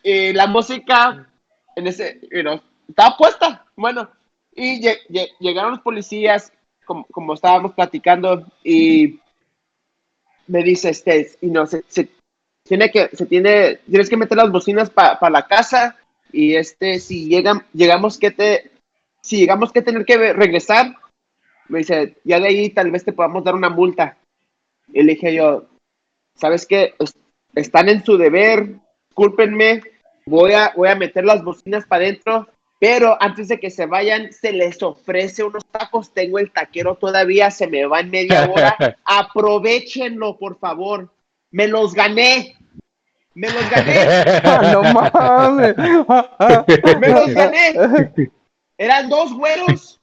y 0.03 0.33
la 0.33 0.49
música 0.49 1.31
en 1.77 1.87
ese, 1.87 2.21
estaba 2.89 3.17
puesta. 3.17 3.65
Bueno, 3.77 4.11
y 4.53 4.81
llegaron 5.39 5.73
los 5.73 5.81
policías, 5.81 6.53
como, 6.85 7.35
estábamos 7.35 7.75
platicando, 7.75 8.45
y 8.65 9.21
me 10.49 10.65
dice, 10.65 10.91
este, 10.91 11.31
y 11.41 11.47
no, 11.47 11.67
se, 11.67 11.85
tiene 12.65 12.91
que, 12.91 13.11
se 13.13 13.27
tiene, 13.27 13.77
tienes 13.89 14.11
que 14.11 14.17
meter 14.17 14.37
las 14.37 14.51
bocinas 14.51 14.91
para 14.91 15.31
la 15.31 15.47
casa, 15.47 15.97
y 16.33 16.57
este, 16.57 16.99
si 16.99 17.29
llegan, 17.29 17.65
llegamos 17.73 18.19
que 18.19 18.33
te, 18.33 18.73
si 19.23 19.39
llegamos 19.39 19.73
que 19.73 19.83
tener 19.83 20.05
que 20.05 20.33
regresar, 20.33 20.97
me 21.69 21.79
dice, 21.79 22.17
ya 22.25 22.41
de 22.41 22.49
ahí 22.49 22.71
tal 22.71 22.91
vez 22.91 23.05
te 23.05 23.13
podamos 23.13 23.45
dar 23.45 23.55
una 23.55 23.71
multa. 23.71 24.17
Y 24.93 25.03
le 25.05 25.15
dije 25.15 25.33
yo, 25.35 25.70
¿sabes 26.41 26.67
qué? 26.67 26.95
Están 27.55 27.89
en 27.89 28.05
su 28.05 28.17
deber, 28.17 28.77
cúlpenme, 29.15 29.83
voy 30.27 30.53
a, 30.53 30.73
voy 30.77 30.89
a 30.89 30.95
meter 30.95 31.25
las 31.25 31.45
bocinas 31.45 31.85
para 31.85 32.05
adentro, 32.05 32.49
pero 32.79 33.17
antes 33.21 33.49
de 33.49 33.61
que 33.61 33.71
se 33.71 33.87
vayan, 33.87 34.33
se 34.33 34.53
les 34.53 34.83
ofrece 34.83 35.45
unos 35.45 35.65
tacos. 35.67 36.15
Tengo 36.15 36.39
el 36.39 36.51
taquero 36.51 36.95
todavía, 36.95 37.51
se 37.51 37.67
me 37.67 37.85
va 37.85 38.01
en 38.01 38.11
media 38.11 38.49
hora. 38.49 38.77
Aprovechenlo, 39.05 40.39
por 40.39 40.59
favor. 40.59 41.13
Me 41.51 41.69
los 41.69 41.93
gané. 41.93 42.57
Me 43.35 43.51
los 43.51 43.71
gané. 43.71 44.73
no 44.73 44.83
mames. 44.83 45.77
me 45.77 47.09
los 47.09 47.35
gané. 47.35 47.75
Eran 48.79 49.11
dos 49.11 49.35
güeros. 49.35 50.01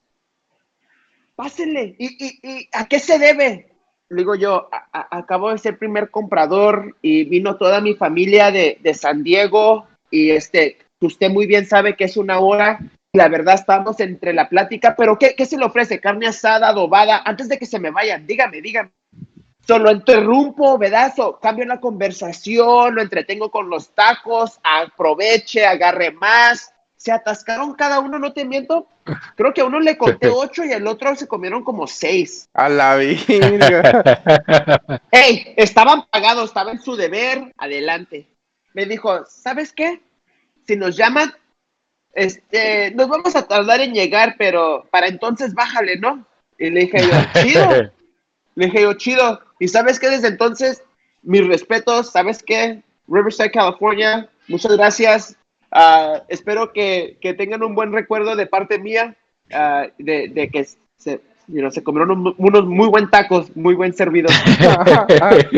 Pásenle. 1.36 1.96
¿Y, 1.98 2.26
y, 2.26 2.40
y 2.44 2.70
a 2.74 2.86
qué 2.88 3.00
se 3.00 3.18
debe? 3.18 3.67
Digo 4.10 4.36
yo, 4.36 4.70
acabo 4.92 5.52
de 5.52 5.58
ser 5.58 5.78
primer 5.78 6.10
comprador 6.10 6.96
y 7.02 7.26
vino 7.26 7.58
toda 7.58 7.82
mi 7.82 7.94
familia 7.94 8.52
de, 8.52 8.78
de, 8.82 8.94
San 8.94 9.24
Diego 9.24 9.88
y 10.10 10.32
este, 10.32 10.78
usted 11.02 11.30
muy 11.30 11.46
bien 11.46 11.66
sabe 11.66 11.96
que 11.96 12.06
es 12.06 12.18
una 12.18 12.40
hora. 12.40 12.80
La 13.14 13.30
verdad 13.30 13.56
estamos 13.56 14.00
entre 14.00 14.34
la 14.34 14.50
plática, 14.50 14.96
pero 14.96 15.18
¿qué, 15.18 15.36
qué 15.36 15.46
se 15.46 15.58
le 15.58 15.66
ofrece? 15.66 16.00
Carne 16.00 16.28
asada, 16.28 16.70
adobada, 16.70 17.22
antes 17.26 17.50
de 17.50 17.58
que 17.58 17.66
se 17.66 17.80
me 17.80 17.90
vayan, 17.90 18.28
dígame, 18.28 18.62
dígame. 18.62 18.92
Solo 19.66 19.92
interrumpo, 19.92 20.78
¿verdad? 20.78 21.14
cambio 21.42 21.66
la 21.66 21.82
conversación, 21.82 22.96
lo 22.96 23.02
entretengo 23.02 23.52
con 23.52 23.70
los 23.70 23.94
tacos, 23.94 24.60
aproveche, 24.64 25.66
agarre 25.66 26.12
más 26.12 26.74
se 26.98 27.12
atascaron 27.12 27.76
cada 27.76 28.00
uno, 28.00 28.18
no 28.18 28.34
te 28.34 28.44
miento. 28.44 28.88
Creo 29.36 29.54
que 29.54 29.62
a 29.62 29.66
uno 29.66 29.80
le 29.80 29.98
conté 29.98 30.28
ocho 30.34 30.66
y 30.66 30.74
al 30.74 30.88
otro 30.88 31.16
se 31.16 31.28
comieron 31.28 31.64
como 31.64 31.88
seis. 31.88 32.50
A 32.54 32.68
la 32.68 32.96
vida. 32.98 34.04
Ey, 35.12 35.54
estaban 35.56 36.06
pagados, 36.12 36.50
estaba 36.50 36.72
en 36.72 36.82
su 36.82 36.96
deber, 36.96 37.54
adelante. 37.58 38.28
Me 38.74 38.86
dijo, 38.86 39.26
¿sabes 39.26 39.72
qué? 39.72 40.02
Si 40.66 40.76
nos 40.76 40.98
llaman, 40.98 41.34
este, 42.14 42.92
nos 42.92 43.08
vamos 43.08 43.36
a 43.36 43.48
tardar 43.48 43.80
en 43.80 43.94
llegar, 43.94 44.36
pero 44.38 44.88
para 44.92 45.08
entonces 45.08 45.54
bájale, 45.54 45.98
¿no? 45.98 46.26
Y 46.58 46.72
le 46.72 46.82
dije 46.82 47.00
yo, 47.04 47.42
chido. 47.42 47.92
Le 48.56 48.66
dije 48.66 48.82
yo, 48.82 48.94
chido. 48.94 49.40
Y 49.60 49.68
sabes 49.68 50.00
qué, 50.00 50.10
desde 50.10 50.28
entonces, 50.30 50.84
mis 51.22 51.48
respetos, 51.48 52.12
¿sabes 52.12 52.42
qué? 52.44 52.82
Riverside, 53.08 53.52
California, 53.52 54.28
muchas 54.48 54.76
gracias 54.76 55.38
Uh, 55.72 56.22
espero 56.30 56.72
que, 56.72 57.18
que, 57.22 57.34
tengan 57.34 57.62
un 57.64 57.76
buen 57.76 57.92
recuerdo 57.92 58.36
de 58.36 58.48
parte 58.48 58.80
mía, 58.80 59.16
uh, 59.52 59.92
de, 59.98 60.30
de, 60.30 60.50
que 60.50 60.66
se, 60.98 61.22
you 61.48 61.60
know, 61.60 61.72
se 61.72 61.84
comieron 61.84 62.36
unos 62.38 62.66
muy 62.66 62.88
buen 62.88 63.10
tacos, 63.10 63.56
muy 63.56 63.76
buen 63.76 63.94
servido. 63.94 64.30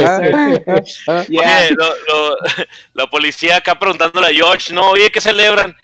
yeah. 1.28 1.70
lo, 1.72 1.86
lo, 1.86 2.38
la 2.94 3.08
policía 3.08 3.58
acá 3.58 3.78
preguntándole 3.78 4.28
a 4.28 4.34
George, 4.34 4.74
no, 4.74 4.90
oye, 4.92 5.12
¿qué 5.12 5.22
celebran? 5.22 5.76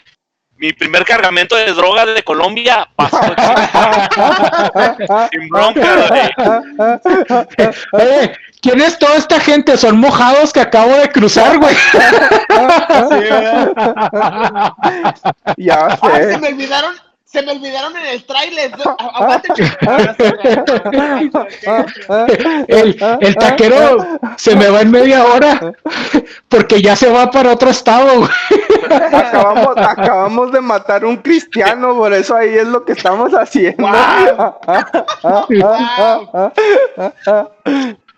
Mi 0.58 0.72
primer 0.72 1.04
cargamento 1.04 1.54
de 1.56 1.74
droga 1.74 2.06
de 2.06 2.24
Colombia 2.24 2.88
pasó. 2.96 3.20
Sin 5.32 5.50
bronca, 5.50 6.32
eh, 8.00 8.34
¿Quién 8.62 8.80
es 8.82 8.98
toda 8.98 9.18
esta 9.18 9.40
gente? 9.40 9.78
Son 9.78 10.00
mojados 10.00 10.52
que 10.52 10.62
acabo 10.62 10.96
de 10.96 11.12
cruzar, 11.12 11.60
güey. 11.60 11.76
ya 15.58 15.96
sé. 15.98 16.32
se 16.32 16.38
me 16.40 16.48
olvidaron, 16.48 16.96
se 17.36 17.42
me 17.42 17.52
olvidaron 17.52 17.98
en 17.98 18.06
el 18.06 18.24
tráiler. 18.24 18.72
el, 22.68 22.98
el 23.20 23.36
taquero 23.36 24.08
se 24.38 24.56
me 24.56 24.70
va 24.70 24.80
en 24.82 24.92
media 24.92 25.26
hora 25.26 25.74
porque 26.48 26.82
ya 26.82 26.96
se 26.96 27.10
va 27.10 27.30
para 27.30 27.52
otro 27.52 27.70
estado. 27.70 28.20
Güey. 28.20 28.30
Acabamos, 28.86 29.78
acabamos 29.78 30.54
de 30.54 30.62
matar 30.62 31.04
un 31.04 31.18
cristiano, 31.18 31.94
por 31.96 32.14
eso 32.14 32.38
ahí 32.38 32.56
es 32.56 32.68
lo 32.68 32.86
que 32.86 32.94
estamos 32.94 33.34
haciendo. 33.34 33.86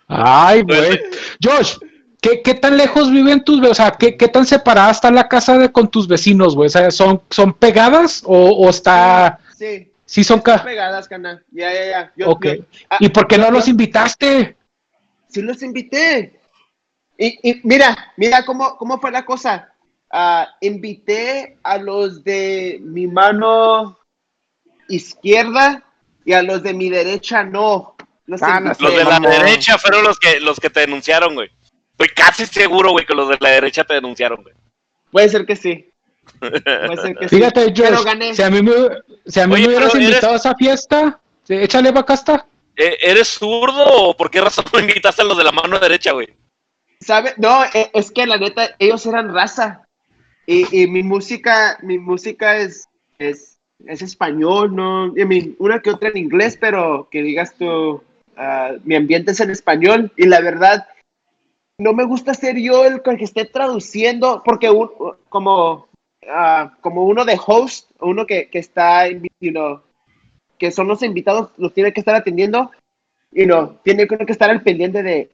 Ay, 0.06 0.62
güey. 0.62 1.00
Josh, 1.42 1.74
¿qué, 2.20 2.42
¿qué, 2.42 2.54
tan 2.54 2.76
lejos 2.76 3.10
viven 3.10 3.44
tus, 3.44 3.60
o 3.66 3.74
sea, 3.74 3.92
qué, 3.92 4.16
qué 4.16 4.28
tan 4.28 4.46
separada 4.46 4.90
está 4.90 5.10
la 5.10 5.28
casa 5.28 5.58
de 5.58 5.70
con 5.70 5.88
tus 5.88 6.08
vecinos, 6.08 6.54
güey? 6.54 6.66
O 6.66 6.70
sea, 6.70 6.90
¿son, 6.90 7.22
son 7.30 7.52
pegadas 7.52 8.22
o, 8.24 8.36
o 8.36 8.70
está... 8.70 9.38
Sí. 9.56 9.92
Sí 10.08 10.24
son, 10.24 10.40
pegadas, 10.40 11.06
cana. 11.06 11.44
Ya, 11.50 11.70
ya, 11.70 11.84
ya. 11.84 12.12
Yo, 12.16 12.30
ok. 12.30 12.46
Yo, 12.46 12.64
ah, 12.88 12.96
¿Y 12.98 13.10
por 13.10 13.28
qué 13.28 13.36
no 13.36 13.50
los 13.50 13.68
invitaste? 13.68 14.56
Sí 15.28 15.42
los 15.42 15.62
invité. 15.62 16.40
Y, 17.18 17.50
y 17.50 17.60
mira, 17.64 18.14
mira 18.16 18.42
cómo, 18.46 18.78
cómo 18.78 18.98
fue 18.98 19.10
la 19.10 19.26
cosa. 19.26 19.70
Uh, 20.10 20.46
invité 20.62 21.58
a 21.62 21.76
los 21.76 22.24
de 22.24 22.80
mi 22.82 23.06
mano 23.06 23.98
izquierda 24.88 25.84
y 26.24 26.32
a 26.32 26.42
los 26.42 26.62
de 26.62 26.72
mi 26.72 26.88
derecha 26.88 27.44
no. 27.44 27.94
Los, 28.24 28.42
ah, 28.42 28.60
no, 28.60 28.72
los 28.78 28.96
de 28.96 29.04
la 29.04 29.20
derecha 29.20 29.76
fueron 29.76 30.04
los 30.04 30.18
que, 30.18 30.40
los 30.40 30.58
que 30.58 30.70
te 30.70 30.80
denunciaron, 30.80 31.34
güey. 31.34 31.50
Estoy 31.98 32.14
casi 32.14 32.46
seguro, 32.46 32.92
güey, 32.92 33.04
que 33.04 33.14
los 33.14 33.28
de 33.28 33.36
la 33.40 33.50
derecha 33.50 33.82
te 33.82 33.94
denunciaron, 33.94 34.42
güey. 34.42 34.54
Puede 35.10 35.28
ser 35.28 35.44
que 35.44 35.56
sí. 35.56 35.90
Puede 36.38 36.96
ser 37.02 37.16
que 37.16 37.28
Fíjate, 37.28 37.74
sí. 37.74 37.82
Josh, 37.82 38.04
gané. 38.04 38.34
si 38.34 38.42
a 38.42 38.50
mí 38.50 38.62
me, 38.62 38.72
si 39.26 39.40
a 39.40 39.48
mí 39.48 39.54
Oye, 39.54 39.62
me 39.62 39.68
hubieras 39.68 39.94
invitado 39.96 40.34
eres... 40.34 40.46
a 40.46 40.50
esa 40.50 40.54
fiesta, 40.54 41.20
échale 41.48 41.90
bacasta. 41.90 42.46
¿E-, 42.76 42.98
¿Eres 43.02 43.26
zurdo 43.28 43.84
o 43.84 44.16
por 44.16 44.30
qué 44.30 44.40
razón 44.40 44.64
no 44.72 44.78
invitaste 44.78 45.22
a 45.22 45.24
los 45.24 45.36
de 45.36 45.42
la 45.42 45.50
mano 45.50 45.80
derecha, 45.80 46.12
güey? 46.12 46.28
¿Sabe? 47.00 47.34
No, 47.36 47.64
e-, 47.74 47.90
es 47.92 48.12
que 48.12 48.26
la 48.26 48.36
neta, 48.36 48.76
ellos 48.78 49.04
eran 49.04 49.34
raza. 49.34 49.82
Y, 50.46 50.82
y 50.82 50.86
mi 50.86 51.02
música, 51.02 51.78
mi 51.82 51.98
música 51.98 52.58
es, 52.58 52.88
es, 53.18 53.58
es 53.86 54.02
español, 54.02 54.74
¿no? 54.74 55.08
I 55.16 55.24
mean, 55.24 55.56
una 55.58 55.80
que 55.80 55.90
otra 55.90 56.10
en 56.10 56.16
inglés, 56.16 56.56
pero 56.60 57.08
que 57.10 57.22
digas 57.22 57.54
tú, 57.58 58.02
uh, 58.36 58.78
mi 58.84 58.94
ambiente 58.94 59.32
es 59.32 59.40
en 59.40 59.50
español. 59.50 60.12
Y 60.16 60.26
la 60.26 60.40
verdad, 60.40 60.86
no 61.78 61.92
me 61.92 62.04
gusta 62.04 62.34
ser 62.34 62.56
yo 62.56 62.84
el 62.84 63.02
que 63.02 63.24
esté 63.24 63.44
traduciendo, 63.44 64.42
porque 64.44 64.68
un, 64.70 64.90
como, 65.28 65.88
uh, 66.22 66.68
como 66.80 67.04
uno 67.04 67.24
de 67.24 67.38
host, 67.44 67.90
uno 68.00 68.26
que, 68.26 68.50
que 68.50 68.58
está, 68.58 69.08
you 69.08 69.50
know, 69.50 69.80
que 70.58 70.72
son 70.72 70.88
los 70.88 71.02
invitados, 71.02 71.50
los 71.56 71.72
tiene 71.72 71.92
que 71.92 72.00
estar 72.00 72.16
atendiendo, 72.16 72.72
y 73.32 73.42
you 73.42 73.46
no, 73.46 73.54
know, 73.58 73.78
tiene 73.84 74.06
que 74.08 74.32
estar 74.32 74.50
al 74.50 74.62
pendiente 74.62 75.02
de, 75.02 75.30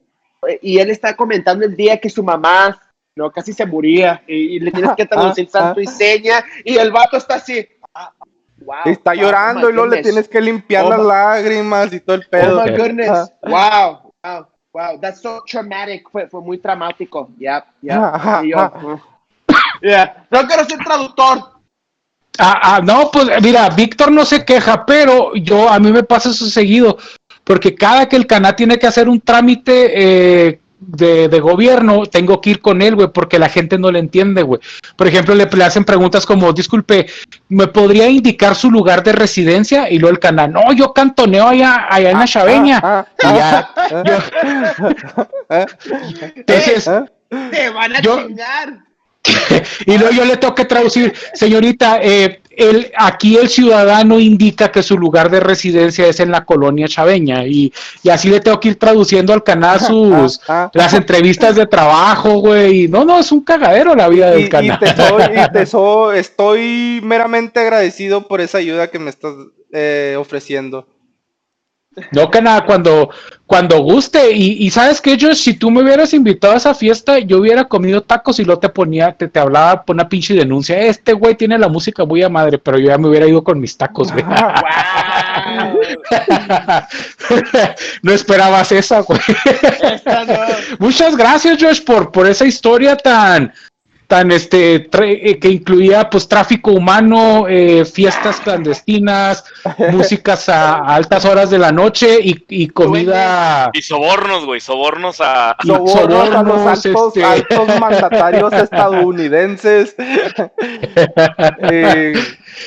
y 0.61 0.77
él 0.77 0.91
está 0.91 1.15
comentando 1.15 1.65
el 1.65 1.75
día 1.75 1.99
que 1.99 2.09
su 2.09 2.23
mamá 2.23 2.79
no, 3.15 3.31
casi 3.31 3.53
se 3.53 3.65
moría 3.65 4.23
y, 4.27 4.55
y 4.55 4.59
le 4.59 4.71
tienes 4.71 4.91
que 4.95 5.05
traducir 5.05 5.49
santo 5.49 5.79
y 5.79 5.87
seña 5.87 6.43
y 6.63 6.77
el 6.77 6.91
vato 6.91 7.17
está 7.17 7.35
así. 7.35 7.65
Wow, 8.57 8.75
está 8.85 9.13
wow, 9.13 9.21
llorando 9.21 9.67
oh 9.67 9.69
y 9.69 9.73
luego 9.73 9.89
le 9.89 10.01
tienes 10.01 10.27
que 10.27 10.41
limpiar 10.41 10.85
oh 10.85 10.89
las 10.89 10.99
lágrimas 10.99 11.93
y 11.93 12.01
todo 12.01 12.17
el 12.17 12.27
pedo. 12.27 12.61
Oh 12.61 12.65
my 12.65 12.71
goodness. 12.71 13.31
wow, 13.43 14.13
wow, 14.23 14.47
wow. 14.75 14.99
That's 14.99 15.21
so 15.21 15.41
traumatic. 15.47 16.09
Fue, 16.11 16.27
fue 16.27 16.41
muy 16.41 16.57
traumático. 16.57 17.29
Yeah, 17.39 17.65
yeah. 17.81 18.43
yo, 18.43 18.99
yeah. 19.81 20.27
No 20.29 20.45
quiero 20.45 20.65
ser 20.65 20.79
traductor. 20.79 21.55
Ah, 22.37 22.59
ah, 22.61 22.81
no, 22.83 23.09
pues 23.11 23.29
mira, 23.41 23.69
Víctor 23.69 24.11
no 24.11 24.25
se 24.25 24.43
queja, 24.43 24.85
pero 24.85 25.33
yo 25.35 25.69
a 25.69 25.79
mí 25.79 25.89
me 25.93 26.03
pasa 26.03 26.31
eso 26.31 26.45
seguido, 26.47 26.97
porque 27.45 27.73
cada 27.73 28.09
que 28.09 28.17
el 28.17 28.27
canal 28.27 28.53
tiene 28.57 28.77
que 28.77 28.87
hacer 28.87 29.07
un 29.07 29.21
trámite 29.21 30.47
eh, 30.47 30.59
de, 30.79 31.29
de, 31.29 31.39
gobierno, 31.39 32.05
tengo 32.05 32.41
que 32.41 32.51
ir 32.51 32.61
con 32.61 32.81
él, 32.81 32.95
güey, 32.95 33.07
porque 33.07 33.39
la 33.39 33.49
gente 33.49 33.77
no 33.77 33.91
le 33.91 33.99
entiende, 33.99 34.41
güey. 34.43 34.59
Por 34.95 35.07
ejemplo, 35.07 35.33
le, 35.33 35.45
le, 35.45 35.63
hacen 35.63 35.85
preguntas 35.85 36.25
como, 36.25 36.51
disculpe, 36.53 37.07
¿me 37.49 37.67
podría 37.67 38.07
indicar 38.09 38.55
su 38.55 38.69
lugar 38.69 39.03
de 39.03 39.13
residencia? 39.13 39.89
Y 39.89 39.99
luego 39.99 40.13
el 40.13 40.19
canal, 40.19 40.51
no, 40.51 40.73
yo 40.73 40.93
cantoneo 40.93 41.47
allá, 41.47 41.87
allá 41.89 42.11
en 42.11 42.19
la 42.19 42.27
Chaveña. 42.27 42.81
Ah, 42.83 43.05
ah, 43.23 43.73
ah, 43.75 44.03
ya, 45.49 45.67
Entonces, 46.35 46.89
te 47.51 47.69
van 47.69 47.95
a 47.95 48.01
yo, 48.01 48.27
chingar. 48.27 48.85
y 49.85 49.97
luego 49.97 50.13
yo 50.13 50.25
le 50.25 50.37
tengo 50.37 50.53
que 50.53 50.65
traducir, 50.65 51.13
señorita, 51.33 51.99
eh, 52.01 52.41
el, 52.57 52.91
aquí 52.97 53.37
el 53.37 53.49
ciudadano 53.49 54.19
indica 54.19 54.71
que 54.71 54.83
su 54.83 54.97
lugar 54.97 55.29
de 55.29 55.39
residencia 55.39 56.07
es 56.07 56.19
en 56.19 56.31
la 56.31 56.45
colonia 56.45 56.87
chaveña 56.87 57.45
y, 57.45 57.73
y 58.03 58.09
así 58.09 58.29
le 58.29 58.39
tengo 58.39 58.59
que 58.59 58.69
ir 58.69 58.79
traduciendo 58.79 59.33
al 59.33 59.43
canal 59.43 59.79
sus 59.81 60.39
las 60.73 60.93
entrevistas 60.93 61.55
de 61.55 61.67
trabajo, 61.67 62.39
güey. 62.39 62.87
No, 62.87 63.05
no, 63.05 63.19
es 63.19 63.31
un 63.31 63.43
cagadero 63.43 63.95
la 63.95 64.07
vida 64.07 64.31
del 64.31 64.45
y, 64.45 64.49
canal. 64.49 64.79
Y 64.81 64.85
te 64.85 64.95
soy, 64.95 65.23
y 65.23 65.51
te 65.51 65.65
soy, 65.65 66.17
estoy 66.17 66.99
meramente 67.03 67.59
agradecido 67.59 68.27
por 68.27 68.41
esa 68.41 68.57
ayuda 68.59 68.89
que 68.89 68.99
me 68.99 69.09
estás 69.09 69.33
eh, 69.71 70.15
ofreciendo. 70.17 70.87
No, 72.11 72.29
que 72.29 72.41
nada, 72.41 72.65
cuando, 72.65 73.09
cuando 73.45 73.79
guste. 73.79 74.31
Y, 74.31 74.65
y 74.65 74.69
sabes 74.69 75.01
que 75.01 75.17
yo, 75.17 75.33
si 75.33 75.53
tú 75.53 75.71
me 75.71 75.81
hubieras 75.81 76.13
invitado 76.13 76.53
a 76.53 76.57
esa 76.57 76.75
fiesta, 76.75 77.19
yo 77.19 77.39
hubiera 77.39 77.65
comido 77.65 78.03
tacos 78.03 78.39
y 78.39 78.45
lo 78.45 78.59
te 78.59 78.69
ponía, 78.69 79.13
te, 79.13 79.27
te 79.27 79.39
hablaba 79.39 79.83
por 79.83 79.95
una 79.95 80.09
pinche 80.09 80.33
denuncia. 80.33 80.79
Este 80.79 81.13
güey 81.13 81.35
tiene 81.35 81.57
la 81.57 81.69
música 81.69 82.05
muy 82.05 82.23
a 82.23 82.29
madre, 82.29 82.57
pero 82.57 82.77
yo 82.77 82.87
ya 82.87 82.97
me 82.97 83.07
hubiera 83.07 83.27
ido 83.27 83.43
con 83.43 83.59
mis 83.59 83.77
tacos, 83.77 84.11
güey. 84.11 84.25
no 88.01 88.11
esperabas 88.11 88.71
esa, 88.71 89.01
güey. 89.01 89.19
No. 90.05 90.23
Muchas 90.79 91.15
gracias, 91.15 91.61
Josh, 91.61 91.83
por, 91.83 92.11
por 92.11 92.27
esa 92.27 92.45
historia 92.45 92.97
tan, 92.97 93.53
tan 94.07 94.31
este 94.31 94.75
eh, 94.75 95.39
que 95.39 95.49
incluía 95.49 96.09
pues 96.09 96.27
tráfico 96.27 96.71
humano, 96.71 97.47
eh, 97.47 97.85
fiestas 97.85 98.39
clandestinas, 98.39 99.43
músicas 99.91 100.49
a, 100.49 100.75
a, 100.75 100.95
altas 100.95 101.25
horas 101.25 101.49
de 101.49 101.57
la 101.57 101.71
noche 101.71 102.19
y, 102.21 102.45
y 102.49 102.67
comida 102.67 103.69
y 103.73 103.81
sobornos, 103.81 104.45
güey, 104.45 104.59
sobornos 104.59 105.21
a 105.21 105.55
sobornos, 105.63 105.91
sobornos 105.91 106.35
a 106.35 106.43
los 106.43 106.85
altos, 106.85 107.07
este... 107.07 107.23
altos 107.23 107.79
mandatarios 107.79 108.53
estadounidenses, 108.65 109.95
eh, 111.71 112.13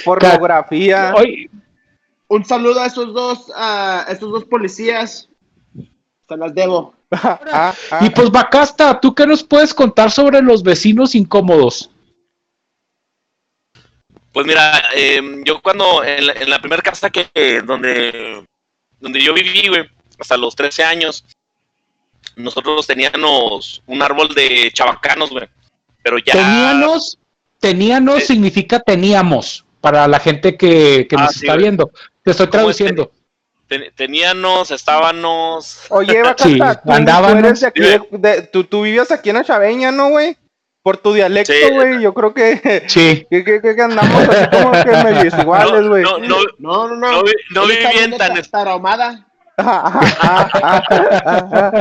pornografía. 0.05 1.13
Hoy, 1.17 1.51
un 2.29 2.45
saludo 2.45 2.81
a 2.81 2.87
esos 2.87 3.15
dos, 3.15 3.53
a 3.55 4.07
estos 4.09 4.31
dos 4.31 4.45
policías. 4.45 5.29
Se 6.29 6.37
las 6.37 6.55
debo. 6.55 6.98
Ah, 7.11 7.75
ah, 7.91 8.01
y 8.03 8.11
pues 8.11 8.31
Bacasta, 8.31 9.01
¿tú 9.01 9.15
qué 9.15 9.27
nos 9.27 9.43
puedes 9.43 9.73
contar 9.73 10.11
sobre 10.11 10.43
los 10.43 10.63
vecinos 10.63 11.15
incómodos? 11.15 11.91
Pues 14.33 14.47
mira, 14.47 14.83
eh, 14.95 15.21
yo 15.45 15.61
cuando 15.63 16.05
en 16.05 16.27
la, 16.27 16.33
en 16.35 16.51
la 16.51 16.61
primera 16.61 16.83
casa 16.83 17.09
que 17.09 17.31
eh, 17.35 17.63
donde, 17.65 18.45
donde 19.01 19.23
yo 19.23 19.33
viví, 19.33 19.69
güey, 19.69 19.89
hasta 20.19 20.37
los 20.37 20.55
13 20.55 20.85
años, 20.85 21.25
nosotros 22.37 22.87
teníamos 22.87 23.83
un 23.87 24.03
árbol 24.03 24.35
de 24.35 24.71
chabacanos, 24.73 25.31
güey. 25.31 25.49
Pero 26.03 26.19
ya. 26.19 26.33
Teníamos, 26.33 27.19
teníamos 27.59 28.23
eh, 28.23 28.27
significa 28.27 28.81
teníamos, 28.81 29.65
para 29.81 30.07
la 30.07 30.21
gente 30.21 30.57
que, 30.57 31.07
que 31.09 31.17
nos 31.17 31.29
ah, 31.29 31.33
está 31.35 31.57
viendo. 31.57 31.91
Te 32.23 32.33
estoy 32.33 32.49
traduciendo 32.49 33.11
teníamos, 33.95 34.71
estábamos. 34.71 35.81
Oye, 35.91 36.23
Bacata, 36.23 36.45
sí, 36.45 36.59
tú, 36.59 36.93
andaban, 36.93 37.41
tú, 37.41 37.47
eres 37.47 37.61
de 37.61 37.67
aquí, 37.67 37.81
de, 37.81 38.01
de, 38.11 38.43
tú, 38.43 38.65
tú, 38.65 38.83
vivías 38.83 39.11
aquí 39.11 39.31
en 39.31 39.37
la 39.37 39.45
Chaveña, 39.45 39.93
¿no, 39.93 40.11
güey? 40.11 40.37
Por 40.83 40.97
tu 40.97 41.13
dialecto, 41.13 41.53
güey, 41.73 41.97
sí. 41.97 42.03
yo 42.03 42.15
creo 42.15 42.33
que, 42.33 42.85
sí. 42.87 43.27
que, 43.31 43.45
que, 43.45 43.61
que, 43.61 43.83
andamos 43.83 44.29
así 44.29 44.49
como 44.51 44.73
que 44.73 44.91
medio 45.05 45.41
iguales, 45.41 45.87
güey. 45.87 46.03
No, 46.03 46.19
no, 46.19 46.37
no, 46.59 46.89
no, 46.89 46.97
no, 46.97 47.23
no, 47.51 47.67
viví 47.67 47.87
bien 47.93 48.17
tan 48.17 48.37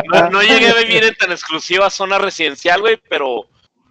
no, 0.08 0.30
no 0.32 0.42
llegué 0.42 0.70
a 0.70 0.74
vivir 0.76 1.04
en 1.04 1.16
tan 1.16 1.32
exclusiva 1.32 1.90
zona 1.90 2.18
residencial, 2.18 2.82
güey, 2.82 3.00
pero 3.10 3.46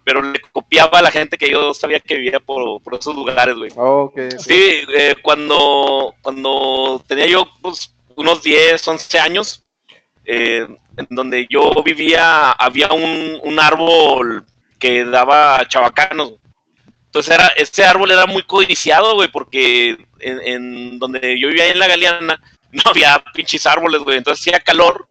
pero 0.07 0.21
le 0.21 0.39
copiaba 0.53 0.99
a 0.99 1.01
la 1.01 1.11
gente 1.11 1.37
que 1.37 1.51
yo 1.51 1.73
sabía 1.73 1.99
que 1.99 2.15
vivía 2.15 2.39
por, 2.39 2.81
por 2.81 2.95
esos 2.95 3.13
lugares, 3.13 3.57
güey. 3.57 3.71
Okay, 3.75 4.27
okay. 4.27 4.39
Sí, 4.39 4.85
eh, 4.95 5.15
cuando, 5.21 6.15
cuando 6.21 7.03
tenía 7.05 7.25
yo 7.25 7.45
pues, 7.61 7.93
unos 8.15 8.41
10, 8.41 8.87
11 8.87 9.19
años, 9.19 9.65
eh, 10.23 10.65
en 10.95 11.07
donde 11.09 11.45
yo 11.49 11.83
vivía, 11.83 12.53
había 12.53 12.87
un, 12.93 13.37
un, 13.43 13.59
árbol 13.59 14.45
que 14.79 15.03
daba 15.03 15.67
chavacanos. 15.67 16.35
Entonces 17.07 17.35
era, 17.35 17.47
este 17.57 17.83
árbol 17.83 18.11
era 18.11 18.25
muy 18.25 18.43
codiciado, 18.43 19.15
güey, 19.15 19.29
porque 19.29 19.97
en, 20.21 20.41
en, 20.41 20.99
donde 20.99 21.37
yo 21.37 21.49
vivía 21.49 21.67
en 21.67 21.79
la 21.79 21.87
Galeana 21.89 22.41
no 22.71 22.81
había 22.85 23.21
pinches 23.33 23.65
árboles, 23.65 23.99
güey. 24.03 24.19
Entonces 24.19 24.39
hacía 24.39 24.61
calor 24.61 25.09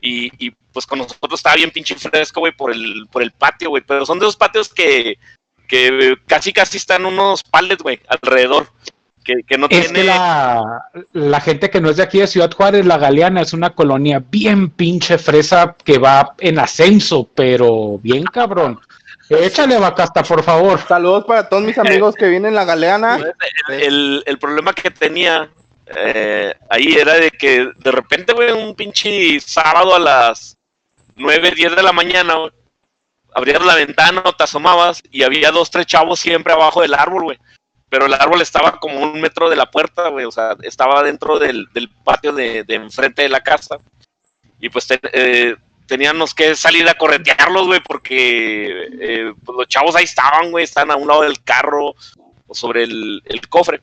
y, 0.00 0.30
y, 0.38 0.52
pues 0.72 0.86
con 0.86 0.98
nosotros 0.98 1.40
estaba 1.40 1.56
bien 1.56 1.70
pinche 1.70 1.94
fresco, 1.96 2.40
güey, 2.40 2.52
por 2.52 2.72
el, 2.72 3.06
por 3.10 3.22
el 3.22 3.32
patio, 3.32 3.70
güey. 3.70 3.82
Pero 3.86 4.06
son 4.06 4.18
de 4.18 4.26
esos 4.26 4.36
patios 4.36 4.68
que, 4.68 5.18
que 5.66 6.16
casi 6.26 6.52
casi 6.52 6.76
están 6.76 7.04
unos 7.04 7.42
pallets, 7.42 7.82
güey, 7.82 8.00
alrededor. 8.08 8.68
Que, 9.24 9.42
que 9.46 9.58
no 9.58 9.66
es 9.68 9.80
tiene... 9.86 10.00
que 10.00 10.04
la, 10.06 10.82
la, 11.12 11.40
gente 11.40 11.68
que 11.68 11.82
no 11.82 11.90
es 11.90 11.98
de 11.98 12.02
aquí 12.02 12.18
de 12.18 12.26
Ciudad 12.26 12.50
Juárez, 12.50 12.86
la 12.86 12.96
Galeana, 12.96 13.42
es 13.42 13.52
una 13.52 13.74
colonia 13.74 14.24
bien 14.30 14.70
pinche 14.70 15.18
fresa 15.18 15.76
que 15.84 15.98
va 15.98 16.34
en 16.38 16.58
ascenso, 16.58 17.28
pero 17.34 17.98
bien 17.98 18.24
cabrón. 18.24 18.80
Échale 19.28 19.78
vacasta, 19.78 20.22
por 20.22 20.42
favor. 20.42 20.80
Saludos 20.88 21.26
para 21.26 21.46
todos 21.50 21.62
mis 21.62 21.76
amigos 21.76 22.14
que 22.14 22.28
vienen 22.28 22.50
en 22.50 22.54
la 22.54 22.64
Galeana. 22.64 23.18
El, 23.68 23.82
el, 23.82 24.22
el 24.24 24.38
problema 24.38 24.72
que 24.72 24.90
tenía 24.90 25.50
eh, 25.96 26.54
ahí 26.68 26.94
era 26.96 27.14
de 27.14 27.30
que 27.30 27.70
de 27.76 27.90
repente, 27.90 28.32
güey, 28.32 28.52
un 28.52 28.74
pinche 28.74 29.40
sábado 29.40 29.94
a 29.94 29.98
las 29.98 30.56
9, 31.16 31.52
10 31.54 31.76
de 31.76 31.82
la 31.82 31.92
mañana, 31.92 32.34
abrías 33.34 33.64
la 33.64 33.74
ventana 33.74 34.22
o 34.24 34.32
te 34.32 34.44
asomabas 34.44 35.02
y 35.10 35.22
había 35.22 35.50
dos, 35.50 35.70
tres 35.70 35.86
chavos 35.86 36.20
siempre 36.20 36.52
abajo 36.52 36.82
del 36.82 36.94
árbol, 36.94 37.24
güey. 37.24 37.38
Pero 37.88 38.06
el 38.06 38.14
árbol 38.14 38.42
estaba 38.42 38.78
como 38.78 39.00
un 39.00 39.20
metro 39.20 39.48
de 39.48 39.56
la 39.56 39.70
puerta, 39.70 40.08
güey. 40.08 40.26
O 40.26 40.30
sea, 40.30 40.56
estaba 40.62 41.02
dentro 41.02 41.38
del, 41.38 41.68
patio 42.04 42.32
de, 42.32 42.64
enfrente 42.68 43.22
de 43.22 43.30
la 43.30 43.40
casa. 43.40 43.78
Y 44.60 44.68
pues 44.68 44.86
eh, 44.90 45.56
teníamos 45.86 46.34
que 46.34 46.54
salir 46.54 46.86
a 46.88 46.94
corretearlos, 46.94 47.66
güey, 47.66 47.80
porque 47.80 48.88
eh, 49.00 49.32
pues 49.44 49.56
los 49.56 49.68
chavos 49.68 49.96
ahí 49.96 50.04
estaban, 50.04 50.50
güey, 50.50 50.64
estaban 50.64 50.90
a 50.90 50.96
un 50.96 51.08
lado 51.08 51.22
del 51.22 51.42
carro 51.42 51.94
o 52.46 52.54
sobre 52.54 52.82
el, 52.82 53.22
cofre. 53.48 53.80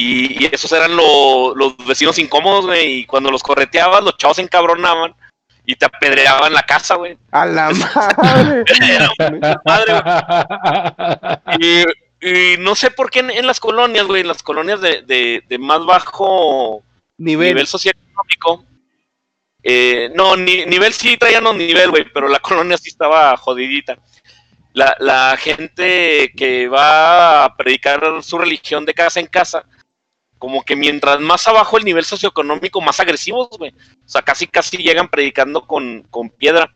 Y, 0.00 0.46
esos 0.46 0.72
eran 0.72 0.96
los 0.96 1.76
vecinos 1.86 2.18
incómodos, 2.18 2.66
güey, 2.66 3.00
y 3.00 3.04
cuando 3.04 3.30
los 3.30 3.42
correteabas, 3.42 4.02
los 4.02 4.16
chavos 4.16 4.36
se 4.36 4.42
encabronaban 4.42 5.14
y 5.66 5.76
te 5.76 5.84
apedreaban 5.84 6.54
la 6.54 6.62
casa, 6.62 6.94
güey. 6.94 7.18
A 7.30 7.44
la 7.44 7.70
madre. 8.16 8.64
madre 9.66 9.92
y, 11.60 12.56
no 12.58 12.74
sé 12.74 12.90
por 12.90 13.10
qué 13.10 13.20
en, 13.20 13.46
las 13.46 13.60
colonias, 13.60 14.06
güey, 14.06 14.22
en 14.22 14.28
las 14.28 14.42
colonias 14.42 14.80
de, 14.80 15.44
más 15.58 15.84
bajo 15.84 16.82
nivel, 17.18 17.48
nivel 17.48 17.66
socioeconómico, 17.66 18.64
eh, 19.62 20.10
no, 20.14 20.34
ni, 20.36 20.64
nivel 20.64 20.94
sí 20.94 21.18
traían 21.18 21.44
nivel, 21.58 21.90
güey, 21.90 22.04
pero 22.12 22.26
la 22.26 22.38
colonia 22.40 22.78
sí 22.78 22.88
estaba 22.88 23.36
jodidita. 23.36 23.98
La, 24.72 24.96
la, 25.00 25.36
gente 25.36 26.32
que 26.36 26.68
va 26.68 27.44
a 27.44 27.56
predicar 27.56 28.22
su 28.22 28.38
religión 28.38 28.86
de 28.86 28.94
casa 28.94 29.18
en 29.18 29.26
casa, 29.26 29.64
como 30.40 30.64
que 30.64 30.74
mientras 30.74 31.20
más 31.20 31.46
abajo 31.46 31.78
el 31.78 31.84
nivel 31.84 32.04
socioeconómico, 32.04 32.80
más 32.80 32.98
agresivos, 32.98 33.50
güey. 33.58 33.70
O 33.70 34.08
sea, 34.08 34.22
casi 34.22 34.48
casi 34.48 34.78
llegan 34.78 35.08
predicando 35.08 35.66
con, 35.66 36.02
piedra. 36.36 36.72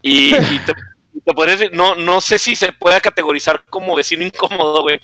Y, 0.00 0.32
te, 0.60 1.34
podría 1.34 1.56
decir, 1.56 1.76
no, 1.76 1.94
no 1.94 2.22
sé 2.22 2.38
si 2.38 2.56
se 2.56 2.72
puede 2.72 3.00
categorizar 3.00 3.64
como 3.66 3.96
vecino 3.96 4.24
incómodo, 4.24 4.82
güey. 4.82 5.00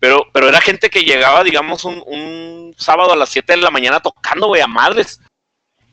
Pero, 0.00 0.26
pero 0.32 0.48
era 0.48 0.60
gente 0.60 0.90
que 0.90 1.04
llegaba, 1.04 1.44
digamos, 1.44 1.84
un, 1.84 2.02
un 2.04 2.74
sábado 2.76 3.12
a 3.12 3.16
las 3.16 3.28
7 3.28 3.52
de 3.52 3.62
la 3.62 3.70
mañana 3.70 4.00
tocando, 4.00 4.48
güey, 4.48 4.60
a 4.60 4.66
madres 4.66 5.20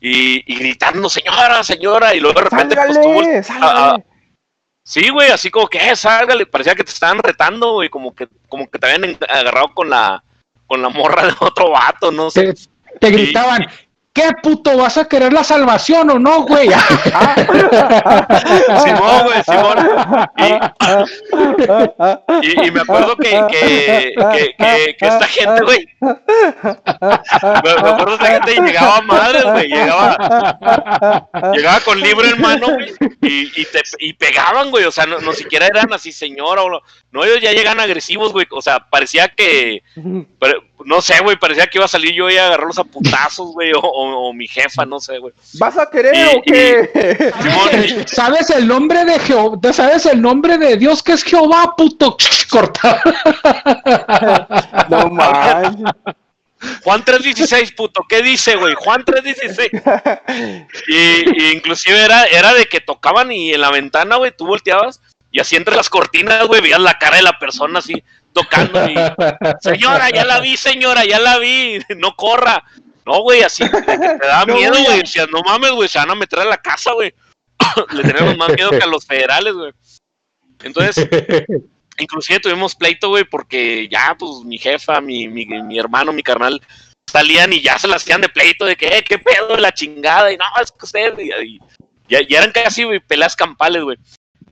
y, 0.00 0.54
gritando, 0.56 1.08
señora, 1.08 1.62
señora, 1.62 2.14
y 2.14 2.20
luego 2.20 2.40
de 2.40 2.48
repente 2.48 2.74
pues, 2.74 3.46
Sí, 4.82 5.08
güey, 5.10 5.30
así 5.30 5.50
como 5.50 5.68
que, 5.68 5.78
eh, 5.78 5.94
sálgale, 5.94 6.46
parecía 6.46 6.74
que 6.74 6.82
te 6.82 6.90
estaban 6.90 7.18
retando, 7.18 7.74
güey, 7.74 7.88
como 7.88 8.14
que, 8.14 8.26
como 8.48 8.68
que 8.68 8.78
te 8.78 8.86
habían 8.90 9.16
agarrado 9.28 9.72
con 9.74 9.90
la, 9.90 10.24
con 10.70 10.80
la 10.80 10.88
morra 10.88 11.26
de 11.26 11.34
otro 11.40 11.70
vato, 11.70 12.12
no 12.12 12.30
sé. 12.30 12.54
Te, 13.00 13.10
gritaban, 13.10 13.66
¿Qué 14.12 14.28
puto 14.42 14.76
vas 14.76 14.98
a 14.98 15.08
querer 15.08 15.32
la 15.32 15.44
salvación 15.44 16.10
o 16.10 16.18
no, 16.18 16.42
güey? 16.42 16.68
Simón, 18.84 19.24
güey, 19.24 19.40
Simón. 19.44 19.78
Y, 22.42 22.66
y, 22.66 22.70
me 22.72 22.80
acuerdo 22.80 23.16
que, 23.16 23.30
que, 23.48 24.12
que, 24.58 24.96
que, 24.98 25.06
esta 25.06 25.26
gente, 25.28 25.62
güey. 25.62 25.86
Me, 26.00 26.10
acuerdo 27.70 28.18
que 28.18 28.24
esta 28.24 28.26
gente 28.26 28.60
llegaba 28.62 29.00
madre, 29.02 29.42
güey. 29.44 29.68
Llegaba, 29.68 31.28
llegaba 31.54 31.78
con 31.80 32.00
libro 32.00 32.26
en 32.26 32.40
mano, 32.40 32.66
güey. 32.74 32.92
Y, 33.22 33.60
y, 33.60 33.64
te, 33.66 33.80
y 34.00 34.12
pegaban, 34.14 34.72
güey. 34.72 34.86
O 34.86 34.90
sea, 34.90 35.06
no, 35.06 35.20
no 35.20 35.32
siquiera 35.34 35.68
eran 35.68 35.92
así, 35.92 36.10
señora. 36.10 36.64
O, 36.64 36.82
no, 37.12 37.24
ellos 37.24 37.40
ya 37.40 37.52
llegan 37.52 37.78
agresivos, 37.78 38.32
güey. 38.32 38.48
O 38.50 38.60
sea, 38.60 38.80
parecía 38.90 39.28
que. 39.28 39.84
No 40.84 41.00
sé, 41.00 41.20
güey. 41.20 41.36
Parecía 41.36 41.66
que 41.66 41.78
iba 41.78 41.84
a 41.84 41.88
salir 41.88 42.12
yo 42.14 42.30
y 42.30 42.36
a 42.36 42.46
agarrarlos 42.46 42.78
a 42.78 42.84
putazos, 42.84 43.52
güey. 43.52 43.72
O, 43.72 43.80
o, 43.80 44.32
mi 44.32 44.46
jefa, 44.46 44.84
no 44.84 45.00
sé, 45.00 45.18
güey. 45.18 45.32
¿Vas 45.54 45.78
a 45.78 45.88
querer 45.88 46.36
o 46.36 46.42
qué? 46.42 48.04
¿Sabes 48.06 48.50
el 48.50 48.66
nombre 48.66 49.04
de 49.04 49.18
Jehová? 49.18 49.58
¿Sabes 49.72 50.06
el 50.06 50.20
nombre 50.20 50.58
de 50.58 50.76
Dios 50.76 51.02
que 51.02 51.12
es 51.12 51.22
Jehová, 51.22 51.74
puto? 51.76 52.16
Corta. 52.50 53.02
no 54.88 55.08
manches. 55.10 55.92
Juan 56.84 57.02
3.16, 57.02 57.74
puto, 57.74 58.04
¿qué 58.06 58.20
dice, 58.22 58.54
güey? 58.56 58.74
Juan 58.74 59.02
3.16. 59.02 60.68
Y, 60.88 61.42
y 61.42 61.52
inclusive 61.52 61.98
era, 61.98 62.24
era 62.24 62.52
de 62.52 62.66
que 62.66 62.80
tocaban 62.80 63.32
y 63.32 63.54
en 63.54 63.62
la 63.62 63.70
ventana, 63.70 64.16
güey, 64.16 64.32
tú 64.36 64.46
volteabas 64.46 65.00
y 65.30 65.40
así 65.40 65.56
entre 65.56 65.76
las 65.76 65.88
cortinas, 65.88 66.46
güey, 66.46 66.60
veías 66.60 66.80
la 66.80 66.98
cara 66.98 67.16
de 67.16 67.22
la 67.22 67.38
persona 67.38 67.78
así 67.78 68.02
tocando 68.32 68.88
y, 68.88 68.94
señora, 69.60 70.10
ya 70.10 70.24
la 70.24 70.40
vi, 70.40 70.56
señora, 70.56 71.04
ya 71.04 71.18
la 71.18 71.38
vi, 71.38 71.78
no 71.96 72.14
corra. 72.14 72.64
No, 73.06 73.22
güey, 73.22 73.42
así 73.42 73.68
te 73.68 74.18
da 74.18 74.44
miedo, 74.46 74.74
güey. 74.84 75.00
Decías, 75.00 75.28
no 75.30 75.42
mames, 75.42 75.72
güey, 75.72 75.88
se 75.88 75.98
van 75.98 76.10
a 76.10 76.14
meter 76.14 76.40
a 76.40 76.44
la 76.44 76.58
casa, 76.58 76.92
güey. 76.92 77.12
Le 77.92 78.02
tenemos 78.02 78.36
más 78.36 78.52
miedo 78.52 78.70
que 78.70 78.82
a 78.82 78.86
los 78.86 79.06
federales, 79.06 79.54
güey. 79.54 79.72
Entonces, 80.62 81.08
inclusive 81.98 82.40
tuvimos 82.40 82.74
pleito, 82.74 83.08
güey, 83.08 83.24
porque 83.24 83.88
ya, 83.88 84.14
pues, 84.18 84.44
mi 84.44 84.58
jefa, 84.58 85.00
mi, 85.00 85.28
mi, 85.28 85.46
mi 85.46 85.78
hermano, 85.78 86.12
mi 86.12 86.22
carnal, 86.22 86.60
salían 87.10 87.52
y 87.52 87.60
ya 87.60 87.78
se 87.78 87.88
las 87.88 88.02
hacían 88.02 88.20
de 88.20 88.28
pleito 88.28 88.64
de 88.64 88.76
que, 88.76 88.98
eh, 88.98 89.04
qué 89.04 89.18
pedo, 89.18 89.56
la 89.56 89.72
chingada, 89.72 90.32
y 90.32 90.36
no, 90.36 90.44
es 90.62 90.70
que 90.70 90.84
ustedes, 90.84 91.14
y, 91.18 91.58
ya, 92.08 92.20
ya, 92.28 92.38
eran 92.38 92.52
casi, 92.52 92.84
güey, 92.84 93.00
peleas 93.00 93.36
campales, 93.36 93.82
güey. 93.82 93.96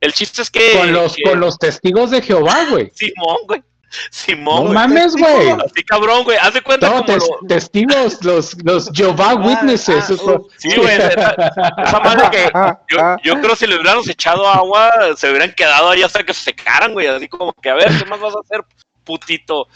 El 0.01 0.12
chiste 0.12 0.42
es 0.42 0.51
que. 0.51 0.72
Con 0.72 0.92
los, 0.92 1.16
con 1.22 1.40
los 1.40 1.59
testigos 1.59 2.11
de 2.11 2.22
Jehová, 2.22 2.66
güey. 2.70 2.90
Simón, 2.94 3.38
güey. 3.46 3.62
Simón. 4.11 4.66
No 4.66 4.72
mames, 4.72 5.16
güey. 5.16 5.51
Así 5.51 5.82
cabrón, 5.82 6.24
güey. 6.24 6.36
Haz 6.38 6.55
de 6.55 6.62
cuenta 6.62 6.90
no, 6.90 7.05
como 7.05 7.38
testigos, 7.49 8.22
los, 8.22 8.55
los 8.62 8.90
Jehová 8.92 9.30
ah, 9.30 9.34
Witnesses. 9.34 10.11
Ah, 10.11 10.38
sí, 10.59 10.76
güey. 10.76 10.96
Esa, 10.96 12.01
madre 12.01 12.28
que 12.30 12.51
ah, 12.55 12.78
yo, 12.88 13.16
yo 13.22 13.40
creo 13.40 13.51
que 13.51 13.57
si 13.57 13.66
le 13.66 13.76
hubiéramos 13.76 14.09
echado 14.09 14.46
agua, 14.46 14.92
se 15.16 15.30
hubieran 15.30 15.53
quedado 15.53 15.90
ahí 15.90 16.03
hasta 16.03 16.22
que 16.22 16.34
se 16.34 16.42
secaran, 16.42 16.92
güey. 16.92 17.07
Así 17.07 17.28
como 17.28 17.53
que, 17.55 17.70
a 17.70 17.74
ver, 17.74 17.88
¿qué 17.99 18.05
más 18.05 18.20
vas 18.20 18.36
a 18.36 18.40
hacer, 18.40 18.62
putito? 19.05 19.68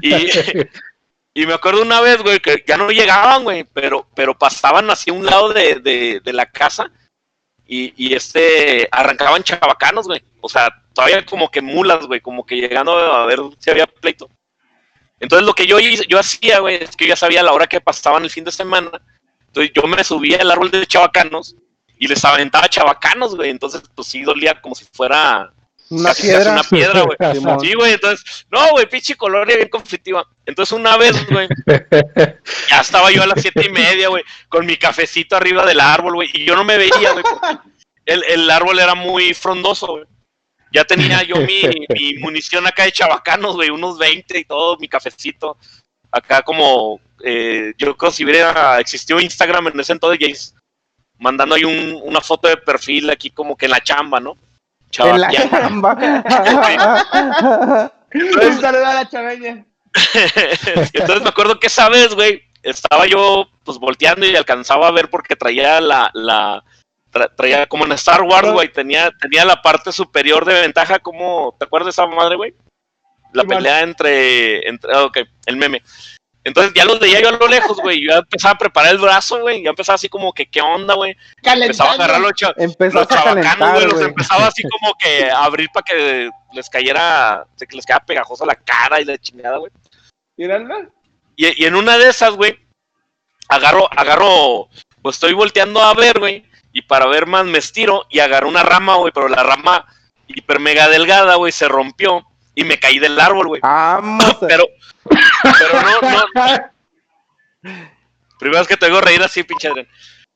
Y, 0.00 0.14
y 1.34 1.46
me 1.46 1.54
acuerdo 1.54 1.82
una 1.82 2.00
vez, 2.00 2.22
güey, 2.22 2.40
que 2.40 2.64
ya 2.66 2.78
no 2.78 2.90
llegaban, 2.90 3.44
güey, 3.44 3.64
pero, 3.64 4.08
pero 4.14 4.36
pasaban 4.36 4.88
así 4.90 5.10
a 5.10 5.14
un 5.14 5.26
lado 5.26 5.52
de, 5.52 5.74
de, 5.76 6.20
de 6.24 6.32
la 6.32 6.46
casa 6.46 6.90
y, 7.74 8.14
este, 8.14 8.86
arrancaban 8.90 9.42
chavacanos, 9.42 10.06
güey. 10.06 10.22
O 10.40 10.48
sea, 10.48 10.68
todavía 10.92 11.24
como 11.24 11.50
que 11.50 11.62
mulas, 11.62 12.06
güey, 12.06 12.20
como 12.20 12.44
que 12.44 12.56
llegando 12.56 12.92
a 12.98 13.24
ver 13.24 13.40
si 13.58 13.70
había 13.70 13.86
pleito. 13.86 14.28
Entonces 15.18 15.46
lo 15.46 15.54
que 15.54 15.66
yo, 15.66 15.78
yo 15.78 16.18
hacía, 16.18 16.58
güey, 16.58 16.82
es 16.82 16.96
que 16.96 17.06
yo 17.06 17.10
ya 17.10 17.16
sabía 17.16 17.42
la 17.42 17.52
hora 17.52 17.66
que 17.66 17.80
pasaban 17.80 18.24
el 18.24 18.30
fin 18.30 18.44
de 18.44 18.52
semana. 18.52 18.90
Entonces 19.46 19.72
yo 19.74 19.82
me 19.84 20.04
subía 20.04 20.38
al 20.40 20.50
árbol 20.50 20.70
de 20.70 20.86
chavacanos 20.86 21.56
y 21.98 22.08
les 22.08 22.24
aventaba 22.24 22.68
chavacanos, 22.68 23.36
güey. 23.36 23.50
Entonces, 23.50 23.82
pues 23.94 24.08
sí 24.08 24.22
dolía 24.22 24.60
como 24.60 24.74
si 24.74 24.84
fuera 24.92 25.52
una 25.92 26.14
piedra. 26.14 26.52
una 26.52 26.62
piedra, 26.62 27.02
güey. 27.02 27.16
sí, 27.60 27.74
güey, 27.74 27.92
entonces, 27.92 28.46
no, 28.50 28.70
güey, 28.70 28.86
pinche 28.86 29.14
colonia 29.14 29.56
bien 29.56 29.68
conflictiva. 29.68 30.26
Entonces, 30.46 30.72
una 30.72 30.96
vez, 30.96 31.26
güey, 31.28 31.48
ya 32.70 32.80
estaba 32.80 33.10
yo 33.10 33.22
a 33.22 33.26
las 33.26 33.40
siete 33.40 33.66
y 33.66 33.68
media, 33.68 34.08
güey, 34.08 34.24
con 34.48 34.66
mi 34.66 34.76
cafecito 34.76 35.36
arriba 35.36 35.64
del 35.66 35.80
árbol, 35.80 36.14
güey, 36.14 36.30
y 36.32 36.44
yo 36.44 36.56
no 36.56 36.64
me 36.64 36.78
veía, 36.78 37.12
güey, 37.12 37.24
el, 38.06 38.24
el 38.24 38.50
árbol 38.50 38.78
era 38.78 38.94
muy 38.94 39.34
frondoso, 39.34 39.86
güey. 39.86 40.04
Ya 40.72 40.84
tenía 40.84 41.22
yo 41.22 41.36
mi, 41.36 41.62
mi 41.90 42.14
munición 42.14 42.66
acá 42.66 42.84
de 42.84 42.92
chavacanos, 42.92 43.56
güey, 43.56 43.68
unos 43.68 43.98
20 43.98 44.38
y 44.38 44.44
todo, 44.44 44.78
mi 44.78 44.88
cafecito. 44.88 45.58
Acá 46.10 46.42
como, 46.42 46.98
eh, 47.22 47.74
yo 47.76 47.94
creo 47.96 48.10
si 48.10 48.24
hubiera 48.24 48.80
existido 48.80 49.20
Instagram 49.20 49.68
en 49.68 49.80
ese 49.80 49.92
entonces, 49.92 50.54
mandando 51.18 51.54
ahí 51.54 51.64
un, 51.64 52.00
una 52.02 52.22
foto 52.22 52.48
de 52.48 52.56
perfil 52.56 53.10
aquí 53.10 53.30
como 53.30 53.56
que 53.56 53.66
en 53.66 53.72
la 53.72 53.82
chamba, 53.82 54.18
¿no? 54.18 54.36
En 54.98 55.20
la 55.20 55.30
chamba. 55.30 55.96
Entonces, 58.10 58.64
a 58.64 58.72
la 58.72 59.08
chaveña. 59.08 59.64
Entonces 60.92 61.22
me 61.22 61.28
acuerdo 61.28 61.58
que 61.58 61.66
esa 61.66 61.88
vez, 61.88 62.14
güey, 62.14 62.42
estaba 62.62 63.06
yo 63.06 63.46
pues 63.64 63.78
volteando 63.78 64.26
y 64.26 64.36
alcanzaba 64.36 64.88
a 64.88 64.92
ver 64.92 65.10
porque 65.10 65.36
traía 65.36 65.80
la, 65.80 66.10
la 66.14 66.62
traía 67.36 67.66
como 67.66 67.84
en 67.84 67.92
Star 67.92 68.22
Wars, 68.22 68.50
güey, 68.50 68.72
tenía, 68.72 69.10
tenía 69.20 69.44
la 69.44 69.60
parte 69.60 69.92
superior 69.92 70.44
de 70.44 70.62
ventaja, 70.62 70.98
como, 70.98 71.54
¿te 71.58 71.66
acuerdas 71.66 71.86
de 71.86 71.90
esa 71.90 72.06
madre, 72.06 72.36
güey? 72.36 72.54
La 73.32 73.44
pelea 73.44 73.82
entre, 73.82 74.66
entre, 74.68 74.94
ah, 74.94 75.04
ok, 75.04 75.18
el 75.46 75.56
meme. 75.56 75.82
Entonces 76.44 76.72
ya 76.74 76.84
los 76.84 76.98
veía 76.98 77.20
yo 77.20 77.28
a 77.28 77.32
lo 77.32 77.46
lejos, 77.46 77.78
güey. 77.78 78.02
Yo 78.02 78.10
ya 78.10 78.18
empezaba 78.18 78.54
a 78.54 78.58
preparar 78.58 78.92
el 78.92 78.98
brazo, 78.98 79.40
güey. 79.40 79.62
Ya 79.62 79.70
empezaba 79.70 79.94
así 79.94 80.08
como 80.08 80.32
que, 80.32 80.46
¿qué 80.46 80.60
onda, 80.60 80.94
güey? 80.94 81.16
Empezaba 81.42 81.90
a 81.90 81.94
agarrar 81.94 82.20
los, 82.20 82.32
cha 82.32 82.52
los 82.56 83.08
chavacanos, 83.08 83.72
güey. 83.72 83.86
Los 83.86 84.00
empezaba 84.00 84.46
así 84.48 84.62
como 84.64 84.94
que 84.98 85.30
a 85.30 85.44
abrir 85.44 85.68
para 85.72 85.84
que 85.84 86.30
les 86.52 86.68
cayera, 86.68 87.46
que 87.56 87.76
les 87.76 87.86
quedara 87.86 88.04
pegajosa 88.04 88.44
la 88.44 88.56
cara 88.56 89.00
y 89.00 89.04
la 89.04 89.18
chingada, 89.18 89.58
güey. 89.58 89.70
¿Y, 91.36 91.62
y 91.62 91.64
en 91.64 91.76
una 91.76 91.96
de 91.96 92.08
esas, 92.08 92.34
güey, 92.34 92.58
agarro, 93.48 93.88
agarro, 93.96 94.68
pues 95.00 95.16
estoy 95.16 95.34
volteando 95.34 95.80
a 95.80 95.94
ver, 95.94 96.18
güey. 96.18 96.44
Y 96.72 96.82
para 96.82 97.06
ver 97.06 97.26
más 97.26 97.44
me 97.44 97.58
estiro 97.58 98.06
y 98.10 98.18
agarro 98.18 98.48
una 98.48 98.64
rama, 98.64 98.96
güey. 98.96 99.12
Pero 99.12 99.28
la 99.28 99.44
rama 99.44 99.86
hiper 100.26 100.58
mega 100.58 100.88
delgada, 100.88 101.36
güey, 101.36 101.52
se 101.52 101.68
rompió 101.68 102.26
y 102.54 102.64
me 102.64 102.78
caí 102.78 102.98
del 102.98 103.18
árbol, 103.18 103.48
güey. 103.48 103.60
pero, 104.40 104.64
pero 105.08 105.82
no, 105.82 106.00
no. 106.34 106.72
Primera 108.38 108.60
vez 108.60 108.68
que 108.68 108.76
te 108.76 108.86
digo 108.86 109.00
reír 109.00 109.22
así, 109.22 109.42
pinche 109.42 109.68
Adrián. 109.68 109.86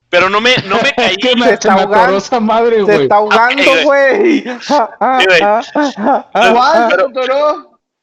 Pero 0.08 0.30
no 0.30 0.40
me, 0.40 0.56
no 0.66 0.76
me 0.80 0.92
caí. 0.94 1.16
que 1.20 1.34
me, 1.34 1.46
Se 1.46 1.54
está 1.54 1.74
ahogando. 1.74 2.18
esa 2.18 2.40
madre, 2.40 2.76
Se 2.76 2.82
güey. 2.82 3.02
está 3.02 3.16
ahogando, 3.16 3.62
güey. 3.84 4.44
Ah, 4.46 4.90
ah, 5.00 5.20
güey. 5.24 5.40
ah, 5.42 5.64
ah, 5.96 6.28
ah, 6.32 6.52
¿Cuál, 6.52 6.90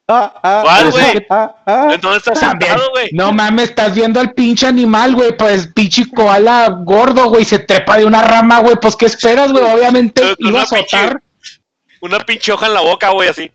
ah, 0.09 0.33
ah, 0.43 0.59
¿Cuál, 0.63 0.87
ah, 0.87 0.89
güey? 0.91 1.27
ah, 1.29 1.55
ah. 1.65 1.87
Entonces 1.93 2.27
estás 2.27 2.39
sentado, 2.39 2.89
güey. 2.91 3.09
No 3.13 3.31
mames, 3.31 3.69
estás 3.69 3.95
viendo 3.95 4.19
al 4.19 4.33
pinche 4.33 4.67
animal, 4.67 5.15
güey. 5.15 5.35
Pues 5.37 5.67
pinche 5.67 6.09
koala 6.13 6.67
gordo, 6.83 7.29
güey. 7.29 7.45
Se 7.45 7.59
trepa 7.59 7.97
de 7.97 8.05
una 8.05 8.21
rama, 8.21 8.59
güey. 8.59 8.75
Pues, 8.75 8.95
¿qué 8.95 9.05
esperas, 9.05 9.51
güey? 9.51 9.63
Obviamente 9.63 10.35
iba 10.39 10.59
a 10.59 10.63
azotar. 10.63 11.21
Una 12.01 12.19
pinche 12.19 12.51
hoja 12.51 12.65
en 12.65 12.73
la 12.73 12.81
boca, 12.81 13.11
güey, 13.11 13.29
así. 13.29 13.49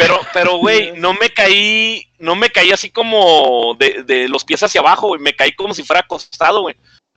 Pero, 0.00 0.18
pero, 0.32 0.56
güey, 0.56 0.92
no 0.92 1.12
me 1.12 1.30
caí, 1.30 2.06
no 2.18 2.34
me 2.34 2.50
caí 2.50 2.72
así 2.72 2.90
como 2.90 3.76
de, 3.78 4.02
de 4.04 4.28
los 4.28 4.44
pies 4.44 4.62
hacia 4.62 4.80
abajo, 4.80 5.08
güey. 5.08 5.20
Me 5.20 5.36
caí 5.36 5.52
como 5.52 5.74
si 5.74 5.82
fuera 5.82 6.00
acostado, 6.00 6.62
güey. 6.62 6.74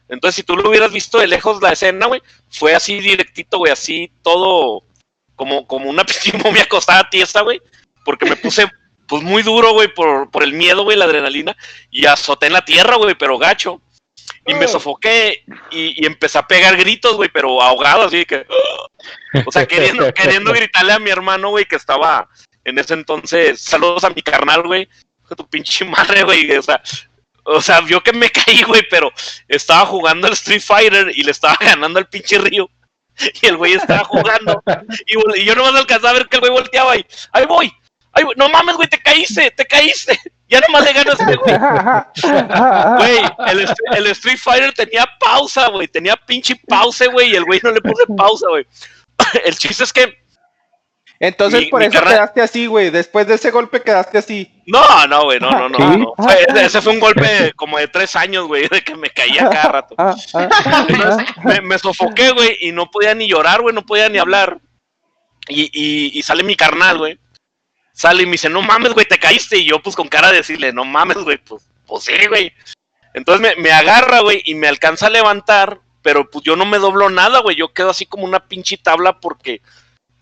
Entonces, 0.09 0.36
si 0.36 0.43
tú 0.43 0.57
lo 0.57 0.69
hubieras 0.69 0.91
visto 0.91 1.17
de 1.17 1.27
lejos 1.27 1.61
la 1.61 1.71
escena, 1.71 2.07
güey, 2.07 2.21
fue 2.49 2.75
así 2.75 2.99
directito, 2.99 3.57
güey, 3.57 3.71
así 3.71 4.11
todo 4.21 4.84
como, 5.36 5.65
como 5.65 5.89
una 5.89 6.03
momia 6.43 6.63
acostada 6.63 7.09
tiesa, 7.09 7.41
güey. 7.41 7.61
Porque 8.03 8.25
me 8.25 8.36
puse, 8.36 8.69
pues, 9.07 9.23
muy 9.23 9.43
duro, 9.43 9.71
güey, 9.71 9.88
por, 9.88 10.29
por 10.29 10.43
el 10.43 10.51
miedo, 10.51 10.84
güey, 10.84 10.97
la 10.97 11.05
adrenalina. 11.05 11.55
Y 11.89 12.05
azoté 12.05 12.47
en 12.47 12.53
la 12.53 12.65
tierra, 12.65 12.97
güey, 12.97 13.15
pero 13.15 13.38
gacho. 13.38 13.81
Y 14.45 14.53
me 14.55 14.67
sofoqué 14.67 15.45
y, 15.71 16.03
y 16.03 16.05
empecé 16.05 16.38
a 16.38 16.45
pegar 16.45 16.75
gritos, 16.75 17.15
güey, 17.15 17.29
pero 17.34 17.61
ahogado, 17.61 18.03
así 18.03 18.25
que... 18.25 18.45
O 19.47 19.51
sea, 19.51 19.65
queriendo, 19.65 20.13
queriendo 20.13 20.53
gritarle 20.53 20.93
a 20.93 20.99
mi 20.99 21.09
hermano, 21.09 21.49
güey, 21.49 21.65
que 21.65 21.75
estaba 21.75 22.29
en 22.64 22.80
ese 22.80 22.93
entonces. 22.93 23.61
Saludos 23.61 24.03
a 24.03 24.09
mi 24.09 24.22
carnal, 24.22 24.64
güey. 24.64 24.88
Tu 25.36 25.47
pinche 25.47 25.84
madre, 25.86 26.24
güey. 26.24 26.51
O 26.55 26.61
sea, 26.61 26.82
o 27.43 27.61
sea, 27.61 27.82
vio 27.82 28.01
que 28.01 28.14
me 28.14 28.30
caí, 28.30 28.61
güey, 28.64 28.84
pero 28.89 29.11
estaba 29.47 29.86
jugando 29.86 30.28
el 30.28 30.34
Street 30.34 30.61
Fighter 30.61 31.11
y 31.14 31.24
le 31.24 31.32
estaba 31.32 31.57
ganando 31.59 31.99
al 31.99 32.07
pinche 32.07 32.38
río. 32.38 32.70
Y 33.41 33.45
el 33.45 33.57
güey 33.57 33.74
estaba 33.74 34.03
jugando. 34.05 34.64
Y, 35.05 35.39
y 35.39 35.45
yo 35.45 35.55
nomás 35.55 35.76
alcanzaba 35.76 36.09
a 36.09 36.14
ver 36.14 36.28
que 36.28 36.38
el 36.38 36.41
güey 36.41 36.51
volteaba 36.51 36.97
y. 36.97 37.05
¡Ahí 37.32 37.45
voy! 37.45 37.72
¡Ahí 38.11 38.24
voy! 38.24 38.34
¡No 38.38 38.49
mames, 38.49 38.76
güey! 38.76 38.88
¡Te 38.88 38.99
caíste! 38.99 39.51
¡Te 39.51 39.66
caíste! 39.66 40.20
Ya 40.49 40.59
nomás 40.59 40.84
le 40.84 40.93
gano 40.93 41.11
a 41.11 41.14
este 41.14 41.36
güey. 41.36 41.55
Güey, 42.97 43.22
el, 43.47 43.68
el 43.97 44.07
Street 44.07 44.38
Fighter 44.38 44.72
tenía 44.74 45.09
pausa, 45.20 45.68
güey. 45.70 45.88
Tenía 45.88 46.16
pinche 46.16 46.55
pausa, 46.68 47.07
güey. 47.07 47.32
Y 47.32 47.36
el 47.36 47.45
güey 47.45 47.59
no 47.64 47.72
le 47.72 47.82
puse 47.82 48.03
pausa, 48.16 48.47
güey. 48.49 48.68
El 49.45 49.57
chiste 49.57 49.84
es 49.84 49.91
que. 49.91 50.22
Entonces, 51.26 51.61
Mi- 51.61 51.65
por 51.67 51.80
mi 51.80 51.86
eso 51.86 51.93
carnal- 51.93 52.13
quedaste 52.15 52.41
así, 52.41 52.65
güey. 52.65 52.89
Después 52.89 53.26
de 53.28 53.36
ese 53.36 53.49
golpe 53.49 53.82
quedaste 53.82 54.17
así. 54.17 54.51
No, 54.65 55.07
no, 55.07 55.24
güey. 55.24 55.39
No, 55.39 55.51
no, 55.51 55.69
no. 55.69 55.78
¿Sí? 55.78 55.99
no. 55.99 56.13
Fue- 56.17 56.45
ese 56.65 56.82
fue 56.82 56.91
un 56.91 56.99
golpe 56.99 57.53
como 57.55 57.78
de 57.78 57.88
tres 57.88 58.15
años, 58.17 58.45
güey. 58.45 58.67
De 58.67 58.82
que 58.84 58.93
me 58.95 59.09
caía 59.09 59.49
cada 59.49 59.69
rato. 59.69 59.95
Ah, 59.97 60.13
ah, 60.34 60.49
ah, 60.65 60.86
Entonces, 60.89 61.28
me, 61.45 61.61
me 61.61 61.80
sofoqué, 61.80 62.32
güey. 62.32 62.57
Y 62.59 62.74
no 62.74 62.91
podía 62.91 63.15
ni 63.15 63.30
llorar, 63.30 63.61
güey. 63.61 63.74
No 63.74 63.86
podía 63.86 64.09
ni 64.09 64.17
hablar. 64.17 64.59
Y, 65.47 65.69
y, 65.74 66.17
y 66.17 66.21
sale 66.24 66.43
mi 66.43 66.57
carnal, 66.57 66.97
güey. 66.97 67.17
Sale 67.93 68.24
y 68.24 68.26
me 68.26 68.34
dice, 68.34 68.49
no 68.49 68.61
mames, 68.61 68.91
güey, 68.93 69.05
te 69.05 69.17
caíste. 69.17 69.57
Y 69.57 69.65
yo, 69.65 69.80
pues, 69.82 69.95
con 69.95 70.09
cara 70.09 70.30
de 70.30 70.38
decirle, 70.38 70.74
no 70.74 70.84
mames, 70.84 71.17
güey. 71.19 71.38
Pues, 71.38 71.63
pues 71.88 72.03
sí, 72.03 72.13
güey. 72.28 72.51
Entonces 73.13 73.41
me, 73.55 73.61
me 73.61 73.71
agarra, 73.71 74.19
güey, 74.19 74.41
y 74.43 74.55
me 74.55 74.67
alcanza 74.67 75.07
a 75.07 75.09
levantar. 75.09 75.80
Pero 76.01 76.30
pues 76.30 76.43
yo 76.43 76.57
no 76.57 76.65
me 76.65 76.80
doblo 76.80 77.09
nada, 77.09 77.39
güey. 77.39 77.55
Yo 77.55 77.71
quedo 77.71 77.91
así 77.91 78.05
como 78.05 78.26
una 78.26 78.41
pinche 78.45 78.76
tabla 78.76 79.21
porque 79.21 79.61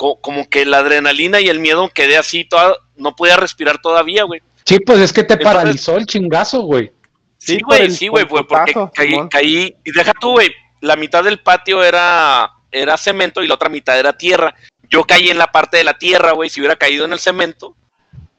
co- 0.02 0.20
como 0.20 0.50
que 0.50 0.66
la 0.66 0.80
adrenalina 0.80 1.40
y 1.42 1.48
el 1.48 1.60
miedo 1.60 1.88
quedé 1.94 2.18
así, 2.18 2.44
toda, 2.44 2.76
no 2.96 3.16
podía 3.16 3.38
respirar 3.38 3.80
todavía, 3.80 4.24
güey. 4.24 4.42
Sí, 4.66 4.80
pues 4.80 4.98
es 5.00 5.14
que 5.14 5.24
te 5.24 5.34
Entonces- 5.36 5.54
paralizó 5.56 5.96
el 5.98 6.08
chingazo, 6.08 6.62
güey. 6.62 6.92
Sí, 7.38 7.60
por 7.60 7.78
güey, 7.78 7.92
sí, 7.92 8.08
por 8.10 8.12
güey, 8.26 8.26
güey, 8.26 8.44
porque 8.48 8.74
caí, 8.96 9.16
caí- 9.30 9.76
y 9.86 9.92
deja 9.92 10.12
tú, 10.20 10.32
güey, 10.32 10.50
la 10.80 10.96
mitad 10.96 11.24
del 11.24 11.40
patio 11.40 11.84
era, 11.84 12.50
era 12.72 12.98
cemento 12.98 13.44
y 13.44 13.48
la 13.48 13.54
otra 13.54 13.70
mitad 13.70 14.00
era 14.00 14.14
tierra. 14.18 14.56
Yo 14.90 15.04
caí 15.04 15.30
en 15.30 15.38
la 15.38 15.52
parte 15.52 15.78
de 15.78 15.84
la 15.84 16.00
tierra, 16.00 16.32
güey, 16.32 16.50
si 16.50 16.62
hubiera 16.62 16.76
caído 16.78 17.06
en 17.06 17.14
el 17.14 17.20
cemento, 17.20 17.76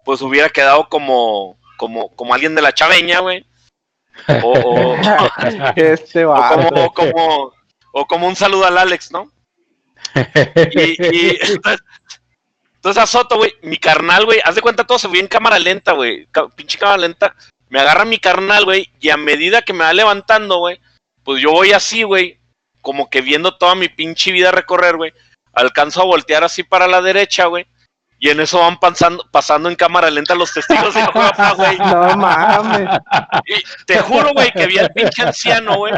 pues 0.04 0.20
hubiera 0.20 0.48
quedado 0.48 0.88
como, 0.88 1.56
como, 1.76 2.08
como 2.16 2.34
alguien 2.34 2.56
de 2.56 2.62
la 2.62 2.74
chaveña, 2.74 3.20
güey. 3.20 3.46
O, 4.42 4.52
o- 4.52 4.96
Este 5.76 6.24
o 6.24 6.34
como, 6.34 6.92
como, 6.92 7.52
o 7.92 8.06
como 8.06 8.26
un 8.26 8.34
saludo 8.36 8.66
al 8.66 8.78
Alex, 8.78 9.12
¿no? 9.12 9.30
Y, 10.74 11.16
y 11.16 11.38
entonces, 12.82 13.00
a 13.00 13.06
Soto, 13.06 13.36
güey, 13.36 13.54
mi 13.62 13.76
carnal, 13.76 14.24
güey, 14.24 14.40
haz 14.44 14.56
de 14.56 14.60
cuenta 14.60 14.82
todo 14.82 14.98
se 14.98 15.06
ve 15.06 15.20
en 15.20 15.28
cámara 15.28 15.56
lenta, 15.60 15.92
güey, 15.92 16.26
pinche 16.56 16.78
cámara 16.78 16.98
lenta. 16.98 17.32
Me 17.68 17.78
agarra 17.78 18.04
mi 18.04 18.18
carnal, 18.18 18.64
güey, 18.64 18.90
y 18.98 19.10
a 19.10 19.16
medida 19.16 19.62
que 19.62 19.72
me 19.72 19.84
va 19.84 19.92
levantando, 19.92 20.58
güey, 20.58 20.80
pues 21.22 21.40
yo 21.40 21.52
voy 21.52 21.70
así, 21.70 22.02
güey, 22.02 22.40
como 22.80 23.08
que 23.08 23.20
viendo 23.20 23.56
toda 23.56 23.76
mi 23.76 23.88
pinche 23.88 24.32
vida 24.32 24.50
recorrer, 24.50 24.96
güey. 24.96 25.12
Alcanzo 25.52 26.02
a 26.02 26.06
voltear 26.06 26.42
así 26.42 26.64
para 26.64 26.88
la 26.88 27.00
derecha, 27.00 27.46
güey. 27.46 27.68
Y 28.18 28.30
en 28.30 28.40
eso 28.40 28.58
van 28.58 28.80
pasando, 28.80 29.24
pasando 29.30 29.68
en 29.68 29.76
cámara 29.76 30.10
lenta 30.10 30.34
los 30.34 30.52
testigos 30.52 30.92
de 30.92 31.02
Jehová, 31.02 31.54
güey. 31.56 31.78
No 31.78 32.16
mames. 32.16 32.98
Y 33.46 33.84
te 33.84 34.00
juro, 34.00 34.32
güey, 34.32 34.50
que 34.50 34.66
vi 34.66 34.78
al 34.78 34.92
pinche 34.92 35.22
anciano, 35.22 35.76
güey, 35.76 35.94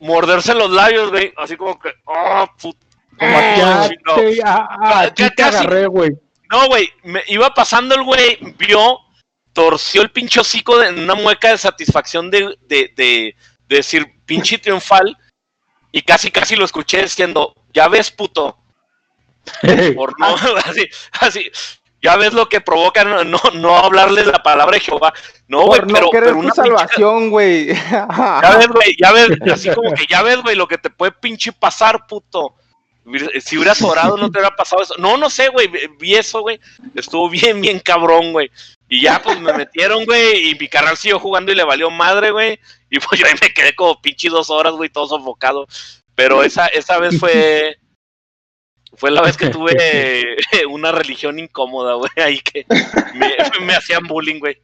morderse 0.00 0.52
los 0.52 0.70
labios, 0.70 1.10
güey, 1.10 1.32
así 1.36 1.56
como 1.56 1.78
que, 1.78 1.92
oh, 2.06 2.48
no. 3.20 4.14
te, 4.16 4.40
aquí 4.42 5.22
Ya 5.22 5.30
te 5.30 5.34
casi. 5.34 5.56
agarré, 5.58 5.86
güey. 5.86 6.10
No, 6.50 6.66
güey, 6.68 6.88
me 7.04 7.22
iba 7.26 7.52
pasando 7.52 7.94
el 7.94 8.02
güey, 8.02 8.38
vio, 8.56 8.98
torció 9.52 10.02
el 10.02 10.10
pinche 10.10 10.40
hocico 10.40 10.78
de- 10.78 10.88
en 10.88 11.00
una 11.00 11.14
mueca 11.14 11.50
de 11.50 11.58
satisfacción 11.58 12.30
de, 12.30 12.56
de, 12.66 12.92
de, 12.96 13.34
de 13.68 13.76
decir 13.76 14.06
pinche 14.24 14.56
triunfal, 14.58 15.16
y 15.92 16.02
casi, 16.02 16.30
casi 16.30 16.56
lo 16.56 16.64
escuché 16.64 17.02
diciendo, 17.02 17.54
ya 17.74 17.88
ves, 17.88 18.10
puto, 18.10 18.58
por 19.96 20.18
no, 20.18 20.26
así, 20.64 20.86
así, 21.20 21.50
ya 22.00 22.16
ves 22.16 22.32
lo 22.32 22.48
que 22.48 22.60
provoca 22.60 23.04
no, 23.04 23.24
no, 23.24 23.40
no 23.54 23.76
hablarles 23.76 24.26
la 24.26 24.42
palabra 24.42 24.74
de 24.74 24.80
Jehová. 24.80 25.12
No, 25.48 25.66
güey, 25.66 25.80
no 25.82 26.08
pero, 26.10 26.38
una 26.38 26.54
salvación, 26.54 27.28
güey. 27.30 27.74
ya 27.74 28.54
ves, 28.56 28.68
güey, 28.68 28.96
ya 29.00 29.12
ves, 29.12 29.28
así 29.52 29.70
como 29.70 29.92
que 29.94 30.06
ya 30.06 30.22
ves, 30.22 30.40
güey, 30.42 30.54
lo 30.56 30.68
que 30.68 30.78
te 30.78 30.90
puede 30.90 31.12
pinche 31.12 31.52
pasar, 31.52 32.06
puto. 32.06 32.54
Si 33.40 33.56
hubieras 33.56 33.80
orado, 33.82 34.16
no 34.16 34.30
te 34.30 34.38
hubiera 34.38 34.54
pasado 34.54 34.82
eso. 34.82 34.94
No, 34.98 35.16
no 35.16 35.30
sé, 35.30 35.48
güey, 35.48 35.70
vi 35.98 36.14
eso, 36.14 36.40
güey. 36.42 36.60
Estuvo 36.94 37.28
bien, 37.28 37.60
bien 37.60 37.80
cabrón, 37.80 38.32
güey. 38.32 38.50
Y 38.88 39.02
ya, 39.02 39.22
pues 39.22 39.38
me 39.40 39.52
metieron, 39.52 40.04
güey, 40.04 40.50
y 40.50 40.54
mi 40.54 40.68
carnal 40.68 40.96
siguió 40.96 41.18
jugando 41.18 41.52
y 41.52 41.54
le 41.54 41.64
valió 41.64 41.90
madre, 41.90 42.30
güey. 42.30 42.58
Y 42.90 42.98
pues 42.98 43.20
yo 43.20 43.26
ahí 43.26 43.34
me 43.40 43.52
quedé 43.52 43.74
como 43.74 44.00
pinche 44.00 44.28
dos 44.28 44.50
horas, 44.50 44.72
güey, 44.74 44.88
todo 44.88 45.06
sofocado. 45.06 45.66
Pero 46.14 46.42
esa, 46.42 46.66
esa 46.66 46.98
vez 46.98 47.18
fue. 47.18 47.78
Fue 48.94 49.10
la 49.10 49.22
vez 49.22 49.36
que 49.36 49.48
tuve 49.48 50.36
una 50.70 50.90
religión 50.90 51.38
incómoda, 51.38 51.94
güey, 51.94 52.10
ahí 52.16 52.40
que 52.40 52.66
me, 53.14 53.36
me 53.60 53.74
hacían 53.74 54.04
bullying, 54.04 54.40
güey. 54.40 54.60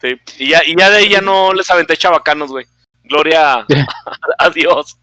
Sí. 0.00 0.20
Y, 0.38 0.48
ya, 0.48 0.62
y 0.64 0.76
ya 0.76 0.90
de 0.90 0.96
ahí 0.98 1.08
ya 1.08 1.20
no 1.20 1.54
les 1.54 1.70
aventé 1.70 1.96
chabacanos, 1.96 2.50
güey. 2.50 2.66
Gloria 3.04 3.54
a, 3.54 3.66
a 4.38 4.50
Dios. 4.50 4.98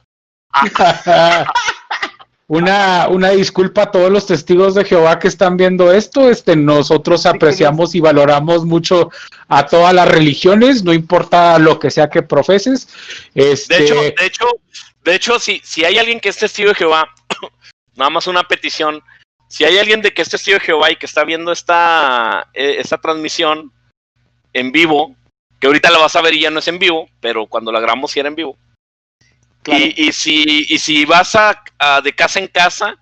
Una, 2.49 3.07
una 3.09 3.29
disculpa 3.29 3.83
a 3.83 3.91
todos 3.91 4.11
los 4.11 4.25
testigos 4.25 4.73
de 4.73 4.83
Jehová 4.83 5.19
que 5.19 5.27
están 5.27 5.55
viendo 5.55 5.93
esto. 5.93 6.31
Este, 6.31 6.55
nosotros 6.55 7.27
apreciamos 7.27 7.93
y 7.93 7.99
valoramos 7.99 8.65
mucho 8.65 9.11
a 9.47 9.67
todas 9.67 9.93
las 9.93 10.07
religiones, 10.07 10.83
no 10.83 10.91
importa 10.91 11.59
lo 11.59 11.77
que 11.77 11.91
sea 11.91 12.09
que 12.09 12.23
profeses. 12.23 12.89
Este, 13.35 13.77
De 13.77 13.83
hecho, 13.83 13.95
de 14.01 14.25
hecho, 14.25 14.45
de 15.03 15.15
hecho, 15.15 15.39
si, 15.39 15.61
si 15.63 15.85
hay 15.85 15.99
alguien 15.99 16.19
que 16.19 16.29
es 16.29 16.37
testigo 16.37 16.69
de 16.69 16.75
Jehová, 16.75 17.13
nada 17.95 18.09
más 18.09 18.25
una 18.25 18.43
petición. 18.47 19.03
Si 19.47 19.63
hay 19.63 19.77
alguien 19.77 20.01
de 20.01 20.11
que 20.11 20.23
es 20.23 20.29
testigo 20.29 20.57
de 20.57 20.65
Jehová 20.65 20.91
y 20.91 20.95
que 20.95 21.05
está 21.05 21.23
viendo 21.25 21.51
esta, 21.51 22.49
eh, 22.55 22.77
esta 22.79 22.97
transmisión 22.97 23.71
en 24.53 24.71
vivo, 24.71 25.15
que 25.59 25.67
ahorita 25.67 25.91
la 25.91 25.99
vas 25.99 26.15
a 26.15 26.21
ver 26.23 26.33
y 26.33 26.41
ya 26.41 26.49
no 26.49 26.59
es 26.59 26.67
en 26.67 26.79
vivo, 26.79 27.07
pero 27.19 27.45
cuando 27.45 27.71
la 27.71 27.79
grabamos 27.79 28.09
sí 28.09 28.19
era 28.19 28.29
en 28.29 28.35
vivo. 28.35 28.57
Claro. 29.63 29.83
Y, 29.83 29.93
y 30.07 30.11
si, 30.11 30.65
y 30.69 30.79
si 30.79 31.05
vas 31.05 31.35
a, 31.35 31.61
a 31.77 32.01
de 32.01 32.13
casa 32.13 32.39
en 32.39 32.47
casa 32.47 32.95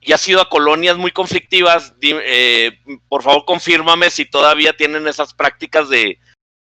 y 0.00 0.12
has 0.12 0.26
ido 0.28 0.40
a 0.40 0.48
colonias 0.48 0.96
muy 0.96 1.10
conflictivas, 1.10 1.98
di- 1.98 2.14
eh, 2.14 2.78
por 3.08 3.22
favor 3.22 3.44
confírmame 3.44 4.10
si 4.10 4.24
todavía 4.24 4.76
tienen 4.76 5.06
esas 5.08 5.34
prácticas 5.34 5.88
de, 5.88 6.18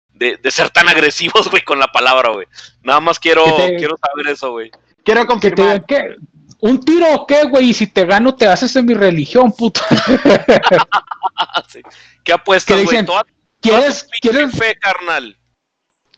de, 0.10 0.38
de 0.38 0.52
ser 0.52 0.70
tan 0.70 0.88
agresivos, 0.90 1.48
güey, 1.52 1.64
con 1.64 1.78
la 1.80 1.88
palabra, 1.88 2.30
güey. 2.32 2.48
Nada 2.84 3.00
más 3.02 3.20
quiero, 3.20 3.44
te- 3.58 3.76
quiero 3.78 3.96
saber 3.98 4.28
eso, 4.34 4.52
güey. 4.52 4.72
Quiero 5.04 5.22
que 5.22 5.26
te 5.26 5.28
confirmar. 5.52 5.86
¿qué? 5.86 6.16
¿Un 6.62 6.80
tiro 6.84 7.14
o 7.14 7.28
qué, 7.28 7.44
güey? 7.44 7.70
Y 7.70 7.74
si 7.74 7.86
te 7.86 8.06
gano, 8.06 8.34
te 8.34 8.48
haces 8.48 8.76
en 8.78 8.86
mi 8.86 8.94
religión, 8.94 9.52
puto. 9.52 9.82
Sí. 11.68 11.82
¿Qué 12.24 12.34
apuestas, 12.34 12.76
güey? 12.78 12.88
dicen, 12.88 13.06
Toda, 13.06 13.24
toda 13.24 13.34
¿Quieres, 13.62 14.04
tu 14.04 14.10
pinche 14.10 14.30
¿quieres, 14.30 14.58
fe, 14.58 14.76
carnal. 14.80 15.38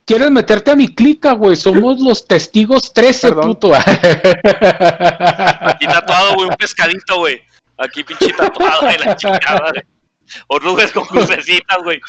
¿Quieres 0.07 0.31
meterte 0.31 0.71
a 0.71 0.75
mi 0.77 0.87
clica, 0.95 1.33
güey? 1.33 1.57
Somos 1.57 1.99
los 1.99 2.25
testigos 2.25 2.93
13, 2.93 3.27
Perdón. 3.27 3.47
puto. 3.47 3.75
Aquí 3.75 5.85
tatuado, 5.85 6.35
güey, 6.35 6.47
un 6.47 6.55
pescadito, 6.55 7.17
güey. 7.17 7.41
Aquí 7.77 8.05
pinche 8.05 8.31
tatuado 8.31 8.87
de 8.87 8.99
la 8.99 9.17
chingada, 9.17 9.71
güey. 9.71 9.83
o 10.47 10.59
nubes 10.59 10.93
con 10.93 11.03
crucecitas, 11.05 11.77
güey. 11.83 11.99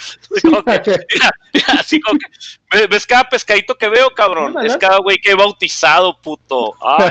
Así 1.77 2.01
como 2.01 2.21
que, 2.71 2.87
¿ves 2.87 3.05
cada 3.05 3.29
pescadito 3.29 3.77
que 3.77 3.89
veo, 3.89 4.11
cabrón? 4.15 4.55
Es 4.65 4.77
cada 4.77 4.99
güey 4.99 5.19
que 5.19 5.33
he 5.33 5.35
bautizado, 5.35 6.21
puto. 6.21 6.77
Ay, 6.81 7.11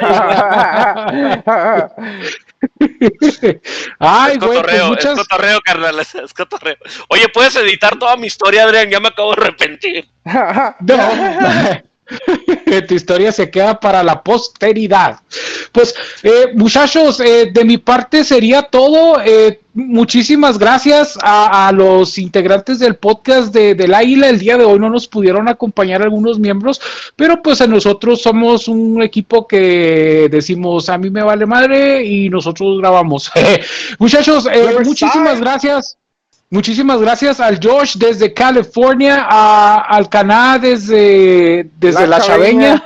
Ay, 3.99 4.33
es 4.33 4.39
güey, 4.39 4.39
pues 4.39 4.59
cotorreo, 4.59 4.87
muchas... 4.87 5.17
es 5.17 5.27
cotorreo, 5.27 5.61
carnal, 5.61 5.99
es, 5.99 6.15
es 6.15 6.33
cotorreo. 6.33 6.77
Oye, 7.09 7.27
¿puedes 7.29 7.55
editar 7.55 7.97
toda 7.97 8.17
mi 8.17 8.27
historia, 8.27 8.63
Adrián? 8.63 8.89
Ya 8.89 8.99
me 8.99 9.09
acabo 9.09 9.33
de 9.35 9.41
arrepentir. 9.41 10.09
No. 10.81 11.86
tu 12.87 12.93
historia 12.93 13.31
se 13.31 13.49
queda 13.49 13.79
para 13.79 14.03
la 14.03 14.23
posteridad. 14.23 15.19
Pues, 15.71 15.93
eh, 16.23 16.47
muchachos, 16.55 17.19
eh, 17.19 17.51
de 17.53 17.65
mi 17.65 17.77
parte 17.77 18.23
sería 18.23 18.63
todo. 18.63 19.21
Eh, 19.23 19.59
muchísimas 19.73 20.57
gracias 20.57 21.17
a, 21.21 21.67
a, 21.67 21.71
los 21.71 22.17
integrantes 22.17 22.79
del 22.79 22.95
podcast 22.95 23.53
de, 23.53 23.75
del 23.75 23.93
Águila. 23.93 24.29
El 24.29 24.39
día 24.39 24.57
de 24.57 24.65
hoy 24.65 24.79
no 24.79 24.89
nos 24.89 25.07
pudieron 25.07 25.47
acompañar 25.47 26.01
algunos 26.01 26.39
miembros, 26.39 26.81
pero 27.15 27.41
pues 27.41 27.61
a 27.61 27.67
nosotros 27.67 28.21
somos 28.21 28.67
un 28.67 29.01
equipo 29.01 29.47
que 29.47 30.27
decimos 30.31 30.89
a 30.89 30.97
mí 30.97 31.09
me 31.09 31.23
vale 31.23 31.45
madre 31.45 32.03
y 32.03 32.29
nosotros 32.29 32.79
grabamos. 32.79 33.31
muchachos, 33.99 34.47
eh, 34.51 34.77
muchísimas 34.83 35.39
gracias. 35.39 35.97
Muchísimas 36.49 37.01
gracias 37.01 37.41
al 37.41 37.59
Josh 37.61 37.97
desde 37.97 38.33
California, 38.33 39.25
a, 39.29 39.81
al 39.81 40.07
Caná 40.07 40.57
desde, 40.57 41.69
desde 41.77 42.07
la, 42.07 42.17
la 42.17 42.21
Chaveña, 42.21 42.83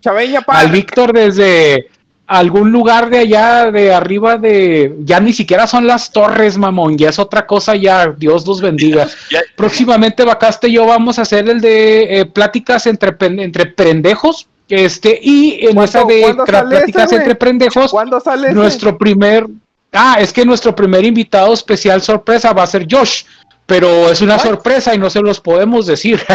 Chaveña. 0.00 0.44
Al 0.46 0.70
Víctor 0.70 1.12
desde 1.12 1.88
algún 2.28 2.70
lugar 2.70 3.08
de 3.08 3.18
allá 3.18 3.72
de 3.72 3.92
arriba 3.92 4.36
de, 4.36 4.94
ya 5.00 5.18
ni 5.18 5.32
siquiera 5.32 5.66
son 5.66 5.86
las 5.86 6.12
torres, 6.12 6.58
mamón, 6.58 6.96
ya 6.98 7.08
es 7.08 7.18
otra 7.18 7.46
cosa 7.46 7.74
ya, 7.74 8.14
Dios 8.16 8.46
los 8.46 8.60
bendiga. 8.60 9.08
Próximamente 9.56 10.24
Bacaste 10.24 10.68
y 10.68 10.74
yo 10.74 10.86
vamos 10.86 11.18
a 11.18 11.22
hacer 11.22 11.48
el 11.48 11.60
de 11.60 12.20
eh, 12.20 12.26
pláticas 12.26 12.86
entre, 12.86 13.16
entre 13.18 13.66
pendejos, 13.66 14.46
este, 14.68 15.18
y 15.20 15.66
en 15.66 15.78
esa 15.78 16.04
de 16.04 16.36
pláticas 16.46 17.10
ese, 17.10 17.16
entre 17.16 17.34
pendejos, 17.34 17.90
¿Cuándo 17.90 18.20
sale 18.20 18.52
nuestro 18.52 18.90
ese? 18.90 18.98
primer 18.98 19.46
Ah, 19.92 20.16
es 20.20 20.32
que 20.32 20.44
nuestro 20.44 20.74
primer 20.74 21.04
invitado 21.04 21.52
especial 21.52 22.02
sorpresa 22.02 22.52
va 22.52 22.62
a 22.62 22.66
ser 22.66 22.86
Josh, 22.90 23.24
pero 23.66 24.10
es 24.10 24.20
una 24.20 24.36
¿What? 24.36 24.44
sorpresa 24.44 24.94
y 24.94 24.98
no 24.98 25.10
se 25.10 25.20
los 25.20 25.40
podemos 25.40 25.86
decir. 25.86 26.20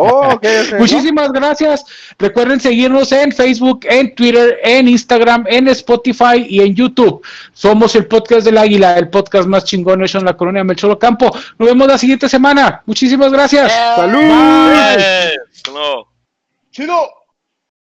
Oh, 0.00 0.34
okay, 0.34 0.64
okay, 0.64 0.78
Muchísimas 0.78 1.28
¿no? 1.28 1.32
gracias. 1.32 1.84
Recuerden 2.18 2.60
seguirnos 2.60 3.10
en 3.10 3.32
Facebook, 3.32 3.80
en 3.82 4.14
Twitter, 4.14 4.58
en 4.62 4.86
Instagram, 4.86 5.44
en 5.48 5.66
Spotify 5.68 6.46
y 6.48 6.60
en 6.60 6.74
YouTube. 6.74 7.20
Somos 7.52 7.96
el 7.96 8.06
podcast 8.06 8.44
del 8.44 8.58
Águila, 8.58 8.96
el 8.96 9.08
podcast 9.08 9.48
más 9.48 9.64
chingón 9.64 10.04
hecho 10.04 10.18
en 10.18 10.24
la 10.24 10.36
colonia 10.36 10.62
Melchor 10.62 10.98
Campo. 10.98 11.34
Nos 11.58 11.68
vemos 11.68 11.88
la 11.88 11.98
siguiente 11.98 12.28
semana. 12.28 12.82
Muchísimas 12.86 13.32
gracias. 13.32 13.72
¡Salud! 13.72 14.20
Bye. 14.20 15.38
Bye. 15.64 16.04
Chido. 16.70 17.17